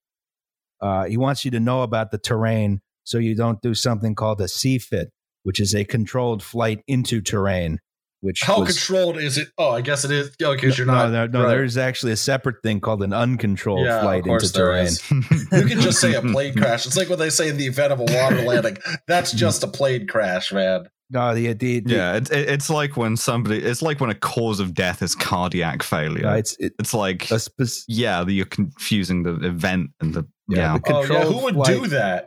Uh, 0.81 1.07
he 1.07 1.17
wants 1.17 1.45
you 1.45 1.51
to 1.51 1.59
know 1.59 1.83
about 1.83 2.13
the 2.13 2.19
terrain 2.19 2.81
so 3.03 3.19
you 3.19 3.35
don't 3.35 3.61
do 3.61 3.75
something 3.75 4.15
called 4.15 4.41
a 4.41 4.45
CFIT, 4.45 5.07
which 5.43 5.59
is 5.59 5.75
a 5.75 5.85
controlled 5.85 6.45
flight 6.45 6.85
into 6.87 7.21
terrain. 7.21 7.81
Which 8.21 8.43
How 8.45 8.61
was, 8.61 8.77
controlled 8.77 9.17
is 9.17 9.37
it? 9.37 9.49
Oh, 9.59 9.71
I 9.71 9.81
guess 9.81 10.05
it 10.05 10.13
is. 10.13 10.31
Oh, 10.45 10.55
because 10.55 10.79
you're 10.79 10.87
no, 10.87 10.93
not. 10.93 11.11
no, 11.11 11.27
no, 11.27 11.43
right. 11.43 11.49
there's 11.49 11.77
actually 11.77 12.13
a 12.13 12.17
separate 12.17 12.63
thing 12.63 12.79
called 12.79 13.03
an 13.03 13.13
uncontrolled 13.13 13.85
Yeah, 13.85 14.03
flight 14.03 14.27
into 14.27 14.53
terrain. 14.53 14.93
You 15.11 15.67
can 15.67 15.81
just 15.81 16.01
say 16.01 16.15
a 16.15 16.23
plane 16.23 16.55
crash. 16.57 16.87
It's 16.87 16.97
like 16.97 17.09
what 17.09 17.19
they 17.19 17.31
say 17.31 17.49
in 17.49 17.57
the 17.57 17.67
event 17.67 17.93
of 17.93 17.99
a 17.99 18.05
water 18.05 18.43
landing. 18.43 18.77
That's 19.09 19.33
just 19.45 19.65
a 19.65 19.67
plane 19.67 20.07
crash, 20.07 20.53
man. 20.53 20.87
No, 21.13 21.35
the, 21.35 21.53
the, 21.55 21.81
the 21.81 21.93
Yeah, 21.95 22.15
it's 22.17 22.31
it's 22.31 22.71
like 22.71 22.97
when 22.97 23.17
somebody, 23.17 23.59
it's 23.59 23.83
like 23.83 24.01
when 24.01 24.11
a 24.11 24.15
cause 24.15 24.61
of 24.61 24.75
death 24.75 25.03
is 25.03 25.15
cardiac 25.17 25.83
failure. 25.83 26.23
no, 26.23 26.35
it's 26.35 26.57
it, 26.59 26.73
It's 26.79 26.95
like, 26.95 27.31
a 27.33 27.39
spec- 27.41 27.67
yeah, 27.89 28.25
you're 28.27 28.47
confusing 28.47 29.25
the 29.25 29.35
event 29.47 29.91
and 30.01 30.15
the 30.15 30.25
Yeah, 30.49 30.75
yeah. 30.75 30.79
the- 30.79 30.95
Oh 30.95 31.03
yeah, 31.03 31.25
who 31.25 31.43
would 31.45 31.55
flight. 31.55 31.67
do 31.69 31.87
that? 31.89 32.27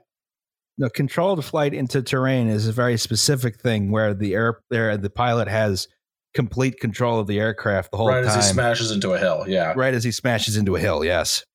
the 0.79 0.89
controlled 0.89 1.45
flight 1.45 1.71
into 1.73 2.01
terrain 2.01 2.47
is 2.47 2.67
a 2.67 2.71
very 2.71 2.97
specific 2.97 3.61
thing 3.61 3.91
where 3.91 4.13
the 4.15 4.33
air 4.33 4.59
there 4.71 4.97
the 4.97 5.09
pilot 5.09 5.47
has 5.47 5.87
complete 6.33 6.79
control 6.79 7.19
of 7.19 7.27
the 7.27 7.39
aircraft 7.39 7.91
the 7.91 7.97
whole 7.97 8.07
time. 8.07 8.23
Right 8.23 8.25
as 8.25 8.35
he 8.47 8.53
smashes 8.53 8.89
into 8.89 9.13
a 9.13 9.19
hill. 9.19 9.45
Yeah. 9.47 9.73
right 9.77 9.93
as 9.93 10.03
he 10.03 10.11
smashes 10.11 10.57
into 10.57 10.75
a 10.75 10.79
hill. 10.79 11.05
Yes. 11.05 11.45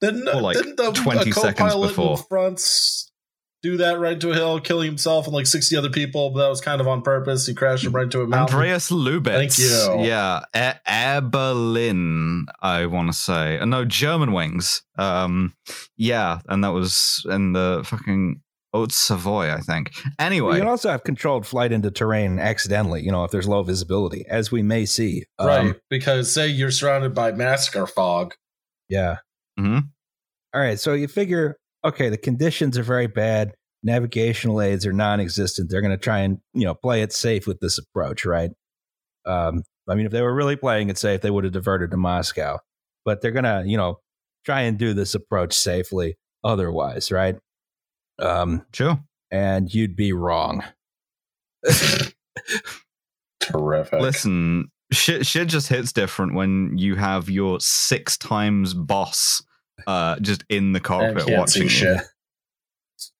Didn't, 0.00 0.26
Or, 0.26 0.40
like, 0.40 0.56
didn't 0.56 0.76
the 0.78 0.90
20 0.92 1.30
seconds 1.32 1.74
before. 1.76 2.16
in 2.16 2.24
front's 2.30 3.09
do 3.62 3.76
that 3.76 3.98
right 3.98 4.14
into 4.14 4.30
a 4.30 4.34
hill, 4.34 4.60
killing 4.60 4.86
himself 4.86 5.26
and 5.26 5.34
like 5.34 5.46
60 5.46 5.76
other 5.76 5.90
people, 5.90 6.30
but 6.30 6.42
that 6.42 6.48
was 6.48 6.60
kind 6.60 6.80
of 6.80 6.88
on 6.88 7.02
purpose. 7.02 7.46
He 7.46 7.54
crashed 7.54 7.84
him 7.84 7.92
right 7.92 8.04
into 8.04 8.22
a 8.22 8.26
mountain. 8.26 8.56
Andreas 8.56 8.90
Lubitz. 8.90 9.54
Thank 9.54 9.58
you. 9.58 10.04
Yeah, 10.06 10.40
Air, 10.54 10.80
Air 10.86 11.20
I 12.62 12.86
want 12.86 13.08
to 13.08 13.12
say, 13.12 13.58
uh, 13.58 13.64
no, 13.64 13.84
Germanwings. 13.84 14.82
Um, 14.96 15.54
yeah, 15.96 16.40
and 16.48 16.64
that 16.64 16.72
was 16.72 17.24
in 17.28 17.52
the 17.52 17.82
fucking 17.84 18.40
Haute 18.72 18.92
Savoy, 18.92 19.52
I 19.52 19.60
think. 19.60 19.92
Anyway. 20.18 20.54
You 20.54 20.60
can 20.60 20.68
also 20.68 20.90
have 20.90 21.04
controlled 21.04 21.46
flight 21.46 21.72
into 21.72 21.90
terrain 21.90 22.38
accidentally, 22.38 23.02
you 23.02 23.10
know, 23.10 23.24
if 23.24 23.30
there's 23.30 23.48
low 23.48 23.62
visibility, 23.62 24.24
as 24.28 24.52
we 24.52 24.62
may 24.62 24.86
see. 24.86 25.24
Um, 25.38 25.46
right. 25.46 25.76
because 25.88 26.32
say 26.32 26.46
you're 26.46 26.70
surrounded 26.70 27.14
by 27.14 27.32
massacre 27.32 27.86
fog. 27.86 28.34
Yeah. 28.88 29.18
Mhm. 29.58 29.88
All 30.54 30.60
right. 30.60 30.78
So 30.78 30.94
you 30.94 31.08
figure, 31.08 31.56
okay, 31.84 32.08
the 32.08 32.18
conditions 32.18 32.78
are 32.78 32.82
very 32.82 33.06
bad. 33.06 33.54
Navigational 33.82 34.60
aids 34.60 34.84
are 34.84 34.92
non-existent. 34.92 35.70
They're 35.70 35.80
going 35.80 35.90
to 35.90 35.96
try 35.96 36.18
and 36.20 36.38
you 36.52 36.64
know 36.64 36.74
play 36.74 37.02
it 37.02 37.12
safe 37.12 37.46
with 37.46 37.60
this 37.60 37.78
approach, 37.78 38.24
right? 38.24 38.50
Um, 39.26 39.62
I 39.88 39.94
mean, 39.94 40.06
if 40.06 40.12
they 40.12 40.22
were 40.22 40.34
really 40.34 40.56
playing 40.56 40.88
it 40.88 40.98
safe, 40.98 41.20
they 41.20 41.30
would 41.30 41.44
have 41.44 41.52
diverted 41.52 41.90
to 41.90 41.96
Moscow. 41.96 42.58
But 43.04 43.20
they're 43.20 43.30
going 43.32 43.44
to, 43.44 43.64
you 43.66 43.76
know, 43.76 43.98
try 44.44 44.62
and 44.62 44.78
do 44.78 44.94
this 44.94 45.14
approach 45.14 45.54
safely. 45.54 46.16
Otherwise, 46.42 47.12
right? 47.12 47.36
Um, 48.18 48.64
sure. 48.72 48.98
and 49.30 49.72
you'd 49.72 49.94
be 49.96 50.12
wrong. 50.12 50.64
Terrific. 53.40 54.00
Listen, 54.00 54.70
shit, 54.92 55.26
shit 55.26 55.48
just 55.48 55.68
hits 55.68 55.92
different 55.92 56.34
when 56.34 56.78
you 56.78 56.96
have 56.96 57.28
your 57.28 57.60
six 57.60 58.16
times 58.16 58.72
boss 58.74 59.42
uh, 59.86 60.18
just 60.20 60.44
in 60.48 60.72
the 60.72 60.78
and 60.78 60.84
cockpit 60.84 61.38
watching 61.38 61.62
you. 61.64 61.68
shit. 61.68 62.00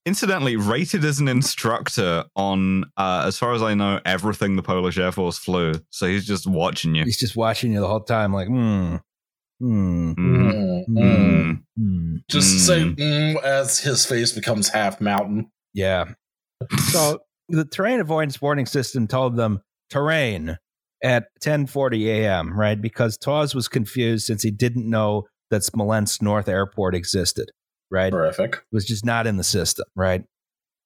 Incidentally, 0.06 0.56
rated 0.56 1.04
as 1.04 1.20
an 1.20 1.28
instructor 1.28 2.24
on, 2.36 2.84
uh, 2.96 3.24
as 3.26 3.38
far 3.38 3.52
as 3.54 3.62
I 3.62 3.74
know, 3.74 4.00
everything 4.04 4.56
the 4.56 4.62
Polish 4.62 4.98
Air 4.98 5.12
Force 5.12 5.38
flew. 5.38 5.74
So 5.90 6.06
he's 6.06 6.26
just 6.26 6.46
watching 6.46 6.94
you. 6.94 7.04
He's 7.04 7.18
just 7.18 7.36
watching 7.36 7.72
you 7.72 7.80
the 7.80 7.86
whole 7.88 8.00
time, 8.00 8.32
like, 8.32 8.48
hmm. 8.48 8.96
Mm, 9.62 10.14
mm. 10.14 10.84
Mm. 10.88 11.62
hmm. 11.76 12.16
Just 12.30 12.66
say 12.66 12.80
Mm. 12.80 12.96
mm, 12.96 13.42
as 13.42 13.78
his 13.80 14.06
face 14.06 14.32
becomes 14.32 14.68
half 14.70 15.00
mountain. 15.02 15.50
Yeah. 15.74 16.06
So 16.90 17.20
the 17.48 17.64
terrain 17.66 18.00
avoidance 18.00 18.40
warning 18.40 18.66
system 18.66 19.06
told 19.06 19.36
them 19.36 19.60
terrain 19.90 20.56
at 21.02 21.26
10:40 21.42 22.06
a.m. 22.08 22.58
Right, 22.58 22.80
because 22.80 23.16
TAWS 23.18 23.54
was 23.54 23.68
confused 23.68 24.26
since 24.26 24.42
he 24.42 24.50
didn't 24.50 24.88
know 24.88 25.24
that 25.50 25.64
Smolensk 25.64 26.22
North 26.22 26.48
Airport 26.48 26.94
existed. 26.94 27.50
Right, 27.90 28.10
Terrific. 28.12 28.54
it 28.54 28.62
was 28.72 28.84
just 28.84 29.04
not 29.04 29.26
in 29.26 29.36
the 29.36 29.44
system. 29.44 29.84
Right. 29.96 30.22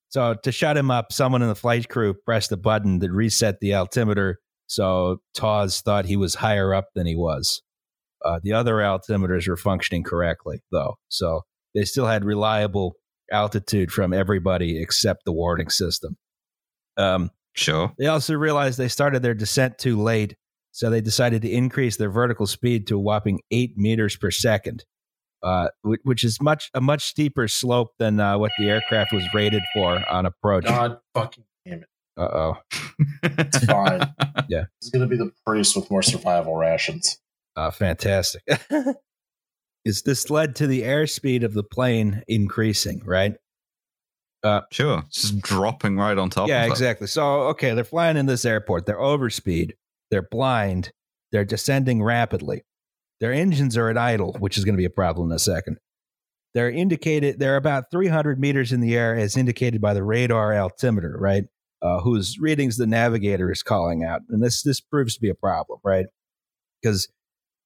So 0.09 0.35
to 0.43 0.53
shut 0.53 0.77
him 0.77 0.91
up, 0.91 1.13
someone 1.13 1.43
in 1.43 1.49
the 1.49 1.55
flight 1.55 1.89
crew 1.89 2.15
pressed 2.15 2.51
a 2.53 2.57
button 2.57 3.01
that 3.01 3.11
reset 3.13 3.61
the 3.61 3.75
altimeter. 3.75 4.39
So 4.69 5.19
TAWS 5.35 5.81
thought 5.83 6.07
he 6.07 6.17
was 6.17 6.37
higher 6.37 6.73
up 6.73 6.89
than 6.95 7.07
he 7.07 7.15
was. 7.17 7.61
Uh, 8.25 8.39
the 8.43 8.53
other 8.55 8.77
altimeters 8.77 9.47
were 9.49 9.57
functioning 9.57 10.03
correctly, 10.03 10.61
though. 10.73 10.95
So 11.09 11.43
they 11.75 11.85
still 11.85 12.07
had 12.07 12.25
reliable 12.25 12.95
altitude 13.31 13.91
from 13.93 14.15
everybody 14.15 14.81
except 14.81 15.25
the 15.27 15.33
warning 15.33 15.69
system. 15.69 16.17
Um, 16.97 17.31
Sure. 17.57 17.93
they 17.99 18.07
also 18.07 18.35
realized 18.35 18.79
they 18.79 18.89
started 18.89 19.23
their 19.23 19.35
descent 19.35 19.79
too 19.79 20.01
late, 20.01 20.37
so 20.75 20.91
they 20.91 21.01
decided 21.01 21.41
to 21.43 21.49
increase 21.49 21.97
their 21.99 22.11
vertical 22.11 22.49
speed 22.49 22.89
to 22.89 22.97
a 22.97 22.99
whopping 22.99 23.41
eight 23.53 23.79
meters 23.79 24.17
per 24.17 24.33
second, 24.33 24.85
uh, 25.41 25.69
which 26.03 26.25
is 26.25 26.43
much 26.43 26.69
a 26.75 26.81
much 26.81 27.05
steeper 27.05 27.47
slope 27.47 27.93
than 28.01 28.19
uh, 28.19 28.37
what 28.37 28.51
the 28.59 28.69
aircraft 28.69 29.13
was 29.13 29.23
rated 29.33 29.63
for 29.73 30.03
on 30.11 30.27
approach. 30.27 30.67
Uh 30.67 30.89
God 30.89 30.99
fucking 31.15 31.45
damn 31.65 31.83
it. 31.83 31.89
Uh 32.17 32.23
oh. 32.23 32.57
It's 33.23 33.65
fine. 33.67 34.13
Yeah. 34.49 34.65
He's 34.81 34.91
gonna 34.91 35.07
be 35.07 35.17
the 35.17 35.31
priest 35.47 35.77
with 35.77 35.89
more 35.93 36.03
survival 36.03 36.57
rations. 36.57 37.19
Uh, 37.55 37.71
fantastic. 37.71 38.43
is 39.85 40.03
this 40.03 40.29
led 40.29 40.57
to 40.57 40.67
the 40.67 40.83
airspeed 40.83 41.45
of 41.45 41.55
the 41.55 41.63
plane 41.63 42.25
increasing, 42.27 43.01
right? 43.05 43.37
Sure. 44.73 45.05
It's 45.07 45.23
just 45.23 45.41
dropping 45.41 45.97
right 45.97 46.19
on 46.19 46.31
top 46.31 46.49
yeah, 46.49 46.63
of 46.65 46.69
it. 46.69 46.73
exactly. 46.73 47.07
So, 47.07 47.43
okay, 47.51 47.75
they're 47.75 47.85
flying 47.85 48.17
in 48.17 48.27
this 48.27 48.45
airport. 48.45 48.87
They're 48.87 48.99
overspeed. 48.99 49.75
They're 50.15 50.23
blind. 50.23 50.93
They're 51.33 51.45
descending 51.45 52.01
rapidly. 52.01 52.63
Their 53.19 53.33
engines 53.33 53.77
are 53.77 53.89
at 53.89 53.99
idle, 53.99 54.37
which 54.39 54.57
is 54.57 54.65
going 54.65 54.77
to 54.77 54.81
be 54.81 54.85
a 54.85 54.91
problem 54.91 55.33
in 55.33 55.35
a 55.35 55.41
second. 55.41 55.79
They're 56.55 56.71
indicated. 56.71 57.41
They're 57.41 57.57
about 57.57 57.91
300 57.91 58.39
meters 58.39 58.71
in 58.71 58.79
the 58.79 58.97
air, 58.97 59.17
as 59.17 59.37
indicated 59.37 59.81
by 59.81 59.93
the 59.93 60.05
radar 60.05 60.55
altimeter, 60.55 61.17
right? 61.19 61.43
Uh, 61.83 62.01
whose 62.01 62.39
readings 62.39 62.77
the 62.77 62.87
navigator 62.87 63.51
is 63.51 63.65
calling 63.65 64.05
out, 64.05 64.21
and 64.29 64.41
this 64.41 64.63
this 64.63 64.81
proves 64.81 65.17
to 65.17 65.21
be 65.21 65.31
a 65.31 65.35
problem, 65.35 65.81
right? 65.85 66.07
Because 66.81 67.09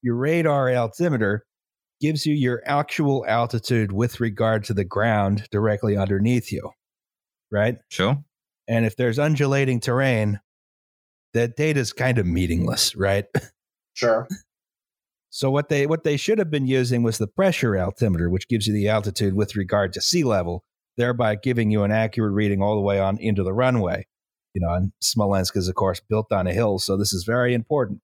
your 0.00 0.16
radar 0.16 0.70
altimeter 0.70 1.44
gives 2.00 2.24
you 2.24 2.32
your 2.32 2.62
actual 2.64 3.26
altitude 3.28 3.92
with 3.92 4.20
regard 4.20 4.64
to 4.64 4.72
the 4.72 4.84
ground 4.84 5.46
directly 5.50 5.98
underneath 5.98 6.50
you, 6.50 6.70
right? 7.52 7.76
Sure. 7.90 8.24
And 8.66 8.86
if 8.86 8.96
there's 8.96 9.18
undulating 9.18 9.80
terrain, 9.80 10.40
that 11.38 11.56
data 11.56 11.80
is 11.80 11.92
kind 11.92 12.18
of 12.18 12.26
meaningless, 12.26 12.94
right? 12.96 13.26
Sure. 13.94 14.28
So 15.30 15.50
what 15.50 15.68
they 15.68 15.84
what 15.84 16.04
they 16.04 16.16
should 16.16 16.38
have 16.38 16.52
been 16.52 16.68
using 16.68 17.02
was 17.02 17.18
the 17.18 17.26
pressure 17.26 17.76
altimeter, 17.76 18.30
which 18.30 18.46
gives 18.46 18.68
you 18.68 18.72
the 18.72 18.88
altitude 18.88 19.34
with 19.34 19.56
regard 19.56 19.92
to 19.94 20.00
sea 20.00 20.22
level, 20.22 20.62
thereby 20.96 21.34
giving 21.34 21.72
you 21.72 21.82
an 21.82 21.90
accurate 21.90 22.32
reading 22.32 22.62
all 22.62 22.76
the 22.76 22.80
way 22.80 23.00
on 23.00 23.18
into 23.18 23.42
the 23.42 23.52
runway. 23.52 24.06
You 24.54 24.60
know, 24.60 24.72
and 24.72 24.92
Smolensk 25.02 25.56
is 25.56 25.66
of 25.66 25.74
course 25.74 26.00
built 26.00 26.30
on 26.30 26.46
a 26.46 26.52
hill, 26.52 26.78
so 26.78 26.96
this 26.96 27.12
is 27.12 27.24
very 27.24 27.54
important. 27.54 28.00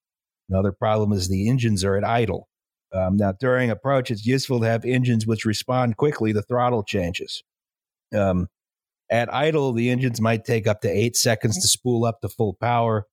Another 0.48 0.72
problem 0.72 1.12
is 1.12 1.28
the 1.28 1.48
engines 1.48 1.84
are 1.84 1.96
at 1.96 2.02
idle. 2.02 2.48
Um, 2.92 3.16
now, 3.16 3.30
during 3.30 3.70
approach, 3.70 4.10
it's 4.10 4.26
useful 4.26 4.58
to 4.58 4.66
have 4.66 4.84
engines 4.84 5.28
which 5.28 5.44
respond 5.44 5.96
quickly 5.96 6.32
to 6.32 6.42
throttle 6.42 6.82
changes. 6.82 7.44
Um, 8.12 8.48
at 9.10 9.32
idle, 9.32 9.72
the 9.72 9.90
engines 9.90 10.20
might 10.20 10.44
take 10.44 10.66
up 10.66 10.80
to 10.80 10.88
eight 10.88 11.16
seconds 11.16 11.60
to 11.60 11.68
spool 11.68 12.04
up 12.04 12.20
to 12.22 12.28
full 12.28 12.54
power, 12.54 13.06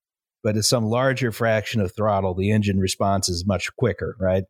but 0.44 0.58
at 0.58 0.64
some 0.64 0.86
larger 0.86 1.32
fraction 1.32 1.82
of 1.82 1.96
throttle, 1.96 2.34
the 2.34 2.52
engine 2.52 2.80
response 2.80 3.30
is 3.30 3.46
much 3.46 3.74
quicker, 3.76 4.16
right? 4.20 4.44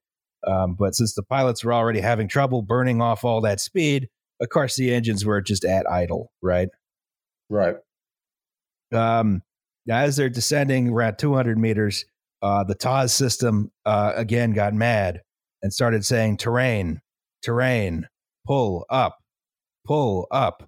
Um, 0.47 0.75
but 0.77 0.95
since 0.95 1.13
the 1.13 1.23
pilots 1.23 1.63
were 1.63 1.73
already 1.73 1.99
having 1.99 2.27
trouble 2.27 2.61
burning 2.61 3.01
off 3.01 3.23
all 3.23 3.41
that 3.41 3.59
speed, 3.59 4.09
of 4.41 4.49
course, 4.49 4.75
the 4.75 4.93
engines 4.93 5.23
were 5.23 5.41
just 5.41 5.63
at 5.65 5.89
idle, 5.89 6.31
right? 6.41 6.69
Right. 7.49 7.75
Um, 8.91 9.43
as 9.89 10.15
they're 10.15 10.29
descending 10.29 10.89
around 10.89 11.17
200 11.17 11.57
meters, 11.57 12.05
uh, 12.41 12.63
the 12.63 12.75
TAWS 12.75 13.13
system 13.13 13.71
uh, 13.85 14.13
again 14.15 14.53
got 14.53 14.73
mad 14.73 15.21
and 15.61 15.71
started 15.71 16.05
saying 16.05 16.37
terrain, 16.37 17.01
terrain, 17.43 18.07
pull 18.47 18.85
up, 18.89 19.17
pull 19.85 20.27
up, 20.31 20.67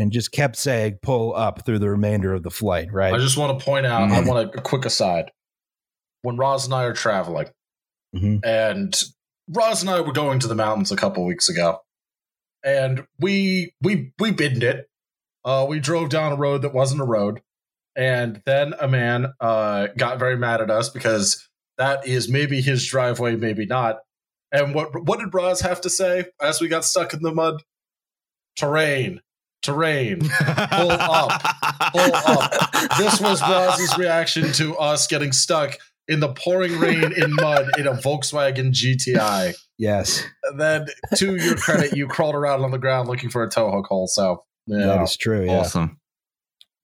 and 0.00 0.12
just 0.12 0.32
kept 0.32 0.56
saying 0.56 0.98
pull 1.02 1.34
up 1.34 1.64
through 1.64 1.78
the 1.78 1.90
remainder 1.90 2.32
of 2.34 2.42
the 2.42 2.50
flight, 2.50 2.92
right? 2.92 3.12
I 3.14 3.18
just 3.18 3.36
want 3.36 3.58
to 3.58 3.64
point 3.64 3.86
out, 3.86 4.10
I 4.10 4.20
Mhm. 4.20 4.26
want 4.28 4.54
a, 4.54 4.58
a 4.58 4.62
quick 4.62 4.84
aside. 4.84 5.30
When 6.22 6.36
Roz 6.36 6.64
and 6.64 6.74
I 6.74 6.84
are 6.84 6.92
traveling, 6.92 7.48
Mhm. 8.14 8.40
and 8.44 9.02
Roz 9.48 9.82
and 9.82 9.90
I 9.90 10.00
were 10.00 10.12
going 10.12 10.38
to 10.40 10.46
the 10.48 10.54
mountains 10.54 10.92
a 10.92 10.96
couple 10.96 11.24
weeks 11.24 11.48
ago, 11.48 11.80
and 12.62 13.06
we 13.18 13.72
we 13.82 14.12
we 14.18 14.30
binned 14.32 14.62
it. 14.62 14.88
Uh, 15.44 15.64
we 15.68 15.80
drove 15.80 16.08
down 16.10 16.32
a 16.32 16.36
road 16.36 16.62
that 16.62 16.74
wasn't 16.74 17.00
a 17.00 17.04
road, 17.04 17.40
and 17.96 18.42
then 18.46 18.74
a 18.80 18.88
man 18.88 19.32
uh, 19.40 19.86
got 19.96 20.18
very 20.18 20.36
mad 20.36 20.60
at 20.60 20.70
us 20.70 20.88
because 20.90 21.48
that 21.78 22.06
is 22.06 22.28
maybe 22.28 22.60
his 22.60 22.86
driveway, 22.86 23.36
maybe 23.36 23.64
not. 23.64 24.00
And 24.52 24.74
what 24.74 25.04
what 25.04 25.20
did 25.20 25.32
Roz 25.32 25.60
have 25.60 25.80
to 25.82 25.90
say 25.90 26.26
as 26.40 26.60
we 26.60 26.68
got 26.68 26.84
stuck 26.84 27.14
in 27.14 27.22
the 27.22 27.32
mud? 27.32 27.62
Terrain, 28.56 29.20
terrain. 29.62 30.20
Pull 30.20 30.90
up. 30.90 31.42
Pull 31.92 32.14
up. 32.14 32.52
This 32.98 33.20
was 33.20 33.40
Roz's 33.42 33.96
reaction 33.98 34.52
to 34.52 34.76
us 34.76 35.06
getting 35.06 35.32
stuck 35.32 35.78
in 36.06 36.20
the 36.20 36.32
pouring 36.32 36.78
rain 36.78 37.12
in 37.12 37.34
mud 37.34 37.68
in 37.78 37.86
a 37.86 37.92
Volkswagen 37.92 38.72
GTI. 38.72 39.54
yes, 39.76 40.24
And 40.44 40.60
then, 40.60 40.86
to 41.16 41.36
your 41.36 41.56
credit, 41.56 41.96
you 41.96 42.06
crawled 42.06 42.34
around 42.34 42.64
on 42.64 42.70
the 42.70 42.78
ground 42.78 43.08
looking 43.08 43.28
for 43.30 43.42
a 43.42 43.50
tow 43.50 43.70
hook 43.70 43.86
hole. 43.86 44.06
So, 44.06 44.44
that 44.68 44.78
yeah. 44.78 45.02
is 45.02 45.16
true. 45.16 45.44
Yeah. 45.44 45.60
Awesome. 45.60 45.98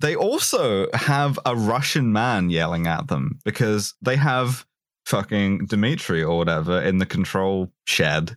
They 0.01 0.15
also 0.17 0.89
have 0.93 1.39
a 1.47 1.57
Russian 1.57 2.13
man 2.13 2.51
yelling 2.51 2.87
at 2.87 3.09
them 3.09 3.39
because 3.45 3.95
they 4.03 4.17
have 4.17 4.67
fucking 5.07 5.67
Dmitri 5.67 6.23
or 6.23 6.37
whatever 6.37 6.81
in 6.81 6.99
the 6.99 7.07
control 7.07 7.73
shed 7.87 8.37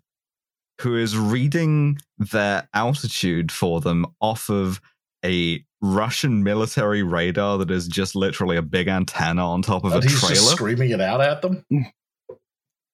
who 0.82 0.96
is 0.96 1.18
reading 1.18 1.98
their 2.18 2.68
altitude 2.74 3.52
for 3.52 3.82
them 3.82 4.06
off 4.22 4.50
of 4.50 4.80
a 5.26 5.64
Russian 5.82 6.44
military 6.44 7.04
radar 7.04 7.58
that 7.60 7.72
is 7.72 7.88
just 7.88 8.16
literally 8.16 8.58
a 8.58 8.62
big 8.62 8.88
antenna 8.88 9.48
on 9.48 9.62
top 9.62 9.84
of 9.84 9.92
And 9.94 10.04
a 10.04 10.08
he's 10.08 10.20
just 10.20 10.28
trailer. 10.28 10.56
screaming 10.56 10.92
it 10.92 11.02
out 11.02 11.22
at 11.22 11.42
them. 11.42 11.64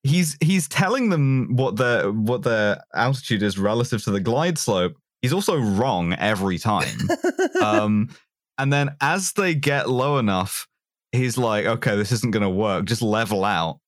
he's 0.02 0.36
he's 0.40 0.68
telling 0.68 1.08
them 1.10 1.56
what 1.56 1.76
their 1.76 2.10
what 2.10 2.42
their 2.42 2.82
altitude 2.94 3.42
is 3.42 3.58
relative 3.58 4.02
to 4.04 4.10
the 4.10 4.20
glide 4.20 4.58
slope 4.58 4.96
he's 5.24 5.32
also 5.32 5.56
wrong 5.58 6.12
every 6.12 6.58
time. 6.58 6.98
um, 7.62 8.10
and 8.58 8.70
then 8.70 8.94
as 9.00 9.32
they 9.32 9.54
get 9.54 9.88
low 9.88 10.18
enough, 10.18 10.68
he's 11.12 11.38
like, 11.38 11.64
okay, 11.64 11.96
this 11.96 12.12
isn't 12.12 12.30
going 12.30 12.42
to 12.42 12.50
work. 12.50 12.84
Just 12.84 13.00
level 13.00 13.42
out. 13.42 13.78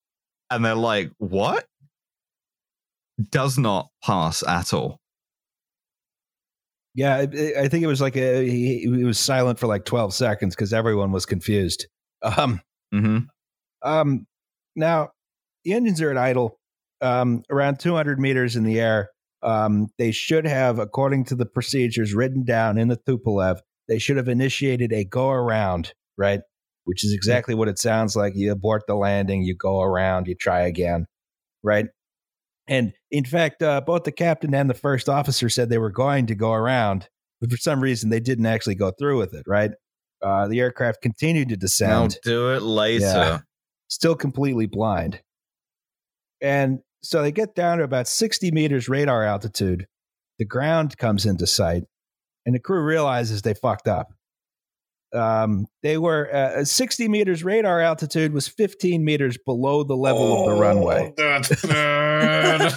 And 0.49 0.65
they're 0.65 0.73
like, 0.73 1.11
what? 1.19 1.67
Does 3.31 3.57
not 3.57 3.89
pass 4.03 4.43
at 4.47 4.73
all. 4.73 4.99
Yeah, 6.93 7.21
it- 7.21 7.33
it- 7.33 7.57
I 7.57 7.67
think 7.67 7.83
it 7.83 7.87
was 7.87 8.01
like 8.01 8.15
a, 8.17 8.43
he, 8.47 8.79
he 8.79 9.03
was 9.03 9.19
silent 9.19 9.59
for 9.59 9.67
like 9.67 9.85
12 9.85 10.13
seconds 10.13 10.55
because 10.55 10.73
everyone 10.73 11.11
was 11.11 11.25
confused. 11.25 11.87
Um, 12.23 12.61
hmm 12.91 13.19
um, 13.83 14.25
now, 14.75 15.09
the 15.65 15.73
engines 15.73 16.01
are 16.01 16.11
at 16.11 16.17
idle 16.17 16.59
um, 17.01 17.43
around 17.51 17.79
200 17.79 18.19
meters 18.19 18.55
in 18.55 18.63
the 18.63 18.79
air. 18.79 19.09
Um, 19.43 19.89
they 19.99 20.11
should 20.11 20.45
have, 20.45 20.79
according 20.79 21.25
to 21.25 21.35
the 21.35 21.45
procedures 21.45 22.13
written 22.15 22.43
down 22.43 22.77
in 22.77 22.87
the 22.87 22.97
Tupolev, 22.97 23.59
they 23.87 23.99
should 23.99 24.17
have 24.17 24.27
initiated 24.29 24.91
a 24.93 25.05
go 25.05 25.29
around, 25.29 25.93
right? 26.17 26.41
Which 26.85 27.05
is 27.05 27.13
exactly 27.13 27.55
what 27.55 27.67
it 27.67 27.79
sounds 27.79 28.15
like. 28.15 28.33
You 28.35 28.51
abort 28.51 28.83
the 28.87 28.95
landing, 28.95 29.43
you 29.43 29.55
go 29.55 29.81
around, 29.81 30.27
you 30.27 30.35
try 30.35 30.61
again, 30.61 31.05
right? 31.63 31.85
And 32.67 32.93
in 33.11 33.25
fact, 33.25 33.61
uh, 33.61 33.81
both 33.81 34.03
the 34.03 34.11
captain 34.11 34.53
and 34.53 34.69
the 34.69 34.73
first 34.73 35.07
officer 35.07 35.49
said 35.49 35.69
they 35.69 35.77
were 35.77 35.91
going 35.91 36.27
to 36.27 36.35
go 36.35 36.51
around, 36.51 37.07
but 37.39 37.49
for 37.49 37.57
some 37.57 37.81
reason 37.81 38.09
they 38.09 38.19
didn't 38.19 38.45
actually 38.45 38.75
go 38.75 38.91
through 38.91 39.17
with 39.17 39.33
it, 39.33 39.43
right? 39.47 39.71
Uh, 40.21 40.47
the 40.47 40.59
aircraft 40.59 41.01
continued 41.01 41.49
to 41.49 41.55
descend 41.55 42.17
do 42.23 42.53
it 42.53 42.61
later. 42.63 43.05
Yeah. 43.05 43.39
still 43.87 44.15
completely 44.15 44.65
blind. 44.65 45.21
And 46.41 46.79
so 47.01 47.21
they 47.21 47.31
get 47.31 47.55
down 47.55 47.77
to 47.77 47.83
about 47.83 48.07
60 48.07 48.51
meters 48.51 48.89
radar 48.89 49.23
altitude. 49.23 49.87
The 50.39 50.45
ground 50.45 50.97
comes 50.97 51.25
into 51.25 51.47
sight, 51.47 51.83
and 52.45 52.53
the 52.53 52.59
crew 52.59 52.83
realizes 52.83 53.41
they 53.41 53.53
fucked 53.53 53.87
up. 53.87 54.07
Um, 55.13 55.67
they 55.83 55.97
were 55.97 56.29
uh, 56.33 56.63
60 56.65 57.07
meters 57.07 57.43
radar 57.43 57.79
altitude 57.79 58.33
was 58.33 58.47
15 58.47 59.03
meters 59.05 59.37
below 59.45 59.83
the 59.83 59.95
level 59.95 60.39
of 60.39 60.45
the 60.53 60.61
runway. 60.61 61.13
Oh, 61.17 61.39
That's 61.39 61.61
bad. 61.61 62.73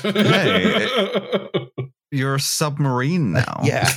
You're 2.12 2.36
a 2.36 2.40
submarine 2.40 3.32
now. 3.32 3.60
Yeah. 3.64 3.88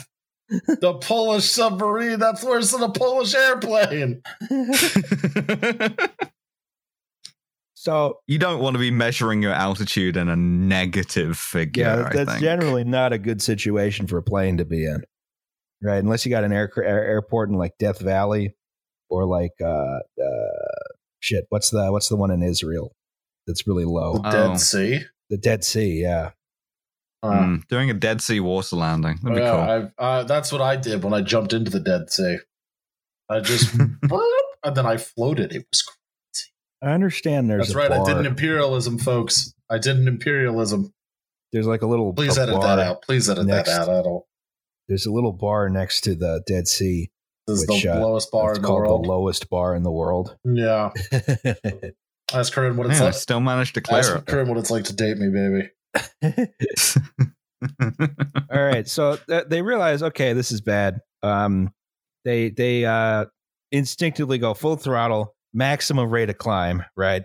the 0.49 0.93
Polish 1.01 1.49
submarine. 1.49 2.19
That's 2.19 2.43
worse 2.43 2.71
than 2.71 2.83
a 2.83 2.91
Polish 2.91 3.33
airplane. 3.33 4.21
So 7.75 8.19
you 8.27 8.37
don't 8.39 8.61
want 8.61 8.75
to 8.75 8.79
be 8.79 8.91
measuring 8.91 9.41
your 9.41 9.51
altitude 9.51 10.15
in 10.15 10.29
a 10.29 10.37
negative 10.37 11.37
figure. 11.37 11.83
yeah, 11.83 12.07
I 12.07 12.13
that's 12.13 12.29
think. 12.31 12.41
generally 12.41 12.85
not 12.85 13.11
a 13.11 13.17
good 13.17 13.41
situation 13.41 14.07
for 14.07 14.17
a 14.17 14.23
plane 14.23 14.55
to 14.55 14.63
be 14.63 14.85
in, 14.85 15.03
right? 15.83 15.97
Unless 16.03 16.25
you 16.25 16.29
got 16.29 16.43
an 16.43 16.51
air, 16.53 16.71
air 16.77 17.03
airport 17.05 17.49
in 17.49 17.55
like 17.55 17.73
Death 17.79 17.99
Valley, 17.99 18.55
or 19.09 19.25
like 19.25 19.51
uh, 19.61 19.65
uh, 19.65 19.99
shit. 21.19 21.45
What's 21.49 21.69
the 21.69 21.91
what's 21.91 22.09
the 22.09 22.15
one 22.15 22.31
in 22.31 22.41
Israel 22.43 22.95
that's 23.47 23.67
really 23.67 23.85
low? 23.85 24.17
The 24.19 24.27
Oh. 24.27 24.31
Dead 24.31 24.59
Sea. 24.59 24.99
The 25.29 25.37
Dead 25.37 25.63
Sea. 25.63 26.01
Yeah, 26.01 26.31
Uh, 27.21 27.29
Mm, 27.31 27.67
doing 27.67 27.89
a 27.89 27.93
Dead 27.93 28.21
Sea 28.21 28.39
water 28.39 28.75
landing. 28.75 29.17
That'd 29.23 29.37
be 29.37 29.41
cool. 29.41 29.51
I've, 29.59 29.91
uh, 29.97 30.23
that's 30.23 30.51
what 30.51 30.61
I 30.61 30.75
did 30.75 31.03
when 31.03 31.13
I 31.13 31.21
jumped 31.21 31.53
into 31.53 31.71
the 31.71 31.79
Dead 31.79 32.09
Sea. 32.11 32.37
I 33.29 33.39
just 33.39 33.67
bloop, 33.77 34.41
and 34.63 34.75
then 34.75 34.85
I 34.85 34.97
floated. 34.97 35.53
It 35.53 35.65
was. 35.71 35.81
cr- 35.81 35.93
I 36.81 36.91
understand. 36.91 37.49
There's 37.49 37.67
That's 37.67 37.75
a 37.75 37.77
right. 37.77 37.91
I 37.91 38.03
did 38.03 38.11
bar- 38.11 38.19
an 38.19 38.25
imperialism, 38.25 38.97
folks. 38.99 39.53
I 39.69 39.77
did 39.77 39.95
an 39.95 40.07
imperialism. 40.09 40.91
There's 41.53 41.65
like 41.65 41.81
a 41.81 41.87
little. 41.87 42.11
Please 42.13 42.37
a 42.37 42.41
edit 42.41 42.55
bar. 42.55 42.75
that 42.75 42.79
out. 42.85 43.01
Please 43.03 43.29
edit 43.29 43.45
next. 43.45 43.69
that 43.69 43.83
out. 43.83 43.89
I 43.89 44.01
don't. 44.03 44.23
There's 44.87 45.05
a 45.05 45.11
little 45.11 45.31
bar 45.33 45.69
next 45.69 46.01
to 46.01 46.15
the 46.15 46.43
Dead 46.45 46.67
Sea. 46.67 47.09
This 47.47 47.59
is 47.61 47.65
the 47.67 47.91
uh, 47.91 47.99
lowest 47.99 48.31
bar 48.31 48.53
in 48.55 48.61
the 48.61 48.67
called 48.67 48.79
world. 48.81 49.03
the 49.03 49.07
lowest 49.07 49.49
bar 49.49 49.75
in 49.75 49.83
the 49.83 49.91
world. 49.91 50.37
yeah, 50.45 50.91
ask 52.33 52.53
Corinne 52.53 52.77
what 52.77 52.87
it's 52.87 52.97
Yeah, 52.99 53.03
I 53.03 53.05
like. 53.07 53.13
still 53.15 53.39
managed 53.41 53.73
to 53.75 53.81
clear 53.81 53.99
Ask 53.99 54.25
Corinne 54.25 54.47
what 54.47 54.57
it's 54.57 54.71
like 54.71 54.85
to 54.85 54.95
date 54.95 55.17
me, 55.17 55.29
baby. 55.29 55.69
All 58.51 58.63
right, 58.63 58.87
so 58.87 59.17
th- 59.27 59.45
they 59.49 59.61
realize, 59.61 60.03
okay, 60.03 60.33
this 60.33 60.51
is 60.51 60.61
bad. 60.61 60.99
Um, 61.21 61.73
they 62.25 62.49
they 62.49 62.85
uh, 62.85 63.25
instinctively 63.71 64.37
go 64.37 64.53
full 64.53 64.75
throttle, 64.75 65.35
maximum 65.53 66.09
rate 66.09 66.29
of 66.29 66.37
climb, 66.37 66.83
right? 66.95 67.23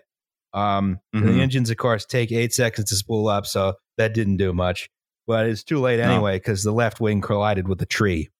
Um, 0.54 0.98
and 1.12 1.24
Mhm. 1.24 1.34
the 1.34 1.40
engines, 1.40 1.70
of 1.70 1.76
course, 1.76 2.04
take 2.06 2.32
eight 2.32 2.52
seconds 2.54 2.88
to 2.90 2.96
spool 2.96 3.28
up, 3.28 3.46
so 3.46 3.74
that 3.98 4.14
didn't 4.14 4.36
do 4.38 4.52
much. 4.52 4.88
But 5.28 5.46
it's 5.46 5.62
too 5.62 5.78
late 5.78 6.00
anyway 6.00 6.36
because 6.38 6.64
the 6.64 6.72
left 6.72 7.00
wing 7.00 7.20
collided 7.20 7.68
with 7.68 7.78
the 7.78 7.86
tree. 7.86 8.30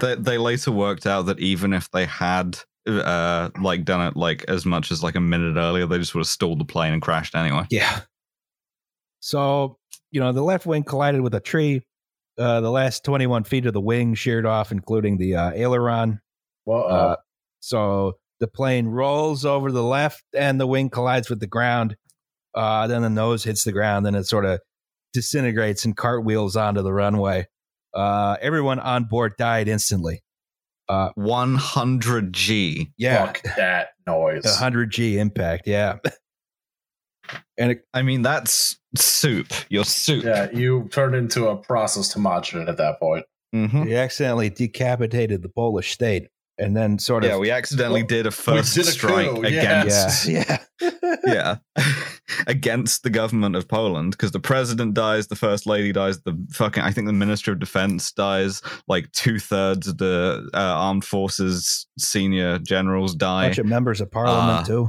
they, 0.00 0.14
they 0.14 0.38
later 0.38 0.70
worked 0.72 1.06
out 1.06 1.26
that 1.26 1.38
even 1.40 1.72
if 1.74 1.90
they 1.90 2.06
had 2.06 2.58
uh 2.86 3.48
like 3.60 3.84
done 3.84 4.06
it 4.06 4.14
like 4.16 4.44
as 4.46 4.64
much 4.66 4.90
as 4.92 5.02
like 5.02 5.16
a 5.16 5.20
minute 5.20 5.56
earlier, 5.56 5.86
they 5.86 5.98
just 5.98 6.14
would 6.14 6.20
have 6.20 6.26
stalled 6.28 6.60
the 6.60 6.64
plane 6.64 6.92
and 6.94 7.02
crashed 7.02 7.34
anyway. 7.34 7.66
Yeah. 7.70 8.00
So, 9.20 9.78
you 10.10 10.20
know, 10.20 10.32
the 10.32 10.42
left 10.42 10.66
wing 10.66 10.84
collided 10.84 11.20
with 11.22 11.34
a 11.34 11.40
tree. 11.40 11.82
Uh, 12.36 12.60
the 12.60 12.70
last 12.70 13.04
21 13.04 13.44
feet 13.44 13.64
of 13.66 13.72
the 13.72 13.80
wing 13.80 14.14
sheared 14.14 14.44
off, 14.44 14.72
including 14.72 15.18
the 15.18 15.36
uh, 15.36 15.50
aileron. 15.52 16.20
Well, 16.66 16.86
Uh, 16.90 17.16
so 17.60 18.18
the 18.40 18.48
plane 18.48 18.86
rolls 18.88 19.44
over 19.44 19.70
the 19.72 19.82
left 19.82 20.22
and 20.36 20.60
the 20.60 20.66
wing 20.66 20.90
collides 20.90 21.30
with 21.30 21.40
the 21.40 21.46
ground. 21.46 21.96
Uh, 22.54 22.86
then 22.86 23.02
the 23.02 23.10
nose 23.10 23.44
hits 23.44 23.64
the 23.64 23.72
ground. 23.72 24.04
Then 24.04 24.14
it 24.14 24.24
sort 24.24 24.44
of 24.44 24.60
disintegrates 25.14 25.86
and 25.86 25.96
cartwheels 25.96 26.56
onto 26.56 26.82
the 26.82 26.92
runway. 26.92 27.46
Uh, 27.94 28.36
everyone 28.42 28.78
on 28.80 29.04
board 29.04 29.32
died 29.38 29.68
instantly. 29.68 30.22
Uh, 30.88 31.08
100 31.14 32.34
G. 32.34 32.92
yeah. 32.98 33.24
fuck 33.24 33.40
that 33.56 33.88
noise. 34.06 34.44
A 34.44 34.48
100G 34.48 35.14
impact. 35.16 35.66
Yeah. 35.66 35.96
and 37.56 37.70
it, 37.72 37.86
I 37.94 38.02
mean, 38.02 38.20
that's 38.20 38.78
soup. 38.96 39.46
Your 39.70 39.84
soup. 39.84 40.24
Yeah, 40.24 40.50
you 40.52 40.88
turned 40.92 41.14
into 41.14 41.46
a 41.48 41.56
processed 41.56 42.14
homogenate 42.14 42.68
at 42.68 42.76
that 42.76 42.98
point. 43.00 43.24
Mhm. 43.54 43.86
he 43.86 43.94
accidentally 43.94 44.50
decapitated 44.50 45.40
the 45.42 45.48
Polish 45.48 45.92
state 45.92 46.26
and 46.58 46.76
then 46.76 46.98
sort 46.98 47.24
of. 47.24 47.30
Yeah, 47.30 47.38
we 47.38 47.50
accidentally 47.50 48.02
Well, 48.02 48.08
did 48.08 48.26
a 48.26 48.30
first 48.30 48.74
did 48.74 48.86
a 48.86 48.90
strike 48.90 49.30
coup, 49.30 49.42
yeah. 49.48 49.82
against 49.82 50.26
yeah. 50.28 50.58
Yeah. 50.80 51.16
yeah 51.26 51.56
against 52.46 53.02
the 53.02 53.10
government 53.10 53.56
of 53.56 53.68
Poland 53.68 54.12
because 54.12 54.32
the 54.32 54.40
president 54.40 54.94
dies, 54.94 55.28
the 55.28 55.36
first 55.36 55.66
lady 55.66 55.92
dies, 55.92 56.20
the 56.22 56.34
fucking 56.52 56.82
I 56.82 56.90
think 56.92 57.06
the 57.06 57.12
minister 57.12 57.52
of 57.52 57.58
defense 57.58 58.12
dies, 58.12 58.62
like 58.88 59.10
two 59.12 59.38
thirds 59.38 59.88
of 59.88 59.98
the 59.98 60.48
uh, 60.54 60.58
armed 60.58 61.04
forces 61.04 61.86
senior 61.98 62.58
generals 62.58 63.14
die. 63.14 63.46
bunch 63.46 63.58
of 63.58 63.66
members 63.66 64.00
of 64.00 64.10
parliament 64.10 64.60
Uh, 64.60 64.64
too. 64.64 64.88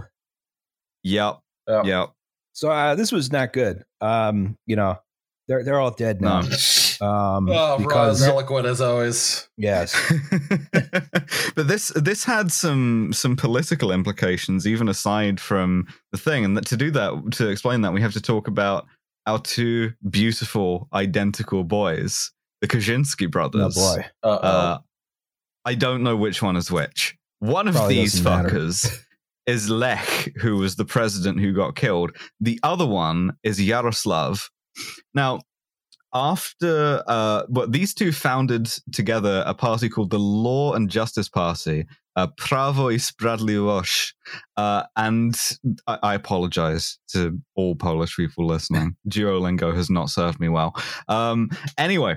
Yep, 1.04 1.40
Yeah. 1.68 1.84
yep. 1.84 2.10
So 2.54 2.70
uh, 2.72 2.96
this 2.96 3.12
was 3.12 3.32
not 3.32 3.54
good. 3.54 3.84
Um, 4.02 4.58
you 4.66 4.76
know, 4.76 4.98
they're 5.48 5.64
they're 5.64 5.80
all 5.80 5.92
dead 5.92 6.22
now. 6.22 6.42
No. 6.42 6.48
Um, 7.02 7.50
oh, 7.50 7.78
because 7.78 8.22
Ron's 8.22 8.24
eloquent 8.24 8.66
as 8.68 8.82
always. 8.82 9.48
yes, 9.58 9.96
but 11.56 11.68
this 11.68 11.90
this 11.96 12.24
had 12.24 12.52
some 12.52 13.12
some 13.14 13.36
political 13.36 13.92
implications 13.92 14.68
even 14.68 14.88
aside 14.90 15.40
from 15.40 15.88
the 16.12 16.18
thing. 16.18 16.46
And 16.46 16.56
that 16.58 16.66
to 16.68 16.78
do 16.78 16.92
that 16.92 17.32
to 17.34 17.50
explain 17.50 17.82
that 17.82 17.94
we 17.94 18.02
have 18.02 18.14
to 18.14 18.22
talk 18.22 18.48
about 18.48 18.86
our 19.28 19.40
two 19.40 19.94
beautiful 20.10 20.88
identical 20.94 21.64
boys 21.64 22.32
the 22.62 22.68
Kaczynski 22.68 23.26
oh 23.26 23.30
brothers. 23.30 23.76
boy, 23.76 24.06
Uh, 24.24 24.28
uh, 24.28 24.78
I 25.66 25.76
don't 25.76 26.04
know 26.04 26.16
which 26.16 26.42
one 26.42 26.56
is 26.56 26.72
which. 26.72 27.18
One 27.40 27.68
of 27.68 27.76
Probably 27.76 27.96
these 27.96 28.20
doesn't 28.20 28.44
matter. 28.44 28.50
fuckers 28.58 28.98
is 29.46 29.70
Lech 29.70 30.32
who 30.38 30.58
was 30.58 30.76
the 30.76 30.86
president 30.86 31.40
who 31.40 31.54
got 31.54 31.76
killed. 31.76 32.16
The 32.40 32.60
other 32.64 32.86
one 32.86 33.34
is 33.44 33.62
Yaroslav. 33.62 34.50
Now 35.14 35.42
after 36.16 37.04
uh 37.08 37.44
but 37.50 37.74
these 37.74 37.94
two 37.94 38.12
founded 38.12 38.68
together 38.94 39.44
a 39.46 39.54
party 39.54 39.90
called 39.90 40.10
the 40.10 40.18
law 40.18 40.74
and 40.74 40.90
justice 40.90 41.28
party 41.28 41.86
uh 42.16 42.28
prawo 42.40 42.90
i 42.94 42.98
sprawiedliwość. 42.98 44.14
Uh 44.58 44.84
and 44.96 45.36
I, 45.88 46.00
I 46.02 46.16
apologize 46.16 46.98
to 47.10 47.38
all 47.56 47.76
polish 47.76 48.16
people 48.16 48.48
listening. 48.48 48.96
Duolingo 49.10 49.76
has 49.76 49.90
not 49.90 50.10
served 50.10 50.40
me 50.40 50.48
well. 50.50 50.74
Um 51.10 51.50
anyway 51.78 52.16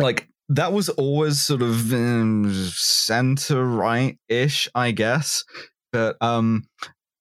like 0.00 0.28
that 0.50 0.72
was 0.72 0.90
always 0.90 1.40
sort 1.40 1.62
of 1.62 1.92
um, 1.92 2.52
center 2.74 3.64
right 3.64 4.18
ish 4.28 4.68
i 4.74 4.90
guess. 4.90 5.42
But 5.90 6.16
um 6.20 6.64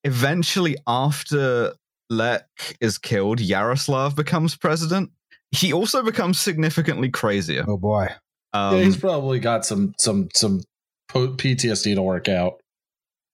eventually 0.03 0.75
after 0.85 1.73
lech 2.09 2.77
is 2.81 2.99
killed 2.99 3.39
yaroslav 3.39 4.15
becomes 4.15 4.55
president 4.55 5.09
he 5.55 5.73
also 5.73 6.03
becomes 6.03 6.39
significantly 6.39 7.09
crazier. 7.09 7.65
oh 7.67 7.77
boy. 7.77 8.07
Um, 8.53 8.77
yeah, 8.77 8.83
he's 8.83 8.97
probably 8.97 9.39
got 9.39 9.65
some 9.65 9.93
some 9.99 10.29
some 10.33 10.61
PTSD 11.09 11.95
to 11.95 12.01
work 12.01 12.29
out. 12.29 12.59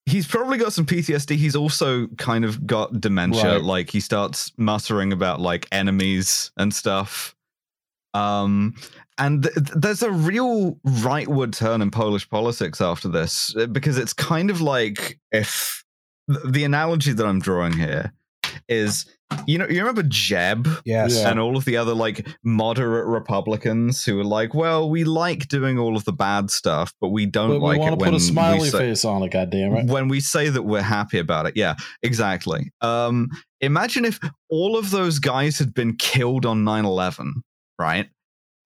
he's 0.05 0.27
probably 0.27 0.57
got 0.57 0.73
some 0.73 0.85
PTSD. 0.85 1.35
He's 1.35 1.55
also 1.55 2.07
kind 2.17 2.43
of 2.43 2.65
got 2.65 2.99
dementia. 2.99 3.53
Right. 3.53 3.63
Like 3.63 3.89
he 3.89 3.99
starts 3.99 4.51
muttering 4.57 5.13
about 5.13 5.39
like 5.39 5.67
enemies 5.71 6.51
and 6.57 6.73
stuff. 6.73 7.35
Um, 8.13 8.75
and 9.17 9.43
th- 9.43 9.55
th- 9.55 9.69
there's 9.75 10.01
a 10.01 10.11
real 10.11 10.73
rightward 10.85 11.55
turn 11.55 11.81
in 11.81 11.91
Polish 11.91 12.27
politics 12.29 12.81
after 12.81 13.07
this 13.07 13.55
uh, 13.55 13.67
because 13.67 13.97
it's 13.97 14.11
kind 14.11 14.49
of 14.49 14.59
like 14.59 15.17
if 15.31 15.85
th- 16.29 16.43
the 16.45 16.63
analogy 16.65 17.13
that 17.13 17.25
I'm 17.25 17.39
drawing 17.39 17.73
here 17.73 18.11
is 18.71 19.05
you 19.47 19.57
know 19.57 19.67
you 19.67 19.79
remember 19.79 20.03
Jeb 20.03 20.67
Yes. 20.83 21.15
Yeah. 21.15 21.29
and 21.29 21.39
all 21.39 21.55
of 21.55 21.63
the 21.65 21.77
other 21.77 21.93
like 21.93 22.27
moderate 22.43 23.07
Republicans 23.07 24.03
who 24.03 24.17
were 24.17 24.23
like, 24.25 24.53
well, 24.53 24.89
we 24.89 25.03
like 25.03 25.47
doing 25.47 25.77
all 25.79 25.95
of 25.95 26.03
the 26.05 26.11
bad 26.13 26.49
stuff, 26.51 26.93
but 26.99 27.09
we 27.09 27.25
don't 27.25 27.49
But 27.51 27.59
we 27.61 27.67
like 27.67 27.79
want 27.79 27.93
it 27.93 27.99
to 27.99 28.05
put 28.05 28.13
a 28.13 28.19
smiley 28.19 28.69
say, 28.69 28.77
face 28.79 29.05
on 29.05 29.23
it, 29.23 29.31
goddamn 29.31 29.75
it. 29.75 29.85
when 29.87 30.07
we 30.09 30.19
say 30.19 30.49
that 30.49 30.63
we're 30.63 30.81
happy 30.81 31.17
about 31.19 31.45
it. 31.45 31.55
Yeah, 31.55 31.75
exactly. 32.03 32.71
Um, 32.81 33.29
imagine 33.61 34.03
if 34.05 34.19
all 34.49 34.77
of 34.77 34.91
those 34.91 35.19
guys 35.19 35.57
had 35.59 35.73
been 35.73 35.95
killed 35.95 36.45
on 36.45 36.63
9-11, 36.65 37.31
right? 37.79 38.09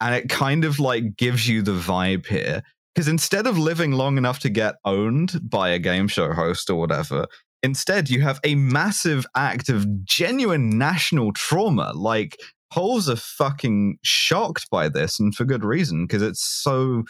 And 0.01 0.15
it 0.15 0.29
kind 0.29 0.65
of 0.65 0.79
like 0.79 1.15
gives 1.15 1.47
you 1.47 1.61
the 1.61 1.73
vibe 1.73 2.25
here. 2.25 2.63
Because 2.93 3.07
instead 3.09 3.45
of 3.45 3.57
living 3.57 3.91
long 3.91 4.17
enough 4.17 4.39
to 4.39 4.49
get 4.49 4.75
owned 4.85 5.37
by 5.49 5.69
a 5.69 5.79
game 5.79 6.07
show 6.07 6.31
host 6.33 6.69
or 6.69 6.75
whatever, 6.75 7.27
instead 7.65 8.09
you 8.09 8.21
have 8.21 8.39
a 8.43 8.55
massive 8.55 9.25
act 9.35 9.67
of 9.69 10.05
genuine 10.05 10.77
national 10.77 11.33
trauma. 11.33 11.91
Like 11.93 12.37
Poles 12.71 13.09
are 13.09 13.15
fucking 13.15 13.99
shocked 14.03 14.69
by 14.69 14.89
this, 14.89 15.19
and 15.19 15.33
for 15.33 15.45
good 15.45 15.63
reason, 15.63 16.05
because 16.05 16.21
it's 16.21 16.43
so 16.43 17.03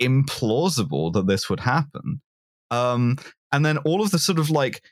implausible 0.00 1.12
that 1.12 1.26
this 1.26 1.48
would 1.48 1.60
happen. 1.60 2.20
Um, 2.70 3.18
and 3.52 3.64
then 3.64 3.78
all 3.78 4.02
of 4.02 4.10
the 4.10 4.18
sort 4.18 4.38
of 4.38 4.50
like 4.50 4.82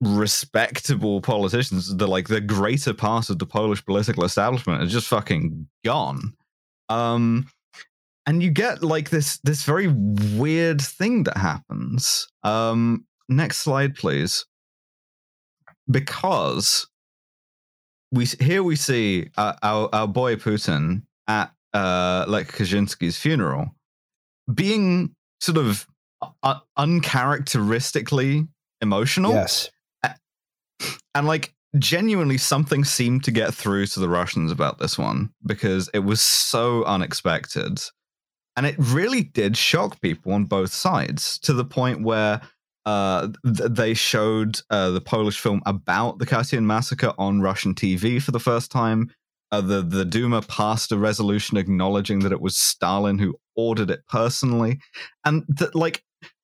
respectable 0.00 1.20
politicians, 1.20 1.94
the 1.96 2.06
like 2.06 2.28
the 2.28 2.40
greater 2.40 2.94
part 2.94 3.30
of 3.30 3.38
the 3.38 3.46
Polish 3.46 3.84
political 3.84 4.24
establishment, 4.24 4.82
are 4.82 4.86
just 4.86 5.08
fucking 5.08 5.66
gone. 5.84 6.34
Um, 6.88 7.48
and 8.26 8.42
you 8.42 8.50
get 8.50 8.82
like 8.82 9.10
this 9.10 9.38
this 9.44 9.64
very 9.64 9.88
weird 9.88 10.80
thing 10.80 11.24
that 11.24 11.36
happens. 11.36 12.28
Um, 12.42 13.06
next 13.30 13.58
slide, 13.58 13.94
please. 13.94 14.44
Because 15.90 16.86
we 18.12 18.26
here 18.26 18.62
we 18.62 18.76
see 18.76 19.30
uh, 19.36 19.54
our 19.62 19.88
our 19.92 20.06
boy 20.08 20.36
Putin 20.36 21.02
at 21.26 21.52
uh, 21.72 22.24
Lech 22.28 22.48
Kaczynski's 22.48 23.16
funeral 23.16 23.74
being 24.52 25.14
sort 25.40 25.58
of 25.58 25.86
uh, 26.42 26.56
uncharacteristically 26.76 28.46
emotional 28.80 29.32
Yes. 29.32 29.70
and 31.14 31.26
like 31.26 31.54
genuinely 31.78 32.36
something 32.36 32.82
seemed 32.84 33.22
to 33.24 33.30
get 33.30 33.54
through 33.54 33.86
to 33.86 34.00
the 34.00 34.08
russians 34.08 34.50
about 34.50 34.78
this 34.78 34.98
one 34.98 35.30
because 35.46 35.88
it 35.94 36.00
was 36.00 36.20
so 36.20 36.82
unexpected 36.84 37.78
and 38.56 38.66
it 38.66 38.74
really 38.78 39.22
did 39.22 39.56
shock 39.56 40.00
people 40.00 40.32
on 40.32 40.46
both 40.46 40.72
sides 40.72 41.38
to 41.38 41.52
the 41.52 41.64
point 41.64 42.02
where 42.02 42.40
uh, 42.90 43.28
th- 43.44 43.70
they 43.70 43.94
showed 43.94 44.60
uh, 44.70 44.90
the 44.90 45.00
polish 45.00 45.38
film 45.38 45.62
about 45.66 46.18
the 46.18 46.26
Katyn 46.26 46.64
massacre 46.64 47.12
on 47.18 47.40
russian 47.40 47.74
tv 47.74 48.20
for 48.22 48.32
the 48.32 48.40
first 48.40 48.70
time 48.70 49.10
uh, 49.52 49.60
the, 49.60 49.82
the 49.82 50.04
duma 50.04 50.42
passed 50.42 50.92
a 50.92 50.98
resolution 50.98 51.56
acknowledging 51.56 52.20
that 52.20 52.32
it 52.32 52.40
was 52.40 52.56
stalin 52.56 53.18
who 53.18 53.36
ordered 53.56 53.90
it 53.90 54.00
personally 54.08 54.78
and 55.24 55.44
that 55.48 55.74
like 55.74 56.02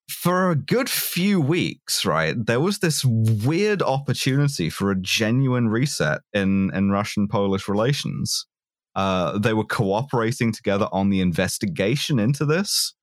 for 0.09 0.51
a 0.51 0.57
good 0.57 0.89
few 0.89 1.41
weeks, 1.41 2.05
right, 2.05 2.35
there 2.47 2.61
was 2.61 2.79
this 2.79 3.05
weird 3.05 3.83
opportunity 3.83 4.71
for 4.71 4.91
a 4.91 5.01
genuine 5.01 5.69
reset 5.69 6.21
in, 6.33 6.71
in 6.75 6.91
Russian 6.91 7.27
Polish 7.27 7.69
relations. 7.69 8.47
Uh, 8.95 9.39
they 9.39 9.53
were 9.53 9.65
cooperating 9.65 10.53
together 10.53 10.89
on 10.93 11.11
the 11.11 11.21
investigation 11.21 12.19
into 12.19 12.45
this. 12.45 12.95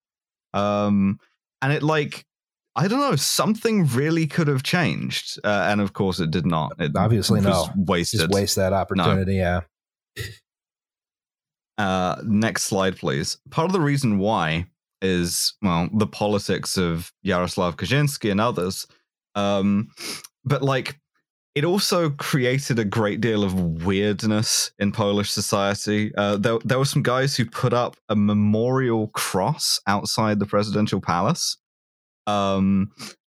Um, 0.53 1.19
and 1.61 1.73
it, 1.73 1.83
like, 1.83 2.25
I 2.76 2.88
don't 2.88 2.99
know, 2.99 3.15
something 3.15 3.86
really 3.88 4.26
could 4.26 4.47
have 4.47 4.63
changed. 4.63 5.39
Uh, 5.43 5.67
and 5.69 5.80
of 5.80 5.93
course, 5.93 6.19
it 6.19 6.32
did 6.32 6.45
not. 6.45 6.74
It 6.80 6.91
Obviously, 6.95 7.39
was 7.41 7.45
no. 7.45 7.74
wasted. 7.76 8.21
Just 8.21 8.32
waste 8.32 8.55
that 8.55 8.74
opportunity. 8.74 9.36
Yeah. 9.36 9.61
Uh, 11.78 12.15
next 12.24 12.63
slide, 12.63 12.97
please. 12.97 13.38
Part 13.49 13.65
of 13.65 13.74
the 13.74 13.82
reason 13.82 14.17
why 14.19 14.67
is 15.01 15.53
well 15.61 15.89
the 15.93 16.07
politics 16.07 16.78
of 16.78 17.11
Yaroslav 17.24 17.78
Kaczynski 17.78 18.32
and 18.32 18.39
others, 18.39 18.88
um, 19.36 19.89
but 20.45 20.61
like 20.61 20.99
it 21.55 21.65
also 21.65 22.09
created 22.09 22.80
a 22.80 22.86
great 22.86 23.21
deal 23.21 23.43
of 23.43 23.84
weirdness 23.86 24.71
in 24.80 24.91
Polish 24.91 25.32
society. 25.32 26.11
Uh, 26.17 26.36
there, 26.38 26.57
there 26.63 26.80
were 26.80 26.86
some 26.86 27.03
guys 27.03 27.36
who 27.36 27.45
put 27.45 27.74
up 27.74 27.95
a 28.09 28.15
memorial 28.15 29.09
cross 29.09 29.80
outside 29.86 30.39
the 30.39 30.47
presidential 30.47 30.99
palace, 30.99 31.57
um, 32.28 32.91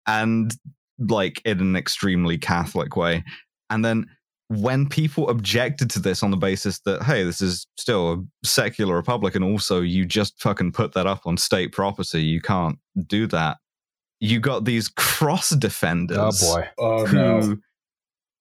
and 0.06 0.54
like 0.98 1.40
in 1.44 1.60
an 1.60 1.76
extremely 1.76 2.38
Catholic 2.38 2.96
way, 2.96 3.24
and 3.70 3.84
then 3.84 4.06
when 4.48 4.88
people 4.88 5.28
objected 5.28 5.90
to 5.90 6.00
this 6.00 6.22
on 6.22 6.30
the 6.30 6.36
basis 6.36 6.80
that 6.80 7.02
hey 7.02 7.22
this 7.22 7.40
is 7.42 7.66
still 7.76 8.12
a 8.12 8.46
secular 8.46 8.96
republic 8.96 9.34
and 9.34 9.44
also 9.44 9.80
you 9.82 10.06
just 10.06 10.40
fucking 10.40 10.72
put 10.72 10.94
that 10.94 11.06
up 11.06 11.26
on 11.26 11.36
state 11.36 11.70
property 11.72 12.22
you 12.22 12.40
can't 12.40 12.78
do 13.06 13.26
that 13.26 13.58
you 14.20 14.40
got 14.40 14.64
these 14.64 14.88
cross 14.88 15.50
defenders 15.50 16.42
Oh 16.42 16.54
boy. 16.54 16.68
Oh 16.78 17.06
who 17.06 17.16
no. 17.16 17.56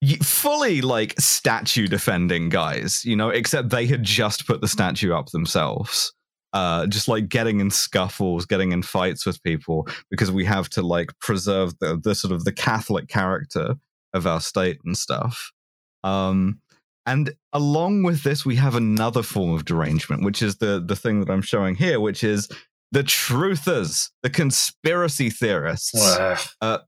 y- 0.01 0.17
fully 0.23 0.79
like 0.81 1.13
statue 1.19 1.87
defending 1.87 2.47
guys 2.47 3.03
you 3.03 3.15
know 3.15 3.29
except 3.29 3.69
they 3.69 3.85
had 3.85 4.03
just 4.03 4.47
put 4.47 4.61
the 4.61 4.67
statue 4.67 5.13
up 5.13 5.27
themselves 5.31 6.13
uh 6.57 6.87
just 6.87 7.07
like 7.07 7.29
getting 7.29 7.59
in 7.59 7.69
scuffles 7.69 8.45
getting 8.45 8.71
in 8.71 8.81
fights 8.81 9.25
with 9.25 9.41
people 9.43 9.87
because 10.09 10.31
we 10.31 10.45
have 10.45 10.67
to 10.69 10.81
like 10.81 11.09
preserve 11.19 11.77
the, 11.79 11.99
the 12.03 12.15
sort 12.15 12.31
of 12.31 12.43
the 12.45 12.51
catholic 12.51 13.07
character 13.07 13.75
of 14.13 14.25
our 14.25 14.41
state 14.41 14.79
and 14.85 14.97
stuff 14.97 15.51
um, 16.03 16.61
and 17.05 17.33
along 17.53 18.03
with 18.03 18.23
this, 18.23 18.45
we 18.45 18.57
have 18.57 18.75
another 18.75 19.23
form 19.23 19.53
of 19.53 19.65
derangement, 19.65 20.23
which 20.23 20.41
is 20.41 20.57
the 20.57 20.83
the 20.85 20.95
thing 20.95 21.21
that 21.21 21.31
I'm 21.31 21.41
showing 21.41 21.75
here, 21.75 21.99
which 21.99 22.23
is 22.23 22.49
the 22.91 23.03
truthers, 23.03 24.09
the 24.23 24.29
conspiracy 24.29 25.29
theorists. 25.29 25.93
Ugh. 26.61 26.81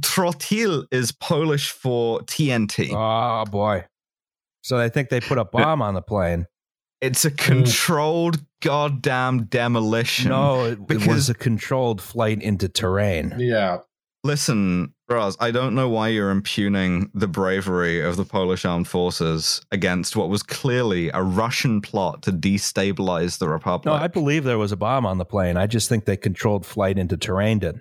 Trotil 0.00 0.86
is 0.90 1.12
Polish 1.12 1.70
for 1.70 2.20
TNT. 2.20 2.90
Oh 2.92 3.44
boy. 3.50 3.84
So 4.62 4.78
they 4.78 4.88
think 4.88 5.08
they 5.08 5.20
put 5.20 5.38
a 5.38 5.44
bomb 5.44 5.82
on 5.82 5.94
the 5.94 6.02
plane. 6.02 6.46
It's 7.02 7.26
a 7.26 7.30
controlled 7.30 8.38
goddamn 8.62 9.44
demolition. 9.44 10.30
No, 10.30 10.64
it, 10.64 10.72
it 10.72 10.86
because- 10.86 11.06
was 11.06 11.28
a 11.28 11.34
controlled 11.34 12.00
flight 12.00 12.40
into 12.42 12.68
terrain. 12.68 13.34
yeah. 13.38 13.78
Listen, 14.24 14.94
Raz, 15.08 15.36
I 15.40 15.50
don't 15.50 15.74
know 15.74 15.88
why 15.88 16.06
you're 16.06 16.30
impugning 16.30 17.10
the 17.12 17.26
bravery 17.26 18.00
of 18.00 18.16
the 18.16 18.24
Polish 18.24 18.64
armed 18.64 18.86
forces 18.86 19.60
against 19.72 20.14
what 20.14 20.28
was 20.28 20.44
clearly 20.44 21.10
a 21.12 21.20
Russian 21.24 21.80
plot 21.80 22.22
to 22.22 22.30
destabilize 22.32 23.38
the 23.38 23.48
Republic. 23.48 23.86
No, 23.86 23.94
I 23.94 24.06
believe 24.06 24.44
there 24.44 24.58
was 24.58 24.70
a 24.70 24.76
bomb 24.76 25.04
on 25.06 25.18
the 25.18 25.24
plane. 25.24 25.56
I 25.56 25.66
just 25.66 25.88
think 25.88 26.04
they 26.04 26.16
controlled 26.16 26.64
flight 26.64 26.98
into 26.98 27.16
terrain. 27.16 27.58
Did 27.58 27.80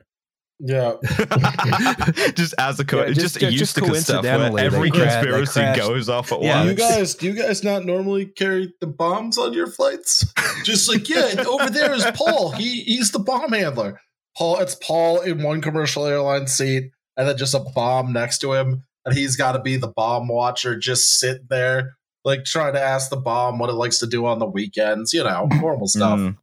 Yeah. 0.64 0.94
just 2.36 2.54
as 2.58 2.80
a 2.80 2.86
co- 2.86 3.06
Yeah, 3.06 3.14
just, 3.14 3.40
just- 3.40 3.40
just 3.40 3.52
used 3.52 3.76
to 3.76 3.82
stuff 4.02 4.24
where 4.24 4.32
coincidentally, 4.40 4.62
every 4.62 4.90
they 4.90 4.98
cra- 4.98 5.06
they 5.06 5.12
conspiracy 5.12 5.60
crashed. 5.60 5.80
goes 5.80 6.10
off 6.10 6.32
at 6.32 6.42
Yeah, 6.42 6.64
you 6.66 6.74
guys, 6.76 7.16
do 7.16 7.26
you 7.28 7.34
guys 7.34 7.64
not 7.64 7.86
normally 7.86 8.26
carry 8.26 8.74
the 8.80 8.88
bombs 8.88 9.38
on 9.38 9.54
your 9.54 9.68
flights? 9.68 10.32
Just 10.64 10.88
like, 10.90 11.10
yeah, 11.10 11.44
over 11.48 11.70
there 11.70 11.94
is 11.94 12.06
Paul. 12.14 12.52
He 12.52 12.82
he's 12.84 13.12
the 13.12 13.20
bomb 13.20 13.52
handler. 13.52 14.00
Paul, 14.38 14.60
it's 14.60 14.76
Paul 14.76 15.22
in 15.22 15.42
one 15.44 15.62
commercial 15.62 16.06
airline 16.06 16.48
seat, 16.48 16.92
and 17.18 17.28
then 17.28 17.38
just 17.38 17.54
a 17.54 17.60
bomb 17.76 18.14
next 18.14 18.40
to 18.40 18.54
him, 18.54 18.84
and 19.06 19.16
he's 19.18 19.36
got 19.36 19.54
to 19.54 19.60
be 19.62 19.78
the 19.78 19.88
bomb 19.90 20.28
watcher, 20.28 20.78
just 20.78 21.20
sitting 21.20 21.48
there, 21.50 21.96
like 22.24 22.46
trying 22.46 22.74
to 22.74 22.82
ask 22.82 23.10
the 23.10 23.18
bomb 23.18 23.58
what 23.60 23.70
it 23.70 23.74
likes 23.74 24.00
to 24.00 24.08
do 24.08 24.26
on 24.26 24.40
the 24.40 24.46
weekends. 24.46 25.12
You 25.14 25.24
know, 25.24 25.48
normal 25.60 25.88
stuff. 25.88 26.20
Mm. 26.20 26.38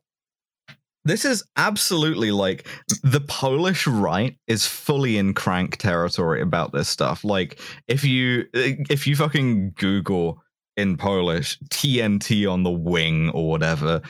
This 1.08 1.24
is 1.24 1.42
absolutely 1.56 2.30
like 2.30 2.68
the 3.02 3.20
Polish 3.20 3.86
right 3.86 4.36
is 4.46 4.66
fully 4.66 5.16
in 5.16 5.32
crank 5.32 5.78
territory 5.78 6.42
about 6.42 6.72
this 6.72 6.88
stuff. 6.88 7.24
Like 7.24 7.60
if 7.88 8.04
you 8.04 8.44
if 8.52 9.06
you 9.06 9.16
fucking 9.16 9.72
Google 9.76 10.42
in 10.76 10.98
Polish 10.98 11.58
TNT 11.70 12.50
on 12.50 12.62
the 12.62 12.70
wing 12.70 13.30
or 13.30 13.48
whatever, 13.48 14.02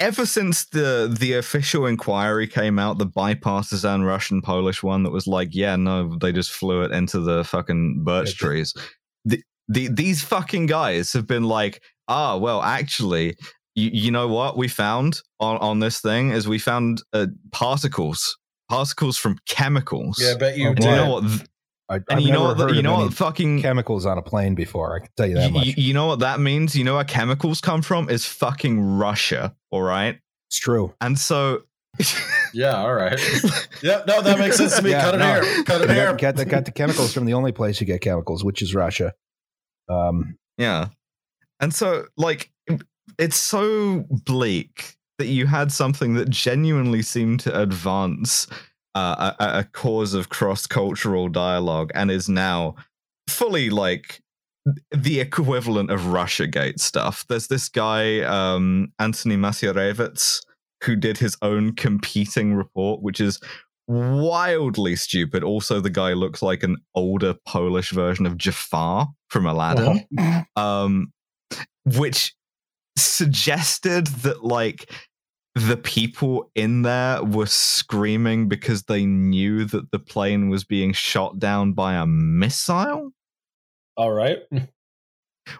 ever 0.00 0.26
since 0.26 0.64
the 0.66 1.14
the 1.16 1.34
official 1.34 1.86
inquiry 1.86 2.48
came 2.48 2.80
out, 2.80 2.98
the 2.98 3.06
bipartisan 3.06 4.02
Russian 4.02 4.42
Polish 4.42 4.82
one 4.82 5.04
that 5.04 5.12
was 5.12 5.28
like, 5.28 5.50
yeah, 5.52 5.76
no, 5.76 6.16
they 6.20 6.32
just 6.32 6.50
flew 6.50 6.82
it 6.82 6.90
into 6.90 7.20
the 7.20 7.44
fucking 7.44 8.02
birch 8.02 8.36
trees. 8.36 8.74
The, 9.24 9.40
the 9.68 9.86
these 9.88 10.24
fucking 10.24 10.66
guys 10.66 11.12
have 11.12 11.28
been 11.28 11.44
like, 11.44 11.82
ah, 12.08 12.36
well, 12.36 12.62
actually, 12.62 13.36
you, 13.74 13.90
you 13.92 14.10
know 14.10 14.28
what 14.28 14.56
we 14.56 14.68
found 14.68 15.20
on, 15.38 15.56
on 15.58 15.80
this 15.80 16.00
thing 16.00 16.30
is 16.30 16.48
we 16.48 16.58
found 16.58 17.02
uh, 17.12 17.26
particles 17.52 18.36
particles 18.68 19.16
from 19.18 19.36
chemicals 19.48 20.18
Yeah, 20.20 20.32
I 20.32 20.36
bet 20.38 20.56
you 20.56 20.68
Oh, 20.68 20.74
do 20.74 20.88
you 20.88 20.94
know 20.94 21.10
what 21.12 21.26
th- 21.26 21.40
I, 21.88 21.94
And 21.96 22.04
I've 22.10 22.20
you 22.20 22.32
know 22.32 22.46
never 22.48 22.54
what? 22.60 22.68
heard 22.70 22.76
You 22.76 22.82
know 22.82 22.98
what? 22.98 23.14
Fucking. 23.14 23.62
chemicals 23.62 24.06
on 24.06 24.16
a 24.16 24.22
plane 24.22 24.54
before. 24.54 24.94
I 24.96 24.98
can 25.00 25.08
tell 25.16 25.26
you 25.26 25.34
that 25.36 25.48
You, 25.48 25.52
much. 25.54 25.66
you 25.76 25.92
know 25.94 26.06
what 26.06 26.20
that 26.20 26.38
means? 26.40 26.76
You 26.76 26.84
know 26.84 26.94
where 26.94 27.04
chemicals 27.04 27.60
come 27.60 27.82
from? 27.82 28.08
Is 28.08 28.24
fucking 28.24 28.80
Russia. 28.80 29.54
All 29.72 29.82
right. 29.82 30.18
it's 30.48 30.58
true. 30.60 30.94
And 31.00 31.18
so. 31.18 31.62
Yeah, 32.54 32.76
all 32.76 32.94
right. 32.94 33.18
Yep, 33.82 34.06
no, 34.06 34.20
that 34.22 34.38
makes 34.38 34.56
sense 34.58 34.76
to 34.76 34.82
me. 34.82 34.90
Yeah, 34.90 35.00
Cut 35.02 35.14
it 35.14 35.18
no. 35.18 35.40
here. 35.40 35.64
Cut 35.64 35.80
it 35.82 35.90
here. 35.90 36.06
got, 36.12 36.18
got 36.20 36.36
the 36.36 36.44
got 36.44 36.64
the 36.66 36.70
chemicals 36.70 37.12
from 37.14 37.24
the 37.24 37.32
only 37.34 37.50
place 37.50 37.80
you 37.80 37.86
get 37.86 38.02
chemicals, 38.02 38.44
which 38.44 38.60
is 38.62 38.74
Russia. 38.74 39.14
Um, 39.88 40.36
Yeah. 40.58 40.88
And 41.60 41.74
so, 41.74 42.06
like, 42.16 42.50
it's 43.18 43.36
so 43.36 44.04
bleak 44.10 44.96
that 45.18 45.26
you 45.26 45.46
had 45.46 45.70
something 45.70 46.14
that 46.14 46.30
genuinely 46.30 47.02
seemed 47.02 47.40
to 47.40 47.60
advance 47.60 48.46
uh, 48.94 49.32
a, 49.38 49.58
a 49.58 49.64
cause 49.64 50.14
of 50.14 50.28
cross 50.28 50.66
cultural 50.66 51.28
dialogue 51.28 51.90
and 51.94 52.10
is 52.10 52.28
now 52.28 52.74
fully 53.28 53.70
like 53.70 54.20
the 54.90 55.20
equivalent 55.20 55.90
of 55.90 56.00
Russiagate 56.00 56.80
stuff. 56.80 57.24
There's 57.28 57.48
this 57.48 57.68
guy, 57.68 58.20
um, 58.20 58.92
Anthony 58.98 59.36
Macierewicz, 59.36 60.40
who 60.84 60.96
did 60.96 61.18
his 61.18 61.36
own 61.42 61.74
competing 61.74 62.54
report, 62.54 63.02
which 63.02 63.20
is 63.20 63.40
wildly 63.86 64.96
stupid. 64.96 65.42
Also, 65.42 65.80
the 65.80 65.90
guy 65.90 66.12
looks 66.12 66.42
like 66.42 66.62
an 66.62 66.76
older 66.94 67.34
Polish 67.46 67.90
version 67.90 68.26
of 68.26 68.38
Jafar 68.38 69.08
from 69.28 69.46
Aladdin 69.46 70.06
um, 70.56 71.12
which 71.84 72.34
suggested 72.96 74.06
that 74.08 74.44
like 74.44 74.90
the 75.54 75.76
people 75.76 76.50
in 76.54 76.82
there 76.82 77.22
were 77.22 77.46
screaming 77.46 78.48
because 78.48 78.84
they 78.84 79.04
knew 79.04 79.64
that 79.64 79.90
the 79.90 79.98
plane 79.98 80.48
was 80.48 80.64
being 80.64 80.92
shot 80.92 81.38
down 81.38 81.72
by 81.72 81.94
a 81.94 82.06
missile. 82.06 83.10
All 83.96 84.12
right. 84.12 84.38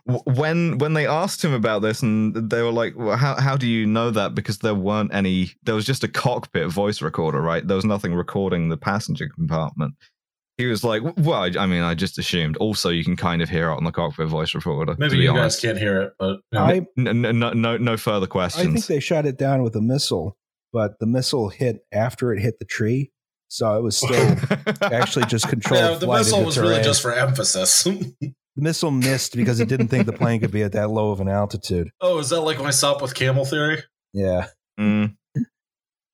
When 0.04 0.78
when 0.78 0.92
they 0.94 1.06
asked 1.06 1.44
him 1.44 1.52
about 1.52 1.82
this, 1.82 2.02
and 2.02 2.34
they 2.50 2.62
were 2.62 2.70
like, 2.70 2.94
well, 2.96 3.16
"How 3.16 3.40
how 3.40 3.56
do 3.56 3.66
you 3.66 3.86
know 3.86 4.10
that?" 4.10 4.34
Because 4.34 4.58
there 4.58 4.74
weren't 4.74 5.12
any. 5.12 5.52
There 5.64 5.74
was 5.74 5.84
just 5.84 6.04
a 6.04 6.08
cockpit 6.08 6.68
voice 6.68 7.02
recorder, 7.02 7.40
right? 7.40 7.66
There 7.66 7.76
was 7.76 7.84
nothing 7.84 8.14
recording 8.14 8.68
the 8.68 8.76
passenger 8.76 9.28
compartment. 9.28 9.94
He 10.60 10.66
was 10.66 10.84
like, 10.84 11.02
"Well, 11.16 11.42
I 11.42 11.50
I 11.58 11.66
mean, 11.66 11.82
I 11.82 11.94
just 11.94 12.18
assumed." 12.18 12.56
Also, 12.58 12.90
you 12.90 13.02
can 13.04 13.16
kind 13.16 13.40
of 13.42 13.48
hear 13.48 13.70
it 13.70 13.74
on 13.76 13.84
the 13.84 13.90
cockpit 13.92 14.28
voice 14.28 14.54
recorder. 14.54 14.94
Maybe 14.98 15.16
you 15.18 15.30
honest. 15.30 15.62
guys 15.62 15.68
can't 15.70 15.78
hear 15.78 16.02
it, 16.02 16.12
but 16.18 16.40
you 16.52 16.58
know. 16.58 16.60
I 16.64 16.86
N- 16.98 17.24
n- 17.24 17.38
no, 17.38 17.52
no, 17.52 17.76
no 17.78 17.96
further 17.96 18.26
questions. 18.26 18.66
I 18.68 18.70
think 18.72 18.86
they 18.86 19.00
shot 19.00 19.24
it 19.26 19.38
down 19.38 19.62
with 19.62 19.74
a 19.76 19.80
missile, 19.80 20.36
but 20.72 20.98
the 21.00 21.06
missile 21.06 21.48
hit 21.48 21.80
after 21.92 22.32
it 22.34 22.40
hit 22.40 22.58
the 22.58 22.64
tree, 22.66 23.10
so 23.48 23.76
it 23.76 23.82
was 23.82 23.96
still 23.96 24.36
actually 24.82 25.24
just 25.26 25.48
controlled. 25.54 25.82
yeah, 25.82 25.94
the 25.98 26.06
flight 26.06 26.18
missile 26.20 26.38
into 26.38 26.46
was 26.46 26.58
really 26.58 26.82
just 26.82 27.00
for 27.02 27.12
emphasis. 27.14 27.84
the 27.84 28.34
missile 28.56 28.90
missed 28.90 29.34
because 29.36 29.60
it 29.60 29.68
didn't 29.68 29.88
think 29.88 30.06
the 30.06 30.12
plane 30.12 30.40
could 30.40 30.50
be 30.52 30.62
at 30.62 30.72
that 30.72 30.90
low 30.90 31.10
of 31.10 31.20
an 31.20 31.28
altitude. 31.28 31.90
oh, 32.00 32.18
is 32.18 32.28
that 32.30 32.40
like 32.42 32.58
my 32.60 32.70
stop 32.70 33.00
with 33.00 33.14
camel 33.14 33.44
theory? 33.44 33.82
Yeah, 34.12 34.48
Mm. 34.78 35.16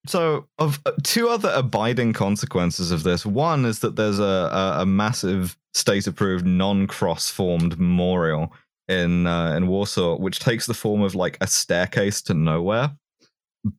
So, 0.07 0.47
of 0.59 0.81
uh, 0.87 0.93
two 1.03 1.29
other 1.29 1.51
abiding 1.55 2.13
consequences 2.13 2.91
of 2.91 3.03
this, 3.03 3.27
one 3.27 3.65
is 3.65 3.81
that 3.81 3.97
there's 3.97 4.19
a 4.19 4.23
a, 4.23 4.83
a 4.83 4.87
massive 4.87 5.57
state-approved 5.75 6.47
non-cross-formed 6.47 7.79
memorial 7.79 8.53
in 8.89 9.27
uh, 9.27 9.55
in 9.55 9.67
Warsaw, 9.67 10.17
which 10.19 10.39
takes 10.39 10.67
the 10.67 10.75
form 10.75 11.03
of 11.03 11.15
like 11.15 11.37
a 11.41 11.47
staircase 11.47 12.23
to 12.23 12.35
nowhere, 12.35 12.93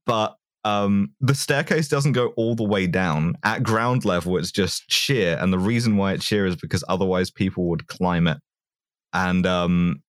but 0.06 0.38
um, 0.64 1.12
the 1.22 1.36
staircase 1.36 1.88
doesn't 1.88 2.12
go 2.12 2.28
all 2.36 2.56
the 2.56 2.64
way 2.64 2.88
down. 2.88 3.36
At 3.44 3.64
ground 3.64 4.04
level, 4.04 4.38
it's 4.38 4.52
just 4.52 4.92
sheer, 4.92 5.38
and 5.40 5.54
the 5.54 5.60
reason 5.60 5.98
why 5.98 6.14
it's 6.14 6.26
sheer 6.26 6.46
is 6.46 6.56
because 6.56 6.84
otherwise 6.90 7.32
people 7.32 7.66
would 7.70 7.88
climb 7.88 8.28
it, 8.28 8.38
and 9.14 9.46
um, 9.46 10.02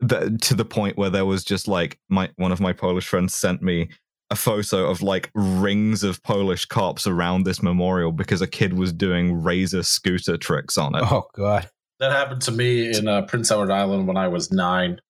the, 0.00 0.36
to 0.42 0.54
the 0.54 0.64
point 0.64 0.96
where 0.96 1.10
there 1.10 1.26
was 1.26 1.44
just 1.44 1.68
like 1.68 1.98
my 2.08 2.30
one 2.36 2.52
of 2.52 2.60
my 2.60 2.72
Polish 2.72 3.06
friends 3.06 3.34
sent 3.34 3.62
me 3.62 3.90
a 4.30 4.36
photo 4.36 4.88
of 4.88 5.02
like 5.02 5.30
rings 5.34 6.02
of 6.04 6.22
Polish 6.22 6.64
cops 6.66 7.06
around 7.06 7.42
this 7.44 7.62
memorial 7.62 8.12
because 8.12 8.40
a 8.40 8.46
kid 8.46 8.74
was 8.74 8.92
doing 8.92 9.42
razor 9.42 9.82
scooter 9.82 10.36
tricks 10.36 10.78
on 10.78 10.94
it. 10.94 11.02
Oh 11.02 11.26
God. 11.34 11.68
That 11.98 12.12
happened 12.12 12.40
to 12.42 12.52
me 12.52 12.96
in 12.96 13.08
uh, 13.08 13.22
Prince 13.22 13.50
Edward 13.50 13.70
Island 13.70 14.06
when 14.06 14.16
I 14.16 14.28
was 14.28 14.50
nine. 14.52 15.00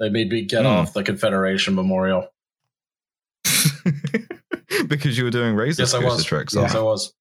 They 0.00 0.08
made 0.08 0.28
me 0.30 0.42
get 0.44 0.62
Hmm. 0.62 0.66
off 0.68 0.92
the 0.92 1.02
Confederation 1.04 1.74
Memorial. 1.74 2.28
because 4.88 5.16
you 5.16 5.24
were 5.24 5.30
doing 5.30 5.54
razor 5.54 5.82
Yes, 5.82 5.94
I 5.94 5.98
scooter 5.98 6.14
was. 6.16 6.24
tricks. 6.24 6.54
Yeah. 6.54 6.62
Yes, 6.62 6.74
it. 6.74 6.78
I 6.78 6.82
was. 6.82 7.12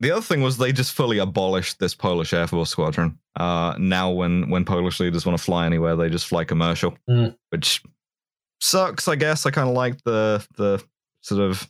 The 0.00 0.10
other 0.10 0.22
thing 0.22 0.42
was 0.42 0.58
they 0.58 0.72
just 0.72 0.92
fully 0.92 1.18
abolished 1.18 1.78
this 1.78 1.94
Polish 1.94 2.32
Air 2.34 2.46
Force 2.46 2.70
squadron. 2.70 3.18
Uh, 3.36 3.74
now, 3.78 4.10
when 4.10 4.50
when 4.50 4.64
Polish 4.64 5.00
leaders 5.00 5.24
want 5.24 5.38
to 5.38 5.42
fly 5.42 5.66
anywhere, 5.66 5.96
they 5.96 6.10
just 6.10 6.26
fly 6.26 6.44
commercial, 6.44 6.96
Hmm. 7.08 7.28
which 7.50 7.82
sucks. 8.64 9.06
I 9.08 9.16
guess 9.16 9.46
I 9.46 9.50
kind 9.50 9.68
of 9.68 9.74
like 9.74 10.02
the 10.04 10.44
the 10.56 10.82
sort 11.20 11.40
of 11.40 11.68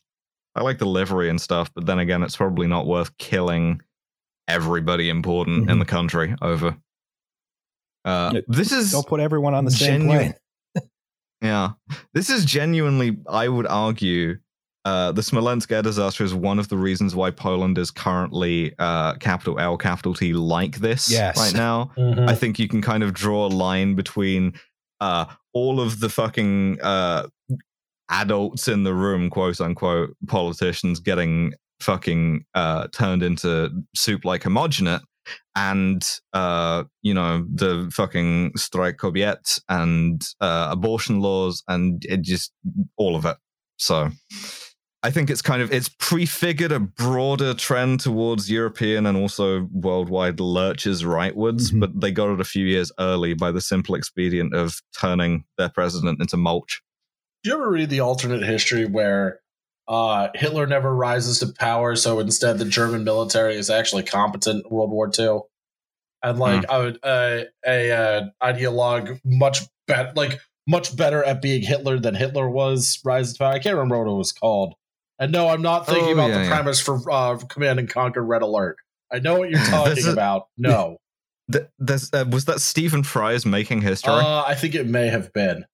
I 0.55 0.63
like 0.63 0.79
the 0.79 0.87
livery 0.87 1.29
and 1.29 1.41
stuff, 1.41 1.73
but 1.75 1.87
then 1.87 1.99
again, 1.99 2.23
it's 2.23 2.37
probably 2.37 2.67
not 2.67 2.87
worth 2.87 3.17
killing 3.19 3.81
everybody 4.47 5.09
important 5.11 5.69
in 5.71 5.77
Mhm. 5.77 5.81
the 5.81 5.85
country 5.87 6.35
over. 6.43 6.77
Uh, 8.05 8.31
Yeah, 8.35 8.41
this 8.47 8.71
is 8.73 8.93
Don't 8.93 9.07
put 9.07 9.21
everyone 9.21 9.55
on 9.55 9.65
the 9.65 9.71
same 9.71 10.07
plane. 10.07 10.35
yeah, 11.43 11.71
this 12.13 12.29
is 12.31 12.45
genuinely, 12.45 13.17
I 13.29 13.49
would 13.49 13.67
argue, 13.67 14.39
uh, 14.85 15.13
the 15.13 15.23
Smolensk 15.23 15.73
air 15.73 15.81
disaster 15.83 16.23
is 16.23 16.35
one 16.35 16.59
of 16.59 16.69
the 16.69 16.77
reasons 16.77 17.15
why 17.17 17.31
Poland 17.31 17.79
is 17.79 17.91
currently 17.91 18.75
uh, 18.79 19.15
capital 19.15 19.59
L, 19.59 19.79
capital 19.79 20.13
T 20.15 20.35
like 20.35 20.77
this 20.77 21.11
Yes. 21.11 21.39
right 21.39 21.55
now. 21.55 21.91
Mhm. 21.97 22.29
I 22.29 22.35
think 22.35 22.59
you 22.59 22.69
can 22.69 22.83
kind 22.83 23.03
of 23.03 23.15
draw 23.15 23.47
a 23.47 23.49
line 23.49 23.95
between 23.95 24.53
uh, 25.01 25.25
all 25.55 25.81
of 25.81 26.01
the 26.01 26.09
fucking 26.09 26.79
uh, 26.83 27.29
adults 28.11 28.69
in 28.69 28.85
the 28.85 28.95
room, 28.95 29.31
quote 29.31 29.61
unquote, 29.61 30.15
politicians 30.27 31.01
getting 31.01 31.55
fucking 31.81 32.45
uh, 32.55 32.89
turned 32.93 33.23
into 33.23 33.71
soup 33.95 34.25
like 34.25 34.43
homogenate. 34.43 35.03
And 35.57 36.03
uh, 36.35 36.85
you 37.01 37.15
know 37.15 37.47
the 37.51 37.91
fucking 37.95 38.53
Strajk 38.59 38.97
Kobiet 38.97 39.61
and 39.71 40.23
uh, 40.41 40.69
abortion 40.71 41.21
laws 41.21 41.63
and 41.67 42.05
it 42.05 42.21
just 42.21 42.53
all 42.99 43.17
of 43.17 43.25
it. 43.25 43.37
So 43.79 44.11
I 45.05 45.11
think 45.11 45.29
it's 45.29 45.43
kind 45.43 45.61
of 45.61 45.71
it's 45.71 45.91
prefigured 45.91 46.73
a 46.73 46.81
broader 46.81 47.53
trend 47.53 48.01
towards 48.01 48.51
European 48.51 49.05
and 49.05 49.19
also 49.19 49.69
worldwide 49.71 50.41
lurches 50.41 51.03
rightwards, 51.03 51.71
Mhm. 51.73 51.81
but 51.81 52.01
they 52.01 52.11
got 52.11 52.33
it 52.33 52.41
a 52.41 52.45
few 52.45 52.65
years 52.65 52.91
early 52.99 53.35
by 53.35 53.51
the 53.51 53.61
simple 53.61 53.95
expedient 53.97 54.55
of 54.55 54.81
turning 54.99 55.45
their 55.59 55.69
president 55.69 56.21
into 56.23 56.39
mulch. 56.39 56.81
Do 57.43 57.51
you 57.51 57.57
ever 57.57 57.71
read 57.71 57.91
the 57.91 58.01
alternate 58.01 58.43
history 58.43 58.87
where 58.87 59.41
uh, 59.87 60.29
Hitler 60.35 60.67
never 60.67 60.97
rises 60.97 61.41
to 61.41 61.53
power, 61.53 61.95
so 61.97 62.19
instead 62.19 62.57
the 62.57 62.65
German 62.65 63.05
military 63.05 63.57
is 63.57 63.69
actually 63.69 64.05
competent 64.05 64.65
in 64.65 64.71
World 64.75 64.91
War 64.91 65.11
II, 65.19 65.41
and 66.23 66.39
like 66.39 66.65
a, 66.71 66.95
a, 67.05 67.47
a 67.67 67.91
uh, 67.93 68.23
ideologue 68.43 69.21
much 69.23 69.61
better, 69.87 70.11
like 70.17 70.41
much 70.67 70.97
better 70.97 71.23
at 71.23 71.43
being 71.43 71.61
Hitler 71.61 71.99
than 71.99 72.15
Hitler 72.15 72.49
was 72.49 72.99
rises 73.05 73.35
to 73.35 73.41
power. 73.41 73.53
I 73.53 73.59
can't 73.59 73.77
remember 73.77 73.99
what 74.03 74.11
it 74.11 74.17
was 74.17 74.33
called. 74.33 74.73
And 75.19 75.31
no, 75.33 75.49
I'm 75.49 75.63
not 75.63 75.87
thinking 75.87 76.09
Oh, 76.11 76.13
about 76.13 76.31
yeah, 76.31 76.39
the 76.39 76.45
yeah. 76.45 76.51
premise 76.51 76.81
for 76.81 77.01
uh, 77.11 77.37
Command 77.49 77.79
and 77.79 77.89
Conquer 77.89 78.23
Red 78.25 78.43
Alert. 78.43 78.77
I 79.13 79.21
know 79.21 79.39
what 79.39 79.51
you're 79.51 79.61
talking 79.65 79.95
There's 79.95 80.07
a- 80.07 80.13
about. 80.13 80.49
No, 80.59 80.99
Th- 81.53 81.67
there's, 81.79 82.11
uh, 82.13 82.25
was 82.31 82.47
that 82.47 82.61
Stephen 82.61 83.03
Fry's 83.03 83.45
making 83.47 83.83
history? 83.83 84.13
uh, 84.15 84.43
I 84.47 84.55
think 84.55 84.75
it 84.75 84.87
may 84.87 85.09
have 85.09 85.33
been. 85.33 85.67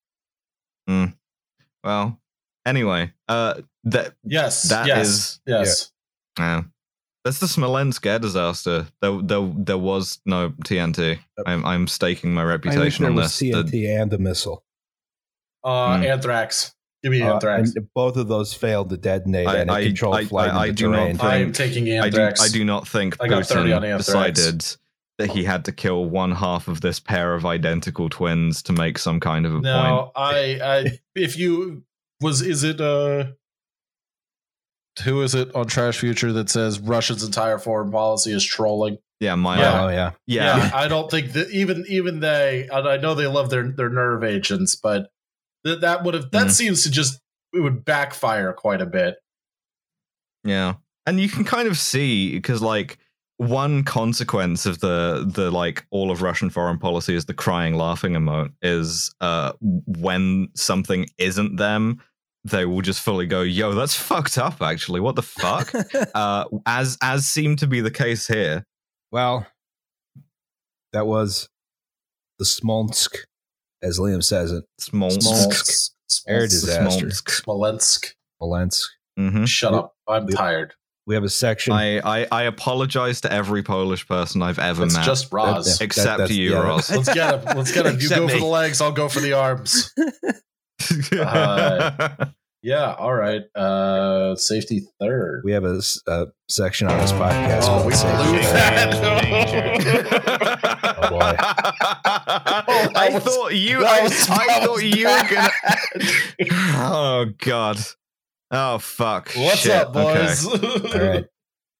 well, 1.84 2.20
anyway, 2.66 3.12
uh, 3.28 3.54
that 3.84 4.14
Yes, 4.24 4.64
That 4.64 4.86
yes, 4.86 5.06
is- 5.08 5.40
yes. 5.46 5.92
Yeah. 6.38 6.62
That's 7.24 7.38
the 7.38 7.46
Smolensk 7.48 8.04
air 8.06 8.18
disaster. 8.18 8.86
There, 9.02 9.20
there, 9.22 9.52
there 9.54 9.78
was 9.78 10.20
no 10.24 10.50
TNT. 10.64 11.18
I'm, 11.46 11.64
I'm 11.66 11.86
staking 11.86 12.32
my 12.32 12.42
reputation 12.42 13.02
there 13.02 13.10
on 13.10 13.16
was 13.16 13.38
this. 13.38 13.52
The- 13.54 13.62
TNT 13.64 14.00
and 14.02 14.12
a 14.12 14.18
missile. 14.18 14.64
Uh, 15.62 15.98
Hmm. 15.98 16.04
Anthrax. 16.04 16.74
Give 17.02 17.12
me 17.12 17.22
Uh, 17.22 17.34
Anthrax. 17.34 17.74
and 17.76 17.88
both 17.94 18.16
of 18.16 18.28
those 18.28 18.52
failed 18.52 18.90
to 18.90 18.96
detonate, 18.96 19.46
I- 19.46 19.56
and 19.58 19.70
it 19.70 19.72
I- 19.72 19.84
controlled 19.86 20.16
I- 20.16 20.24
flight 20.26 20.50
I- 20.50 20.64
I 20.64 20.66
into 20.66 20.74
do 20.84 20.90
not 20.90 20.96
terrain. 20.98 21.16
think- 21.16 21.22
I'm 21.24 21.52
taking 21.52 21.84
I 21.84 22.10
do, 22.10 22.20
Anthrax. 22.20 22.40
I 22.42 22.48
do 22.48 22.64
not 22.64 22.86
think 22.86 23.16
I 23.20 23.26
got 23.28 23.46
30 23.46 23.72
on 23.72 23.82
Putin 23.82 23.96
decided 23.96 24.76
that 25.18 25.30
he 25.30 25.44
had 25.44 25.64
to 25.66 25.72
kill 25.72 26.04
one 26.06 26.32
half 26.32 26.68
of 26.68 26.80
this 26.82 26.98
pair 27.00 27.34
of 27.34 27.44
identical 27.46 28.08
twins 28.08 28.62
to 28.64 28.72
make 28.72 28.98
some 28.98 29.18
kind 29.20 29.44
of 29.46 29.52
a 29.52 29.54
point. 29.56 29.64
No, 29.64 30.12
I, 30.16 30.58
I, 30.62 30.98
if 31.14 31.38
you 31.38 31.84
was, 32.20 32.42
is 32.42 32.64
it 32.64 32.80
uh, 32.80 33.24
who 35.04 35.22
is 35.22 35.34
it 35.34 35.54
on 35.54 35.66
Trash 35.66 35.98
Future 35.98 36.32
that 36.32 36.50
says 36.50 36.78
Russia's 36.80 37.22
entire 37.22 37.58
foreign 37.58 37.90
policy 37.90 38.32
is 38.32 38.44
trolling? 38.44 38.98
Yeah, 39.20 39.34
my 39.34 39.58
Yeah. 39.58 39.84
Oh 39.84 39.88
yeah, 39.88 40.10
yeah. 40.26 40.70
I 40.74 40.88
don't 40.88 41.10
think 41.10 41.32
that 41.32 41.50
even 41.50 41.84
even 41.88 42.20
they, 42.20 42.68
and 42.70 42.88
I 42.88 42.96
know 42.96 43.14
they 43.14 43.26
love 43.26 43.50
their 43.50 43.68
their 43.68 43.90
nerve 43.90 44.24
agents, 44.24 44.74
but 44.74 45.10
that 45.64 45.80
that 45.82 46.02
would 46.04 46.14
have 46.14 46.30
that 46.32 46.46
Mhm. 46.48 46.50
seems 46.52 46.82
to 46.84 46.90
just 46.90 47.20
it 47.52 47.60
would 47.60 47.84
backfire 47.84 48.52
quite 48.52 48.80
a 48.80 48.86
bit. 48.86 49.16
Yeah. 50.44 50.74
And 51.06 51.20
you 51.20 51.28
can 51.28 51.44
kind 51.44 51.66
of 51.68 51.76
see 51.76 52.32
because 52.34 52.62
like 52.62 52.98
one 53.38 53.82
consequence 53.84 54.66
of 54.66 54.80
the 54.80 55.26
the 55.34 55.50
like 55.50 55.86
all 55.90 56.10
of 56.10 56.22
Russian 56.22 56.50
foreign 56.50 56.78
policy 56.78 57.14
is 57.14 57.24
the 57.24 57.34
crying 57.34 57.74
laughing 57.74 58.12
emote 58.12 58.52
is 58.62 59.12
uh 59.20 59.52
when 59.60 60.48
something 60.54 61.06
isn't 61.18 61.56
them 61.56 62.02
they 62.44 62.64
will 62.66 62.82
just 62.82 63.00
fully 63.00 63.26
go 63.26 63.40
yo 63.42 63.72
that's 63.74 63.94
fucked 63.94 64.36
up 64.38 64.60
actually 64.62 65.00
what 65.00 65.14
the 65.16 65.22
fuck 65.22 65.72
uh 66.14 66.44
as 66.66 66.96
as 67.02 67.26
seemed 67.26 67.58
to 67.58 67.66
be 67.66 67.80
the 67.80 67.90
case 67.90 68.26
here 68.26 68.64
well, 69.12 69.46
that 70.92 71.06
was 71.06 71.48
the 72.38 72.44
Smolensk, 72.44 73.16
as 73.82 73.98
Liam 73.98 74.22
says 74.22 74.52
it. 74.52 74.64
Smolensk. 74.78 75.22
Smolensk. 75.22 75.92
Air 76.28 76.46
disaster. 76.46 77.10
Smolensk. 77.10 77.30
Smolensk. 77.30 78.14
Smolensk. 78.38 78.90
Mhm. 79.18 79.48
Shut 79.48 79.74
up. 79.74 79.94
I'm 80.08 80.26
We- 80.26 80.32
tired. 80.32 80.74
We 81.06 81.14
have 81.14 81.24
a 81.24 81.28
section. 81.30 81.72
I, 81.72 81.98
I 81.98 82.26
I 82.30 82.42
apologize 82.44 83.22
to 83.22 83.32
every 83.32 83.64
Polish 83.64 84.06
person 84.06 84.42
I've 84.42 84.60
ever 84.60 84.84
It's 84.84 84.94
met 84.94 85.04
just 85.04 85.32
Roz. 85.32 85.78
That- 85.78 85.84
except 85.84 86.06
that's- 86.18 86.30
you 86.30 86.52
yeah. 86.52 86.60
Ross 86.60 86.88
Let's 86.94 87.12
get 87.12 87.42
him. 87.42 87.56
Let's 87.56 87.72
get 87.72 87.86
him. 87.86 87.94
You 87.94 87.98
Except 88.06 88.20
go 88.20 88.28
for 88.28 88.38
the 88.38 88.44
legs. 88.44 88.80
I'll 88.80 88.92
go 88.92 89.08
for 89.08 89.18
the 89.20 89.32
arms. 89.32 89.92
Uh, 91.12 92.26
Yeah. 92.62 92.92
All 92.94 93.14
right. 93.14 93.42
Uh, 93.56 94.36
safety 94.36 94.82
third. 95.00 95.40
we 95.44 95.52
have 95.52 95.64
a 95.64 95.80
section 96.48 96.88
on 96.88 96.98
this 96.98 97.12
podcast. 97.12 97.62
Oh, 97.62 97.66
called 97.66 97.86
we 97.86 97.94
Safety 97.94 98.22
blew 98.24 98.38
that. 98.42 100.60
Oh, 101.02 101.10
boy. 101.10 101.36
Oh, 102.72 102.88
that 102.88 102.96
I 102.96 103.10
was- 103.14 103.22
thought 103.24 103.54
you. 103.54 103.84
I, 103.84 104.02
was- 104.02 104.28
I 104.30 104.64
thought 104.64 104.84
you 104.84 105.06
were 105.06 105.28
gonna. 105.30 106.50
Oh 106.76 107.26
god. 107.38 107.78
Oh 108.50 108.78
fuck. 108.78 109.30
What's 109.36 109.58
Shit. 109.58 109.72
up, 109.72 109.94
Okay. 109.96 110.26
boys? 110.26 110.46
All 110.94 111.00
right. 111.00 111.24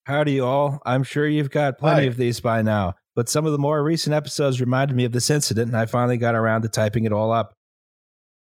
Howdy, 0.06 0.40
all. 0.40 0.80
I'm 0.84 1.02
sure 1.04 1.26
you've 1.28 1.50
got 1.50 1.78
plenty 1.78 2.02
Hi. 2.02 2.08
of 2.08 2.16
these 2.16 2.40
by 2.40 2.62
now, 2.62 2.94
but 3.14 3.28
some 3.28 3.46
of 3.46 3.52
the 3.52 3.58
more 3.58 3.82
recent 3.82 4.14
episodes 4.14 4.60
reminded 4.60 4.96
me 4.96 5.04
of 5.04 5.12
this 5.12 5.30
incident, 5.30 5.68
and 5.68 5.76
I 5.76 5.86
finally 5.86 6.16
got 6.16 6.34
around 6.34 6.62
to 6.62 6.68
typing 6.68 7.04
it 7.04 7.12
all 7.12 7.30
up. 7.32 7.52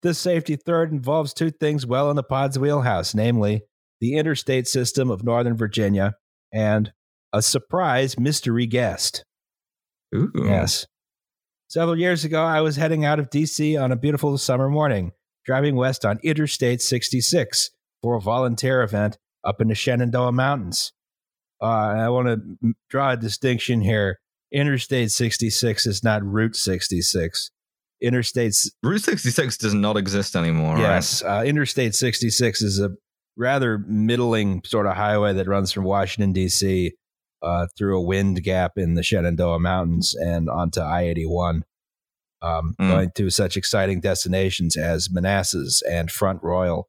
This 0.04 0.18
safety 0.20 0.56
third 0.56 0.92
involves 0.92 1.34
two 1.34 1.52
things 1.52 1.86
well 1.86 2.10
in 2.10 2.16
the 2.16 2.24
pod's 2.24 2.58
wheelhouse, 2.58 3.14
namely 3.14 3.62
the 4.00 4.16
interstate 4.18 4.68
system 4.68 5.12
of 5.12 5.24
Northern 5.24 5.58
Virginia 5.58 6.14
and 6.54 6.92
a 7.34 7.42
surprise 7.42 8.18
mystery 8.20 8.66
guest. 8.66 9.24
Ooh. 10.14 10.32
Yes. 10.36 10.88
Several 11.68 11.98
years 11.98 12.26
ago, 12.26 12.44
I 12.44 12.62
was 12.62 12.76
heading 12.76 13.06
out 13.06 13.20
of 13.20 13.30
DC 13.30 13.82
on 13.82 13.92
a 13.92 13.96
beautiful 13.96 14.38
summer 14.38 14.70
morning, 14.70 15.14
driving 15.46 15.76
west 15.76 16.06
on 16.06 16.20
Interstate 16.22 16.82
66 16.82 17.70
for 18.02 18.16
a 18.16 18.22
volunteer 18.22 18.84
event 18.84 19.18
up 19.44 19.62
in 19.62 19.70
the 19.70 19.76
Shenandoah 19.76 20.34
Mountains. 20.34 20.92
Uh, 21.62 21.66
I 21.66 22.10
want 22.10 22.28
to 22.28 22.74
draw 22.90 23.12
a 23.12 23.18
distinction 23.18 23.82
here. 23.82 24.20
Interstate 24.52 25.12
66 25.12 25.86
is 25.86 26.04
not 26.04 26.24
Route 26.26 26.56
66. 26.56 27.52
Interstate, 28.02 28.54
Route 28.84 29.02
66 29.02 29.58
does 29.58 29.74
not 29.74 29.96
exist 29.96 30.36
anymore. 30.36 30.74
right? 30.74 30.82
yes, 30.82 31.24
uh, 31.24 31.44
Interstate 31.46 31.96
66 31.96 32.62
is 32.62 32.80
a 32.80 32.90
rather 33.38 33.78
middling 33.78 34.62
sort 34.66 34.88
of 34.88 34.96
highway 34.96 35.34
that 35.34 35.48
runs 35.48 35.72
from 35.72 35.84
Washington, 35.84 36.34
D.C. 36.34 36.94
Uh, 37.44 37.66
through 37.76 37.98
a 37.98 38.02
wind 38.02 38.44
gap 38.44 38.78
in 38.78 38.94
the 38.94 39.02
Shenandoah 39.02 39.60
Mountains 39.60 40.14
and 40.14 40.48
onto 40.48 40.80
I 40.80 41.04
81, 41.04 41.64
um, 42.44 42.76
Mm. 42.80 42.90
going 42.90 43.12
to 43.16 43.30
such 43.32 43.58
exciting 43.58 44.00
destinations 44.00 44.78
as 44.78 45.10
Manassas 45.10 45.82
and 45.90 46.12
Front 46.12 46.44
Royal, 46.44 46.88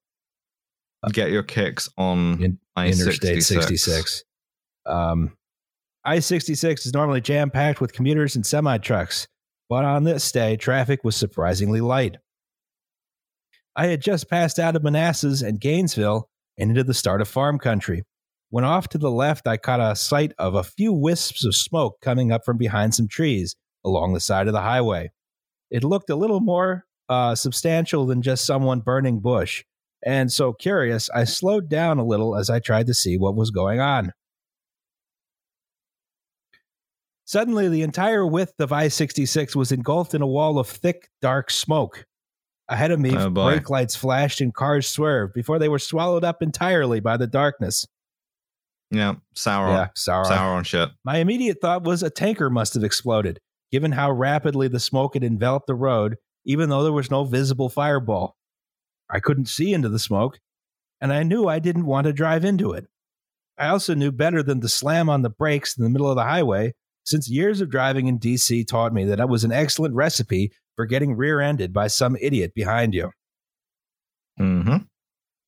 Get 1.13 1.31
your 1.31 1.43
kicks 1.43 1.89
on 1.97 2.43
In- 2.43 2.59
Interstate 2.77 3.43
66. 3.43 4.25
Um, 4.87 5.37
I 6.05 6.19
66 6.21 6.85
is 6.87 6.93
normally 6.93 7.21
jam 7.21 7.51
packed 7.51 7.81
with 7.81 7.93
commuters 7.93 8.37
and 8.37 8.45
semi 8.47 8.77
trucks, 8.79 9.27
but 9.69 9.85
on 9.85 10.05
this 10.05 10.31
day, 10.31 10.57
traffic 10.57 11.03
was 11.03 11.17
surprisingly 11.17 11.81
light. 11.81 12.19
I 13.75 13.87
had 13.87 14.03
just 14.03 14.29
passed 14.29 14.59
out 14.59 14.77
of 14.77 14.83
Manassas 14.83 15.41
and 15.43 15.59
Gainesville 15.61 16.29
and 16.59 16.71
into 16.71 16.85
the 16.85 16.93
start 16.95 17.21
of 17.23 17.29
farm 17.29 17.59
country. 17.59 18.05
When 18.53 18.65
off 18.65 18.89
to 18.89 18.99
the 18.99 19.11
left, 19.11 19.49
I 19.49 19.57
caught 19.57 19.81
a 19.81 19.97
sight 19.97 20.35
of 20.37 20.55
a 20.55 20.63
few 20.63 20.93
wisps 20.93 21.43
of 21.47 21.57
smoke 21.57 22.03
coming 22.03 22.31
up 22.31 22.45
from 22.45 22.59
behind 22.59 22.95
some 22.95 23.09
trees 23.09 23.57
along 23.83 24.13
the 24.13 24.21
side 24.21 24.47
of 24.47 24.53
the 24.53 24.61
highway. 24.61 25.11
It 25.71 25.83
looked 25.83 26.11
a 26.11 26.17
little 26.17 26.41
more 26.41 26.85
uh, 27.09 27.35
substantial 27.35 28.05
than 28.05 28.21
just 28.21 28.45
someone 28.45 28.81
burning 28.81 29.21
bush, 29.21 29.65
and 30.05 30.31
so 30.31 30.53
curious, 30.53 31.09
I 31.15 31.25
slowed 31.25 31.71
down 31.71 31.99
a 31.99 32.05
little 32.05 32.37
as 32.37 32.51
I 32.51 32.59
tried 32.61 32.89
to 32.89 32.95
see 32.95 33.17
what 33.17 33.35
was 33.35 33.51
going 33.51 33.81
on. 33.81 34.13
Suddenly, 37.25 37.71
the 37.71 37.81
entire 37.81 38.27
width 38.27 38.61
of 38.61 38.71
I 38.71 38.89
66 38.89 39.57
was 39.57 39.73
engulfed 39.73 40.13
in 40.13 40.21
a 40.21 40.27
wall 40.27 40.59
of 40.59 40.69
thick, 40.69 41.09
dark 41.23 41.51
smoke. 41.51 42.05
Ahead 42.69 42.91
of 42.91 43.01
me, 43.01 43.17
Oh, 43.17 43.31
brake 43.31 43.71
lights 43.71 43.97
flashed 43.97 44.43
and 44.43 44.53
cars 44.53 44.87
swerved 44.87 45.33
before 45.33 45.59
they 45.59 45.71
were 45.71 45.79
swallowed 45.79 46.23
up 46.23 46.43
entirely 46.43 47.01
by 47.01 47.17
the 47.17 47.27
darkness. 47.27 47.87
Yeah, 48.93 49.15
Sauron. 49.35 49.75
Yeah, 49.75 49.89
Sauron. 49.97 50.27
Sauron 50.27 50.67
shit. 50.67 50.91
My 51.05 51.17
immediate 51.17 51.59
thought 51.63 51.85
was 51.85 52.03
a 52.03 52.11
tanker 52.11 52.51
must 52.51 52.75
have 52.75 52.85
exploded, 52.85 53.41
given 53.71 53.93
how 53.93 54.13
rapidly 54.13 54.69
the 54.69 54.79
smoke 54.79 55.15
had 55.15 55.25
enveloped 55.25 55.67
the 55.67 55.75
road, 55.75 56.17
even 56.45 56.69
though 56.69 56.83
there 56.83 56.93
was 56.93 57.11
no 57.11 57.25
visible 57.25 57.71
fireball. 57.71 58.37
I 59.11 59.19
couldn't 59.19 59.47
see 59.47 59.73
into 59.73 59.89
the 59.89 59.99
smoke, 59.99 60.39
and 61.01 61.11
I 61.11 61.23
knew 61.23 61.49
I 61.49 61.59
didn't 61.59 61.87
want 61.87 62.07
to 62.07 62.13
drive 62.13 62.45
into 62.45 62.73
it. 62.73 62.87
I 63.57 63.69
also 63.69 63.95
knew 63.95 64.13
better 64.13 64.43
than 64.43 64.61
to 64.61 64.69
slam 64.69 65.09
on 65.09 65.23
the 65.23 65.31
brakes 65.31 65.77
in 65.77 65.85
the 65.85 65.91
middle 65.91 66.11
of 66.11 66.17
the 66.17 66.25
highway, 66.25 66.75
since 67.05 67.31
years 67.31 67.63
of 67.63 67.71
driving 67.71 68.09
in 68.09 68.19
DC 68.19 68.67
taught 68.69 68.93
me 68.93 69.05
that 69.07 69.21
it 69.21 69.29
was 69.29 69.43
an 69.43 69.53
excellent 69.53 69.95
recipe 69.95 70.53
for 70.77 70.85
getting 70.85 71.17
rear 71.17 71.41
ended 71.41 71.73
by 71.73 71.87
some 71.87 72.17
idiot 72.21 72.53
behind 72.55 72.95
you. 72.95 73.11
hmm 74.37 74.77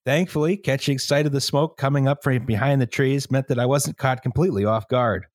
Thankfully, 0.04 0.58
catching 0.58 0.98
sight 0.98 1.24
of 1.24 1.32
the 1.32 1.40
smoke 1.40 1.78
coming 1.78 2.06
up 2.06 2.22
from 2.22 2.44
behind 2.44 2.80
the 2.80 2.86
trees 2.86 3.30
meant 3.30 3.48
that 3.48 3.58
I 3.58 3.64
wasn't 3.64 3.96
caught 3.96 4.22
completely 4.22 4.64
off 4.64 4.86
guard. 4.88 5.26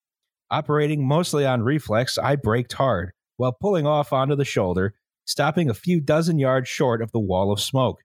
Operating 0.51 1.07
mostly 1.07 1.45
on 1.45 1.63
reflex, 1.63 2.17
I 2.17 2.35
braked 2.35 2.73
hard 2.73 3.11
while 3.37 3.55
pulling 3.59 3.87
off 3.87 4.13
onto 4.13 4.35
the 4.35 4.45
shoulder, 4.45 4.93
stopping 5.25 5.69
a 5.69 5.73
few 5.73 6.01
dozen 6.01 6.37
yards 6.37 6.67
short 6.67 7.01
of 7.01 7.11
the 7.11 7.19
wall 7.19 7.51
of 7.51 7.59
smoke. 7.59 8.01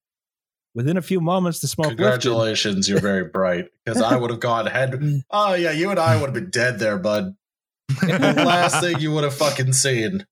Within 0.74 0.96
a 0.96 1.02
few 1.02 1.20
moments, 1.20 1.60
the 1.60 1.68
smoke. 1.68 1.88
Congratulations, 1.88 2.88
you're 2.88 3.00
very 3.00 3.24
bright. 3.24 3.66
Because 3.84 4.00
I 4.00 4.16
would 4.16 4.30
have 4.30 4.40
gone 4.40 4.66
head. 4.66 5.22
Oh 5.30 5.54
yeah, 5.54 5.70
you 5.70 5.90
and 5.90 6.00
I 6.00 6.16
would 6.16 6.26
have 6.26 6.34
been 6.34 6.50
dead 6.50 6.78
there, 6.78 6.98
bud. 6.98 7.36
The 8.00 8.34
last 8.44 8.80
thing 8.80 9.00
you 9.00 9.12
would 9.12 9.24
have 9.24 9.34
fucking 9.34 9.72
seen. 9.74 10.26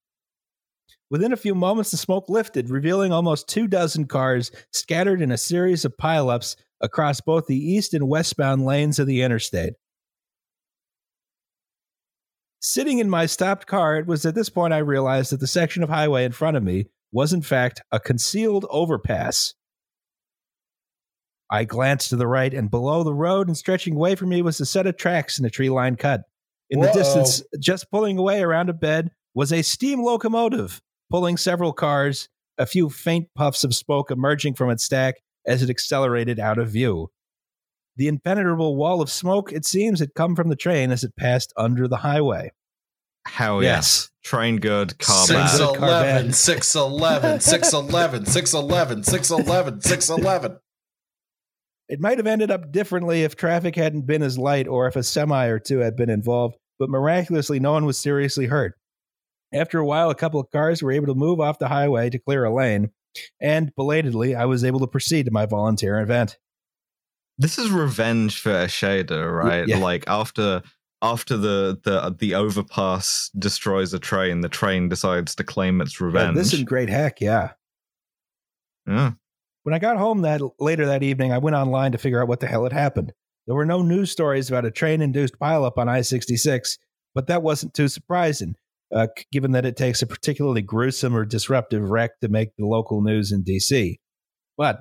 Within 1.12 1.34
a 1.34 1.36
few 1.36 1.54
moments, 1.54 1.90
the 1.90 1.98
smoke 1.98 2.30
lifted, 2.30 2.70
revealing 2.70 3.12
almost 3.12 3.46
two 3.46 3.66
dozen 3.66 4.06
cars 4.06 4.50
scattered 4.72 5.20
in 5.20 5.30
a 5.30 5.36
series 5.36 5.84
of 5.84 5.98
pileups 5.98 6.56
across 6.80 7.20
both 7.20 7.46
the 7.46 7.54
east 7.54 7.92
and 7.92 8.08
westbound 8.08 8.64
lanes 8.64 8.98
of 8.98 9.06
the 9.06 9.20
interstate. 9.20 9.74
Sitting 12.62 12.98
in 12.98 13.10
my 13.10 13.26
stopped 13.26 13.66
car, 13.66 13.98
it 13.98 14.06
was 14.06 14.24
at 14.24 14.34
this 14.34 14.48
point 14.48 14.72
I 14.72 14.78
realized 14.78 15.32
that 15.32 15.40
the 15.40 15.46
section 15.46 15.82
of 15.82 15.90
highway 15.90 16.24
in 16.24 16.32
front 16.32 16.56
of 16.56 16.62
me 16.62 16.86
was, 17.12 17.34
in 17.34 17.42
fact, 17.42 17.82
a 17.90 18.00
concealed 18.00 18.64
overpass. 18.70 19.52
I 21.50 21.64
glanced 21.64 22.08
to 22.08 22.16
the 22.16 22.26
right, 22.26 22.54
and 22.54 22.70
below 22.70 23.04
the 23.04 23.12
road 23.12 23.48
and 23.48 23.56
stretching 23.56 23.96
away 23.96 24.14
from 24.14 24.30
me 24.30 24.40
was 24.40 24.58
a 24.60 24.64
set 24.64 24.86
of 24.86 24.96
tracks 24.96 25.38
in 25.38 25.44
a 25.44 25.50
tree 25.50 25.68
line 25.68 25.96
cut. 25.96 26.22
In 26.70 26.80
the 26.80 26.90
distance, 26.90 27.42
just 27.60 27.90
pulling 27.90 28.16
away 28.16 28.40
around 28.40 28.70
a 28.70 28.72
bed, 28.72 29.10
was 29.34 29.52
a 29.52 29.60
steam 29.60 30.02
locomotive 30.02 30.80
pulling 31.12 31.36
several 31.36 31.72
cars, 31.74 32.28
a 32.56 32.64
few 32.66 32.88
faint 32.88 33.28
puffs 33.34 33.64
of 33.64 33.74
smoke 33.74 34.10
emerging 34.10 34.54
from 34.54 34.70
its 34.70 34.82
stack 34.82 35.16
as 35.46 35.62
it 35.62 35.68
accelerated 35.68 36.40
out 36.40 36.58
of 36.58 36.70
view. 36.70 37.10
The 37.96 38.08
impenetrable 38.08 38.76
wall 38.76 39.02
of 39.02 39.10
smoke, 39.10 39.52
it 39.52 39.66
seems, 39.66 40.00
had 40.00 40.14
come 40.14 40.34
from 40.34 40.48
the 40.48 40.56
train 40.56 40.90
as 40.90 41.04
it 41.04 41.14
passed 41.14 41.52
under 41.56 41.86
the 41.86 41.98
highway. 41.98 42.50
Hell 43.26 43.62
Yes. 43.62 43.68
yes. 43.70 44.10
Train 44.24 44.56
good, 44.56 44.98
car 44.98 45.26
Six 45.26 45.58
bad. 45.58 45.58
Car 45.58 45.72
bad. 45.74 45.80
eleven, 46.14 46.32
six 46.32 46.74
eleven, 46.74 47.40
six 47.40 47.72
eleven, 47.74 48.24
six 48.24 48.54
eleven, 48.54 49.02
six 49.04 49.30
eleven, 49.30 49.80
six 49.82 50.08
eleven. 50.08 50.58
It 51.88 52.00
might 52.00 52.16
have 52.18 52.26
ended 52.26 52.50
up 52.50 52.72
differently 52.72 53.22
if 53.22 53.36
traffic 53.36 53.76
hadn't 53.76 54.06
been 54.06 54.22
as 54.22 54.38
light 54.38 54.66
or 54.66 54.86
if 54.86 54.96
a 54.96 55.02
semi 55.02 55.46
or 55.48 55.58
two 55.58 55.80
had 55.80 55.94
been 55.96 56.08
involved, 56.08 56.56
but 56.78 56.88
miraculously, 56.88 57.60
no 57.60 57.72
one 57.72 57.84
was 57.84 57.98
seriously 57.98 58.46
hurt. 58.46 58.74
After 59.52 59.78
a 59.78 59.84
while, 59.86 60.10
a 60.10 60.14
couple 60.14 60.40
of 60.40 60.50
cars 60.50 60.82
were 60.82 60.92
able 60.92 61.06
to 61.06 61.14
move 61.14 61.40
off 61.40 61.58
the 61.58 61.68
highway 61.68 62.08
to 62.10 62.18
clear 62.18 62.44
a 62.44 62.54
lane, 62.54 62.90
and 63.40 63.74
belatedly, 63.74 64.34
I 64.34 64.46
was 64.46 64.64
able 64.64 64.80
to 64.80 64.86
proceed 64.86 65.26
to 65.26 65.30
my 65.32 65.46
volunteer 65.46 66.00
event. 66.00 66.38
This 67.38 67.58
is 67.58 67.70
revenge 67.70 68.40
for 68.40 68.52
a 68.52 68.66
shader, 68.66 69.30
right? 69.36 69.66
Yeah. 69.66 69.78
Like 69.78 70.04
after 70.06 70.62
after 71.02 71.36
the, 71.36 71.80
the 71.82 72.14
the 72.16 72.34
overpass 72.34 73.30
destroys 73.38 73.92
a 73.92 73.98
train, 73.98 74.40
the 74.40 74.48
train 74.48 74.88
decides 74.88 75.34
to 75.34 75.44
claim 75.44 75.80
its 75.80 76.00
Yeah, 76.00 76.06
revenge. 76.06 76.36
this 76.36 76.52
is 76.52 76.62
great 76.62 76.88
heck, 76.88 77.20
yeah. 77.20 77.52
yeah. 78.86 79.12
When 79.64 79.74
I 79.74 79.78
got 79.78 79.96
home 79.96 80.22
that 80.22 80.40
later 80.58 80.86
that 80.86 81.02
evening, 81.02 81.32
I 81.32 81.38
went 81.38 81.56
online 81.56 81.92
to 81.92 81.98
figure 81.98 82.20
out 82.20 82.28
what 82.28 82.40
the 82.40 82.46
hell 82.46 82.64
had 82.64 82.72
happened. 82.72 83.12
There 83.46 83.54
were 83.56 83.66
no 83.66 83.82
news 83.82 84.10
stories 84.10 84.48
about 84.48 84.64
a 84.64 84.70
train 84.70 85.00
induced 85.02 85.38
pileup 85.38 85.76
on 85.76 85.88
I 85.88 86.00
66, 86.02 86.78
but 87.14 87.26
that 87.26 87.42
wasn't 87.42 87.74
too 87.74 87.88
surprising, 87.88 88.56
uh, 88.94 89.06
given 89.30 89.52
that 89.52 89.64
it 89.64 89.76
takes 89.76 90.02
a 90.02 90.06
particularly 90.06 90.62
gruesome 90.62 91.16
or 91.16 91.24
disruptive 91.24 91.90
wreck 91.90 92.20
to 92.20 92.28
make 92.28 92.50
the 92.56 92.66
local 92.66 93.02
news 93.02 93.32
in 93.32 93.44
DC. 93.44 93.96
But 94.56 94.80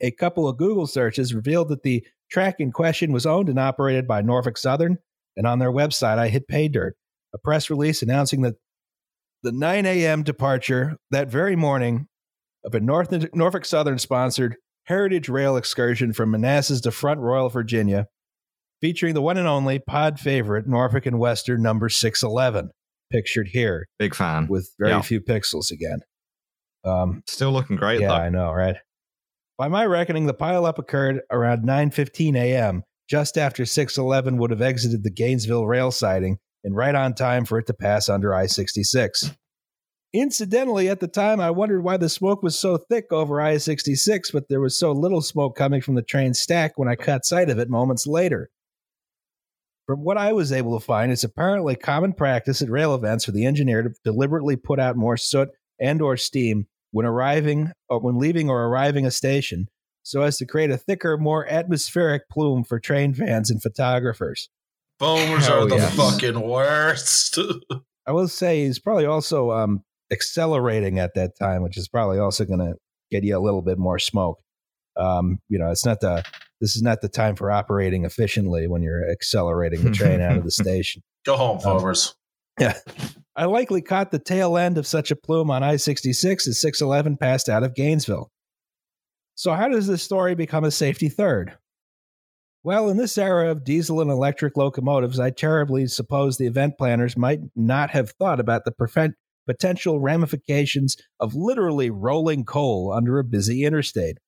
a 0.00 0.10
couple 0.10 0.48
of 0.48 0.58
Google 0.58 0.86
searches 0.86 1.34
revealed 1.34 1.68
that 1.70 1.82
the 1.82 2.04
track 2.30 2.56
in 2.58 2.72
question 2.72 3.12
was 3.12 3.26
owned 3.26 3.48
and 3.48 3.58
operated 3.58 4.06
by 4.06 4.22
Norfolk 4.22 4.58
Southern, 4.58 4.98
and 5.36 5.46
on 5.46 5.58
their 5.58 5.72
website, 5.72 6.18
I 6.18 6.28
hit 6.28 6.48
pay 6.48 6.68
dirt. 6.68 6.96
A 7.32 7.38
press 7.38 7.68
release 7.70 8.02
announcing 8.02 8.42
that 8.42 8.54
the 9.42 9.52
9 9.52 9.86
a.m. 9.86 10.22
departure 10.22 10.96
that 11.10 11.30
very 11.30 11.56
morning 11.56 12.06
of 12.64 12.74
a 12.74 12.80
North, 12.80 13.12
Norfolk 13.34 13.64
Southern 13.64 13.98
sponsored 13.98 14.56
Heritage 14.84 15.28
Rail 15.28 15.56
excursion 15.56 16.12
from 16.12 16.30
Manassas 16.30 16.80
to 16.82 16.90
Front 16.90 17.20
Royal, 17.20 17.48
Virginia, 17.48 18.06
featuring 18.80 19.14
the 19.14 19.22
one 19.22 19.36
and 19.36 19.48
only 19.48 19.78
pod 19.78 20.20
favorite 20.20 20.66
Norfolk 20.66 21.06
and 21.06 21.18
Western 21.18 21.62
number 21.62 21.88
611, 21.88 22.70
pictured 23.10 23.48
here 23.48 23.86
Big 23.98 24.14
fan. 24.14 24.46
with 24.48 24.70
very 24.78 24.92
Yeah. 24.92 25.00
few 25.02 25.20
pixels 25.20 25.70
again. 25.70 26.00
Um, 26.84 27.22
Still 27.26 27.52
looking 27.52 27.76
great 27.76 28.00
yeah, 28.00 28.08
though. 28.08 28.14
I 28.14 28.28
know, 28.28 28.52
right? 28.52 28.76
By 29.56 29.68
my 29.68 29.86
reckoning, 29.86 30.26
the 30.26 30.34
pileup 30.34 30.78
occurred 30.78 31.20
around 31.30 31.62
9:15 31.64 32.34
a.m., 32.36 32.82
just 33.08 33.38
after 33.38 33.64
611 33.64 34.38
would 34.38 34.50
have 34.50 34.60
exited 34.62 35.02
the 35.04 35.10
Gainesville 35.10 35.66
rail 35.66 35.90
siding 35.90 36.38
and 36.64 36.74
right 36.74 36.94
on 36.94 37.14
time 37.14 37.44
for 37.44 37.58
it 37.58 37.66
to 37.68 37.74
pass 37.74 38.08
under 38.08 38.34
I-66. 38.34 39.34
Incidentally, 40.12 40.88
at 40.88 41.00
the 41.00 41.08
time, 41.08 41.40
I 41.40 41.50
wondered 41.50 41.82
why 41.82 41.96
the 41.96 42.08
smoke 42.08 42.42
was 42.42 42.58
so 42.58 42.76
thick 42.76 43.06
over 43.10 43.40
I-66, 43.40 44.32
but 44.32 44.48
there 44.48 44.60
was 44.60 44.78
so 44.78 44.92
little 44.92 45.20
smoke 45.20 45.56
coming 45.56 45.80
from 45.80 45.96
the 45.96 46.02
train 46.02 46.34
stack 46.34 46.72
when 46.76 46.88
I 46.88 46.94
caught 46.94 47.24
sight 47.24 47.50
of 47.50 47.58
it 47.58 47.68
moments 47.68 48.06
later. 48.06 48.48
From 49.86 50.02
what 50.02 50.16
I 50.16 50.32
was 50.32 50.50
able 50.50 50.78
to 50.78 50.84
find, 50.84 51.12
it's 51.12 51.24
apparently 51.24 51.76
common 51.76 52.14
practice 52.14 52.62
at 52.62 52.70
rail 52.70 52.94
events 52.94 53.24
for 53.26 53.32
the 53.32 53.44
engineer 53.44 53.82
to 53.82 53.90
deliberately 54.02 54.56
put 54.56 54.80
out 54.80 54.96
more 54.96 55.16
soot 55.16 55.50
and 55.78 56.00
or 56.00 56.16
steam 56.16 56.66
when 56.90 57.04
arriving 57.04 57.72
or 57.88 58.00
when 58.00 58.18
leaving 58.18 58.48
or 58.48 58.64
arriving 58.64 59.04
a 59.04 59.10
station 59.10 59.68
so 60.04 60.20
as 60.20 60.36
to 60.36 60.46
create 60.46 60.70
a 60.70 60.76
thicker, 60.76 61.16
more 61.16 61.46
atmospheric 61.46 62.28
plume 62.28 62.62
for 62.62 62.78
train 62.78 63.14
fans 63.14 63.50
and 63.50 63.60
photographers. 63.60 64.50
Boomers 64.98 65.46
Hell 65.46 65.64
are 65.64 65.68
the 65.68 65.76
yes. 65.76 65.96
fucking 65.96 66.40
worst. 66.40 67.38
I 68.06 68.12
will 68.12 68.28
say 68.28 68.64
he's 68.64 68.78
probably 68.78 69.06
also 69.06 69.50
um, 69.50 69.82
accelerating 70.12 70.98
at 70.98 71.14
that 71.14 71.38
time, 71.38 71.62
which 71.62 71.78
is 71.78 71.88
probably 71.88 72.18
also 72.18 72.44
going 72.44 72.60
to 72.60 72.74
get 73.10 73.24
you 73.24 73.36
a 73.36 73.40
little 73.40 73.62
bit 73.62 73.78
more 73.78 73.98
smoke. 73.98 74.38
Um, 74.96 75.40
you 75.48 75.58
know, 75.58 75.70
it's 75.70 75.84
not 75.84 76.00
the 76.00 76.24
this 76.60 76.76
is 76.76 76.82
not 76.82 77.00
the 77.00 77.08
time 77.08 77.36
for 77.36 77.50
operating 77.50 78.04
efficiently 78.04 78.66
when 78.66 78.82
you're 78.82 79.10
accelerating 79.10 79.82
the 79.84 79.90
train 79.90 80.20
out 80.20 80.36
of 80.36 80.44
the 80.44 80.50
station. 80.62 81.02
Go 81.26 81.36
home, 81.36 81.58
boomers. 81.62 82.14
I 83.36 83.46
likely 83.46 83.82
caught 83.82 84.12
the 84.12 84.18
tail 84.18 84.56
end 84.56 84.78
of 84.78 84.86
such 84.86 85.10
a 85.10 85.16
plume 85.16 85.50
on 85.50 85.62
I 85.62 85.76
66 85.76 86.46
as 86.46 86.60
611 86.60 87.16
passed 87.16 87.48
out 87.48 87.64
of 87.64 87.74
Gainesville. 87.74 88.30
So, 89.34 89.52
how 89.54 89.68
does 89.68 89.88
this 89.88 90.02
story 90.02 90.34
become 90.34 90.64
a 90.64 90.70
safety 90.70 91.08
third? 91.08 91.58
Well, 92.62 92.88
in 92.88 92.96
this 92.96 93.18
era 93.18 93.50
of 93.50 93.64
diesel 93.64 94.00
and 94.00 94.10
electric 94.10 94.56
locomotives, 94.56 95.20
I 95.20 95.30
terribly 95.30 95.86
suppose 95.86 96.38
the 96.38 96.46
event 96.46 96.78
planners 96.78 97.16
might 97.16 97.40
not 97.54 97.90
have 97.90 98.12
thought 98.12 98.40
about 98.40 98.64
the 98.64 98.72
prevent- 98.72 99.16
potential 99.46 100.00
ramifications 100.00 100.96
of 101.20 101.34
literally 101.34 101.90
rolling 101.90 102.44
coal 102.44 102.92
under 102.92 103.18
a 103.18 103.24
busy 103.24 103.64
interstate. 103.64 104.18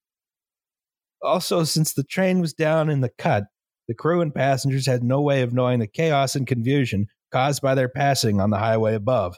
Also, 1.23 1.65
since 1.65 1.93
the 1.93 2.05
train 2.05 2.41
was 2.41 2.53
down 2.53 2.91
in 2.91 3.01
the 3.01 3.11
cut, 3.19 3.45
the 3.89 3.95
crew 3.95 4.21
and 4.21 4.35
passengers 4.35 4.87
had 4.87 5.03
no 5.03 5.21
way 5.21 5.43
of 5.43 5.53
knowing 5.53 5.79
the 5.81 5.87
chaos 5.87 6.35
and 6.35 6.47
confusion 6.47 7.07
caused 7.33 7.63
by 7.63 7.75
their 7.75 7.89
passing 7.89 8.41
on 8.41 8.51
the 8.51 8.59
highway 8.59 8.95
above. 8.95 9.37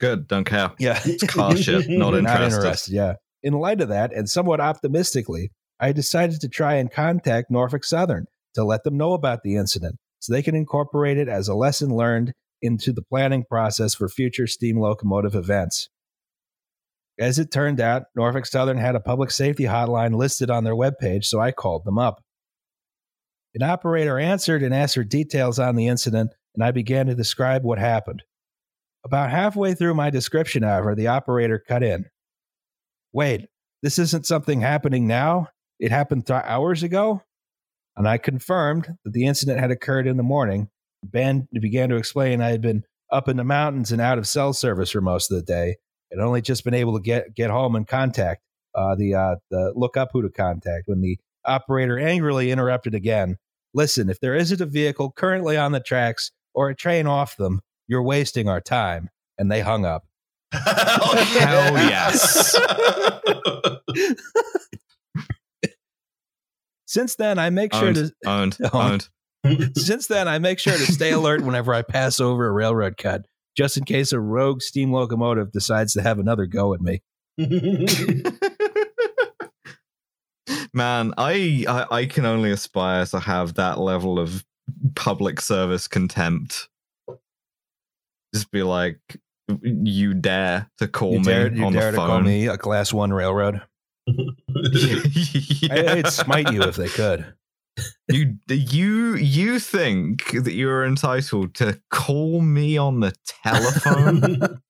Good. 0.00 0.28
Don't 0.28 0.44
care. 0.44 0.72
Yeah. 0.78 1.00
It's 1.04 1.24
car 1.24 1.56
shit. 1.56 1.86
Not 1.88 2.10
Not 2.10 2.14
interested. 2.14 2.56
interested. 2.56 2.94
Yeah. 2.94 3.14
In 3.42 3.54
light 3.54 3.80
of 3.80 3.88
that, 3.88 4.12
and 4.12 4.28
somewhat 4.28 4.60
optimistically, 4.60 5.50
I 5.78 5.92
decided 5.92 6.40
to 6.40 6.48
try 6.48 6.74
and 6.74 6.90
contact 6.90 7.50
Norfolk 7.50 7.84
Southern 7.84 8.26
to 8.54 8.64
let 8.64 8.84
them 8.84 8.96
know 8.96 9.12
about 9.12 9.42
the 9.42 9.56
incident 9.56 9.96
so 10.20 10.32
they 10.32 10.42
can 10.42 10.54
incorporate 10.54 11.18
it 11.18 11.28
as 11.28 11.48
a 11.48 11.54
lesson 11.54 11.94
learned 11.94 12.32
into 12.62 12.92
the 12.92 13.02
planning 13.02 13.44
process 13.48 13.94
for 13.94 14.08
future 14.08 14.46
steam 14.46 14.78
locomotive 14.78 15.34
events. 15.34 15.90
As 17.18 17.38
it 17.38 17.52
turned 17.52 17.80
out, 17.80 18.04
Norfolk 18.16 18.46
Southern 18.46 18.78
had 18.78 18.96
a 18.96 19.00
public 19.00 19.30
safety 19.30 19.64
hotline 19.64 20.16
listed 20.16 20.50
on 20.50 20.64
their 20.64 20.74
webpage, 20.74 21.24
so 21.24 21.40
I 21.40 21.52
called 21.52 21.84
them 21.84 21.98
up. 21.98 22.22
An 23.54 23.62
operator 23.62 24.18
answered 24.18 24.62
and 24.62 24.74
asked 24.74 24.94
for 24.94 25.04
details 25.04 25.60
on 25.60 25.76
the 25.76 25.86
incident, 25.86 26.32
and 26.54 26.64
I 26.64 26.72
began 26.72 27.06
to 27.06 27.14
describe 27.14 27.62
what 27.62 27.78
happened. 27.78 28.24
About 29.04 29.30
halfway 29.30 29.74
through 29.74 29.94
my 29.94 30.10
description, 30.10 30.64
however, 30.64 30.94
the 30.94 31.06
operator 31.06 31.62
cut 31.66 31.82
in. 31.82 32.06
Wait, 33.12 33.46
this 33.82 33.98
isn't 33.98 34.26
something 34.26 34.60
happening 34.60 35.06
now? 35.06 35.48
It 35.78 35.92
happened 35.92 36.26
th- 36.26 36.42
hours 36.44 36.82
ago? 36.82 37.22
And 37.96 38.08
I 38.08 38.18
confirmed 38.18 38.88
that 39.04 39.12
the 39.12 39.26
incident 39.26 39.60
had 39.60 39.70
occurred 39.70 40.08
in 40.08 40.16
the 40.16 40.22
morning. 40.24 40.68
Ben 41.04 41.46
began 41.52 41.90
to 41.90 41.96
explain 41.96 42.40
I 42.40 42.50
had 42.50 42.62
been 42.62 42.82
up 43.12 43.28
in 43.28 43.36
the 43.36 43.44
mountains 43.44 43.92
and 43.92 44.00
out 44.00 44.18
of 44.18 44.26
cell 44.26 44.52
service 44.52 44.90
for 44.90 45.00
most 45.00 45.30
of 45.30 45.36
the 45.36 45.44
day, 45.44 45.76
and 46.14 46.22
only 46.22 46.40
just 46.40 46.64
been 46.64 46.74
able 46.74 46.94
to 46.94 47.02
get, 47.02 47.34
get 47.34 47.50
home 47.50 47.76
and 47.76 47.86
contact 47.86 48.42
uh, 48.74 48.94
the, 48.94 49.14
uh, 49.14 49.36
the 49.50 49.72
look 49.76 49.96
up 49.96 50.10
who 50.12 50.22
to 50.22 50.30
contact 50.30 50.84
when 50.86 51.00
the 51.00 51.18
operator 51.44 51.98
angrily 51.98 52.50
interrupted 52.50 52.94
again. 52.94 53.36
Listen, 53.74 54.08
if 54.08 54.20
there 54.20 54.34
isn't 54.34 54.60
a 54.60 54.66
vehicle 54.66 55.10
currently 55.10 55.56
on 55.56 55.72
the 55.72 55.80
tracks 55.80 56.30
or 56.54 56.70
a 56.70 56.74
train 56.74 57.06
off 57.06 57.36
them, 57.36 57.60
you're 57.86 58.02
wasting 58.02 58.48
our 58.48 58.60
time. 58.60 59.10
And 59.36 59.50
they 59.50 59.60
hung 59.60 59.84
up. 59.84 60.04
Hell, 60.52 61.16
Hell 61.16 61.74
yes. 61.74 62.56
Since 66.86 67.16
then, 67.16 67.40
I 67.40 67.50
make 67.50 67.74
sure 67.74 67.88
Owned. 67.88 67.96
to 67.96 68.12
Owned. 68.24 68.56
Owned. 68.72 69.08
Owned. 69.44 69.76
since 69.76 70.06
then 70.06 70.28
I 70.28 70.38
make 70.38 70.60
sure 70.60 70.72
to 70.72 70.92
stay 70.92 71.10
alert 71.10 71.42
whenever 71.42 71.74
I 71.74 71.82
pass 71.82 72.20
over 72.20 72.46
a 72.46 72.52
railroad 72.52 72.96
cut, 72.96 73.26
just 73.56 73.76
in 73.76 73.84
case 73.84 74.12
a 74.12 74.20
rogue 74.20 74.62
steam 74.62 74.92
locomotive 74.92 75.52
decides 75.52 75.92
to 75.94 76.02
have 76.02 76.18
another 76.18 76.46
go 76.46 76.74
at 76.74 76.80
me. 76.80 77.02
Man, 80.72 81.14
I, 81.16 81.64
I 81.68 81.86
I 81.90 82.06
can 82.06 82.24
only 82.26 82.50
aspire 82.50 83.06
to 83.06 83.20
have 83.20 83.54
that 83.54 83.78
level 83.78 84.18
of 84.18 84.44
public 84.94 85.40
service 85.40 85.86
contempt. 85.88 86.68
Just 88.34 88.50
be 88.50 88.62
like, 88.64 88.98
you 89.62 90.14
dare 90.14 90.70
to 90.78 90.88
call 90.88 91.12
you 91.12 91.18
me 91.20 91.24
dare, 91.24 91.54
you 91.54 91.64
on 91.64 91.72
dare 91.72 91.92
the 91.92 91.98
to 91.98 92.06
call 92.06 92.20
me 92.20 92.46
a 92.48 92.58
class 92.58 92.92
one 92.92 93.12
railroad? 93.12 93.62
I, 94.08 94.24
I'd 95.70 96.08
smite 96.08 96.52
you 96.52 96.62
if 96.62 96.76
they 96.76 96.88
could. 96.88 97.34
You 98.08 98.36
you 98.48 99.14
you 99.14 99.58
think 99.58 100.30
that 100.32 100.52
you're 100.52 100.84
entitled 100.84 101.54
to 101.54 101.80
call 101.90 102.40
me 102.40 102.76
on 102.76 103.00
the 103.00 103.14
telephone? 103.42 104.60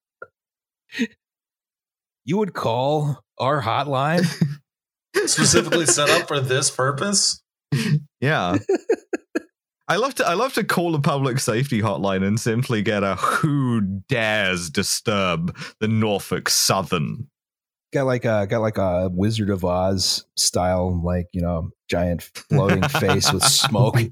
You 2.26 2.38
would 2.38 2.54
call 2.54 3.18
our 3.38 3.60
hotline? 3.60 4.24
Specifically 5.26 5.84
set 5.86 6.08
up 6.08 6.26
for 6.26 6.40
this 6.40 6.70
purpose? 6.70 7.42
yeah. 8.20 8.56
I 9.88 9.96
love 9.96 10.14
to 10.14 10.26
I 10.26 10.32
love 10.32 10.54
to 10.54 10.64
call 10.64 10.94
a 10.94 11.00
public 11.00 11.38
safety 11.38 11.82
hotline 11.82 12.26
and 12.26 12.40
simply 12.40 12.80
get 12.80 13.02
a 13.02 13.16
who 13.16 13.82
dares 14.08 14.70
disturb 14.70 15.54
the 15.80 15.88
Norfolk 15.88 16.48
Southern. 16.48 17.28
Got 17.94 18.04
like 18.04 18.26
a 18.26 18.46
got 18.46 18.60
like 18.60 18.76
a 18.76 19.08
Wizard 19.12 19.48
of 19.48 19.64
Oz 19.64 20.26
style, 20.36 21.00
like 21.02 21.28
you 21.32 21.40
know, 21.40 21.70
giant 21.88 22.22
floating 22.22 22.82
face 22.88 23.32
with 23.32 23.44
smoke. 23.44 23.94
Well, 23.94 24.10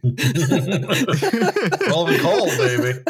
we 2.06 2.18
called, 2.18 2.56
baby. 2.56 3.00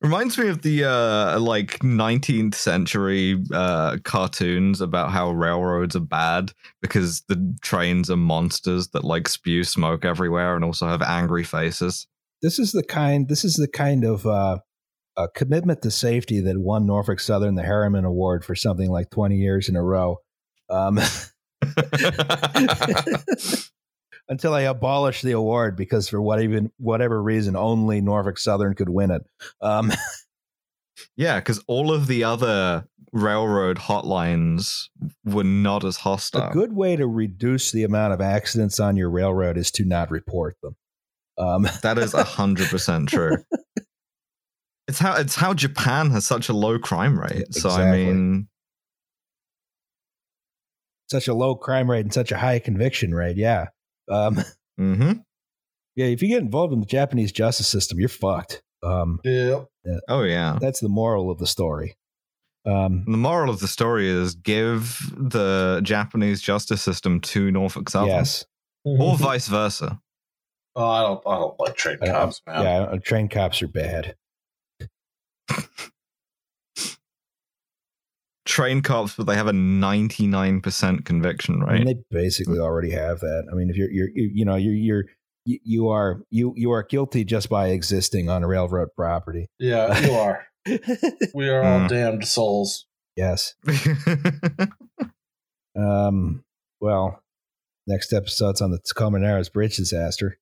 Reminds 0.00 0.38
me 0.38 0.48
of 0.48 0.62
the 0.62 0.84
uh 0.84 1.38
like 1.38 1.78
19th 1.80 2.54
century 2.54 3.44
uh 3.52 3.98
cartoons 4.04 4.80
about 4.80 5.10
how 5.10 5.30
railroads 5.30 5.94
are 5.94 6.00
bad 6.00 6.52
because 6.80 7.20
the 7.28 7.54
trains 7.62 8.10
are 8.10 8.16
monsters 8.16 8.88
that 8.88 9.04
like 9.04 9.28
spew 9.28 9.62
smoke 9.62 10.04
everywhere 10.04 10.56
and 10.56 10.64
also 10.64 10.88
have 10.88 11.02
angry 11.02 11.44
faces. 11.44 12.08
this 12.40 12.58
is 12.58 12.72
the 12.72 12.82
kind 12.82 13.28
this 13.28 13.44
is 13.44 13.54
the 13.54 13.68
kind 13.68 14.04
of 14.04 14.26
uh, 14.26 14.58
uh, 15.16 15.28
commitment 15.34 15.82
to 15.82 15.90
safety 15.90 16.40
that 16.40 16.58
won 16.58 16.86
Norfolk 16.86 17.20
Southern 17.20 17.54
the 17.54 17.62
Harriman 17.62 18.04
Award 18.04 18.44
for 18.44 18.54
something 18.54 18.90
like 18.90 19.10
20 19.10 19.36
years 19.36 19.68
in 19.68 19.76
a 19.76 19.82
row. 19.82 20.18
Um, 20.70 20.98
until 24.28 24.54
I 24.54 24.62
abolished 24.62 25.22
the 25.22 25.32
award 25.32 25.76
because 25.76 26.08
for 26.08 26.20
what 26.22 26.40
even 26.42 26.70
whatever 26.78 27.22
reason 27.22 27.56
only 27.56 28.00
Norfolk 28.00 28.38
Southern 28.38 28.74
could 28.74 28.88
win 28.88 29.10
it. 29.10 29.22
Um, 29.60 29.92
Yeah, 31.16 31.40
because 31.40 31.62
all 31.66 31.92
of 31.92 32.06
the 32.06 32.24
other 32.24 32.86
railroad 33.12 33.78
hotlines 33.78 34.88
were 35.24 35.44
not 35.44 35.84
as 35.84 35.96
hostile. 35.96 36.50
A 36.50 36.52
good 36.52 36.74
way 36.74 36.96
to 36.96 37.06
reduce 37.06 37.72
the 37.72 37.84
amount 37.84 38.14
of 38.14 38.20
accidents 38.20 38.80
on 38.80 38.96
your 38.96 39.10
railroad 39.10 39.56
is 39.56 39.70
to 39.72 39.84
not 39.84 40.10
report 40.10 40.56
them. 40.62 40.76
Um, 41.38 41.68
That 41.82 41.98
is 41.98 42.12
hundred 42.12 42.68
percent 42.68 43.08
true. 43.08 43.36
It's 44.88 44.98
how 44.98 45.14
it's 45.16 45.36
how 45.36 45.54
Japan 45.54 46.10
has 46.10 46.24
such 46.26 46.48
a 46.48 46.52
low 46.52 46.78
crime 46.78 47.18
rate. 47.18 47.54
So 47.54 47.70
I 47.70 47.90
mean, 47.90 48.48
such 51.08 51.28
a 51.28 51.34
low 51.34 51.54
crime 51.54 51.90
rate 51.90 52.00
and 52.00 52.12
such 52.12 52.32
a 52.32 52.38
high 52.38 52.58
conviction 52.58 53.14
rate. 53.14 53.36
Yeah. 53.36 53.66
Um, 54.10 54.42
hmm 54.78 55.12
yeah. 55.94 56.06
If 56.06 56.22
you 56.22 56.28
get 56.28 56.42
involved 56.42 56.72
in 56.72 56.80
the 56.80 56.86
Japanese 56.86 57.32
justice 57.32 57.68
system, 57.68 58.00
you're 58.00 58.08
fucked. 58.08 58.62
Um, 58.82 59.20
Yep. 59.24 59.68
oh 60.08 60.22
yeah. 60.22 60.58
that's 60.60 60.80
the 60.80 60.88
moral 60.88 61.30
of 61.30 61.38
the 61.38 61.46
story. 61.46 61.96
Um, 62.64 63.04
The 63.06 63.16
moral 63.16 63.50
of 63.50 63.60
the 63.60 63.68
story 63.68 64.08
is 64.08 64.34
give 64.34 65.12
the 65.16 65.80
Japanese 65.84 66.40
justice 66.40 66.80
system 66.82 67.20
to 67.20 67.50
Norfolk 67.50 67.88
Southern, 67.90 68.08
yes. 68.10 68.44
or 68.84 69.16
vice 69.16 69.48
versa. 69.48 70.00
Oh, 70.74 70.84
I 70.88 71.02
don't. 71.02 71.22
I 71.26 71.38
don't 71.38 71.60
like 71.60 71.76
train 71.76 71.98
cops, 71.98 72.40
man. 72.46 72.62
Yeah. 72.62 72.80
uh, 72.84 72.98
Train 72.98 73.28
cops 73.28 73.62
are 73.62 73.68
bad. 73.68 74.14
Train 78.44 78.82
cops, 78.82 79.14
but 79.14 79.26
they 79.26 79.36
have 79.36 79.46
a 79.46 79.52
ninety-nine 79.52 80.60
percent 80.62 81.04
conviction 81.04 81.62
I 81.62 81.74
mean, 81.78 81.86
rate. 81.86 81.96
they 82.10 82.18
basically 82.20 82.58
already 82.58 82.90
have 82.90 83.20
that. 83.20 83.44
I 83.50 83.54
mean, 83.54 83.70
if 83.70 83.76
you're, 83.76 83.90
you're, 83.90 84.08
you, 84.14 84.30
you 84.34 84.44
know, 84.44 84.56
you're, 84.56 84.74
you're, 84.74 85.04
you, 85.44 85.58
you 85.62 85.88
are, 85.88 86.22
you, 86.28 86.52
you 86.56 86.72
are 86.72 86.82
guilty 86.82 87.24
just 87.24 87.48
by 87.48 87.68
existing 87.68 88.28
on 88.28 88.42
a 88.42 88.48
railroad 88.48 88.88
property. 88.96 89.46
Yeah, 89.60 89.96
you 90.00 90.12
are. 90.16 90.44
We 91.34 91.48
are 91.48 91.62
all 91.62 91.80
Mm. 91.80 91.88
damned 91.88 92.26
souls. 92.26 92.86
yes. 93.16 93.54
Um. 95.74 96.44
Well, 96.82 97.22
next 97.86 98.12
episode's 98.12 98.60
on 98.60 98.72
the 98.72 98.78
Tacoma 98.84 99.18
Narrows 99.20 99.48
Bridge 99.48 99.76
disaster. 99.78 100.36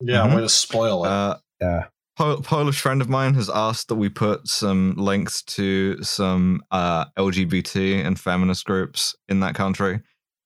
Yeah, 0.00 0.26
Mhm. 0.26 0.34
way 0.34 0.40
to 0.42 0.48
spoil 0.50 1.04
it. 1.06 1.08
uh, 1.08 1.36
Yeah. 1.58 1.86
Po- 2.20 2.42
Polish 2.42 2.82
friend 2.82 3.00
of 3.00 3.08
mine 3.08 3.32
has 3.32 3.48
asked 3.48 3.88
that 3.88 3.94
we 3.94 4.10
put 4.10 4.46
some 4.46 4.94
links 4.96 5.42
to 5.44 6.02
some 6.02 6.62
uh, 6.70 7.06
LGBT 7.16 8.04
and 8.04 8.20
feminist 8.20 8.66
groups 8.66 9.16
in 9.30 9.40
that 9.40 9.54
country 9.54 10.00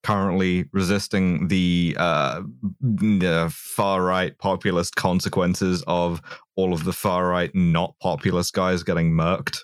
currently 0.04 0.66
resisting 0.72 1.48
the 1.48 1.96
uh, 1.98 2.42
the 2.80 3.52
far 3.52 4.04
right 4.04 4.38
populist 4.38 4.94
consequences 4.94 5.82
of 5.88 6.22
all 6.54 6.72
of 6.72 6.84
the 6.84 6.92
far 6.92 7.26
right 7.26 7.50
not 7.54 7.94
populist 8.00 8.52
guys 8.52 8.84
getting 8.84 9.10
murked 9.10 9.60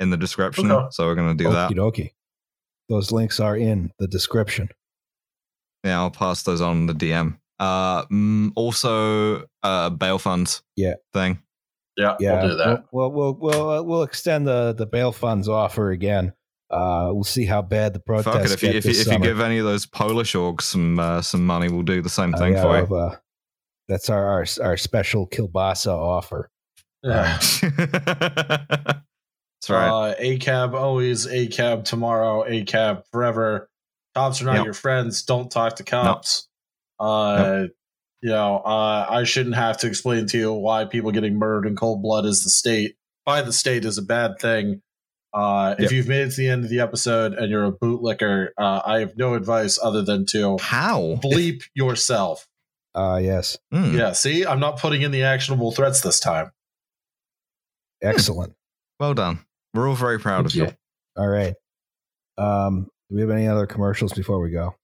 in 0.00 0.10
the 0.10 0.18
description. 0.18 0.70
Okay. 0.70 0.88
So 0.90 1.06
we're 1.06 1.14
going 1.14 1.34
to 1.34 1.44
do 1.44 1.50
that. 1.50 1.70
Okie 1.70 1.76
dokie. 1.76 2.10
Those 2.90 3.10
links 3.10 3.40
are 3.40 3.56
in 3.56 3.90
the 3.98 4.06
description. 4.06 4.68
Yeah, 5.82 6.00
I'll 6.00 6.10
pass 6.10 6.42
those 6.42 6.60
on 6.60 6.86
the 6.86 6.92
DM. 6.92 7.38
Uh, 7.58 8.04
mm, 8.06 8.52
also, 8.56 9.46
uh, 9.62 9.88
bail 9.90 10.18
funds. 10.18 10.62
Yeah. 10.76 10.94
thing. 11.14 11.38
Yeah, 11.96 12.16
Yeah, 12.20 12.40
we'll 12.42 12.50
do 12.50 12.56
that. 12.56 12.84
We'll 12.92 13.10
we'll 13.12 13.34
we'll 13.34 13.70
uh, 13.70 13.82
we'll 13.82 14.02
extend 14.02 14.46
the 14.46 14.72
the 14.72 14.86
bail 14.86 15.12
funds 15.12 15.48
offer 15.48 15.90
again. 15.90 16.32
Uh, 16.70 17.10
we'll 17.12 17.22
see 17.24 17.44
how 17.44 17.62
bad 17.62 17.92
the 17.92 18.00
protests 18.00 18.34
Fuck 18.34 18.44
it. 18.46 18.50
If 18.52 18.62
you 18.62 18.68
if 18.70 18.84
you, 18.84 18.92
this 18.92 19.06
if 19.06 19.12
you 19.12 19.18
give 19.20 19.40
any 19.40 19.58
of 19.58 19.64
those 19.64 19.86
Polish 19.86 20.34
orgs 20.34 20.62
some 20.62 20.98
uh, 20.98 21.22
some 21.22 21.46
money, 21.46 21.68
we'll 21.68 21.82
do 21.82 22.02
the 22.02 22.08
same 22.08 22.34
Uh, 22.34 22.38
thing 22.38 22.52
yeah, 22.54 22.62
for 22.62 22.78
you. 22.80 22.86
we'll, 22.90 23.00
uh, 23.10 23.16
that's 23.86 24.10
our, 24.10 24.26
our 24.26 24.44
our 24.62 24.76
special 24.76 25.28
kielbasa 25.28 25.92
offer. 25.92 26.50
Yeah. 27.02 27.38
That's 29.64 29.70
right. 29.70 29.88
Uh, 29.88 30.14
ACAB 30.20 30.74
always, 30.74 31.26
ACAB 31.26 31.84
tomorrow, 31.84 32.44
ACAB 32.48 33.02
forever. 33.12 33.68
Cops 34.14 34.40
are 34.42 34.46
not 34.46 34.56
Yep. 34.56 34.64
your 34.64 34.74
friends. 34.74 35.22
Don't 35.22 35.50
talk 35.50 35.76
to 35.76 35.84
cops. 35.84 36.48
Uh, 37.00 37.64
You 38.24 38.30
know, 38.30 38.56
uh, 38.64 39.06
I 39.10 39.24
shouldn't 39.24 39.54
have 39.54 39.76
to 39.80 39.86
explain 39.86 40.24
to 40.28 40.38
you 40.38 40.50
why 40.50 40.86
people 40.86 41.10
getting 41.10 41.38
murdered 41.38 41.68
in 41.68 41.76
cold 41.76 42.00
blood 42.00 42.24
is 42.24 42.42
the 42.42 42.48
state 42.48 42.96
by 43.26 43.42
the 43.42 43.52
state 43.52 43.84
is 43.84 43.98
a 43.98 44.02
bad 44.02 44.38
thing. 44.40 44.80
Uh, 45.34 45.74
Yep. 45.78 45.84
If 45.86 45.92
you've 45.92 46.08
made 46.08 46.28
it 46.28 46.30
to 46.30 46.36
the 46.38 46.48
end 46.48 46.64
of 46.64 46.70
the 46.70 46.80
episode 46.80 47.34
and 47.34 47.50
you're 47.50 47.66
a 47.66 47.72
bootlicker, 47.72 48.48
uh, 48.56 48.80
I 48.86 49.00
have 49.00 49.18
no 49.18 49.34
advice 49.34 49.78
other 49.82 50.00
than 50.00 50.24
to 50.30 50.56
How? 50.58 51.18
bleep 51.22 51.64
yourself. 51.74 52.48
Uh, 52.94 53.20
yes, 53.22 53.58
Hmm. 53.70 53.94
Yeah, 53.94 54.12
see, 54.12 54.46
I'm 54.46 54.58
not 54.60 54.78
putting 54.78 55.02
in 55.02 55.10
the 55.10 55.24
actionable 55.24 55.72
threats 55.72 56.00
this 56.00 56.18
time. 56.18 56.50
excellent. 58.02 58.54
Well 58.98 59.12
done. 59.12 59.40
We're 59.74 59.86
all 59.86 59.96
very 59.96 60.18
proud 60.18 60.46
of 60.46 60.52
Thank 60.52 60.70
you. 60.70 60.76
All 61.18 61.28
right. 61.28 61.54
Um, 62.38 62.88
do 63.10 63.16
we 63.16 63.20
have 63.20 63.30
any 63.30 63.48
other 63.48 63.66
commercials 63.66 64.14
before 64.14 64.40
we 64.40 64.50
go? 64.50 64.76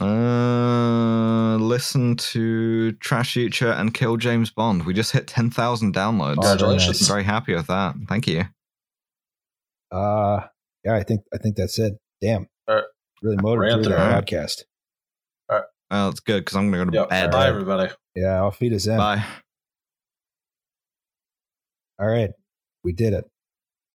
Uh, 0.00 1.56
listen 1.56 2.16
to 2.16 2.92
Trash 2.92 3.34
Future 3.34 3.70
and 3.70 3.92
Kill 3.92 4.16
James 4.16 4.50
Bond. 4.50 4.86
We 4.86 4.94
just 4.94 5.12
hit 5.12 5.26
10,000 5.26 5.94
downloads. 5.94 6.36
Very 6.42 6.56
Congratulations. 6.56 7.02
I'm 7.02 7.06
very 7.14 7.24
happy 7.24 7.54
with 7.54 7.66
that. 7.66 7.94
Thank 8.08 8.26
you. 8.26 8.44
Uh, 9.92 10.46
yeah, 10.84 10.94
I 10.94 11.02
think 11.02 11.22
I 11.34 11.38
think 11.38 11.56
that's 11.56 11.78
it. 11.78 11.94
Damn, 12.22 12.46
All 12.68 12.76
right. 12.76 12.84
really 13.22 13.36
motivated 13.42 13.60
Ran 13.60 13.74
through 13.84 13.84
through 13.92 13.96
that 13.96 14.24
it. 14.24 14.26
podcast. 14.26 14.62
Oh, 15.92 16.08
it's 16.08 16.20
good 16.20 16.44
because 16.44 16.54
I'm 16.56 16.70
going 16.70 16.86
to 16.86 16.92
go 16.92 16.92
to 16.92 17.00
Yep. 17.00 17.08
bed. 17.10 17.30
Bye, 17.32 17.48
everybody. 17.48 17.92
Yeah, 18.14 18.36
I'll 18.36 18.52
feed 18.52 18.72
us 18.72 18.86
in. 18.86 18.96
Bye. 18.96 19.24
All 21.98 22.06
right, 22.06 22.30
we 22.84 22.92
did 22.92 23.12
it. 23.12 23.24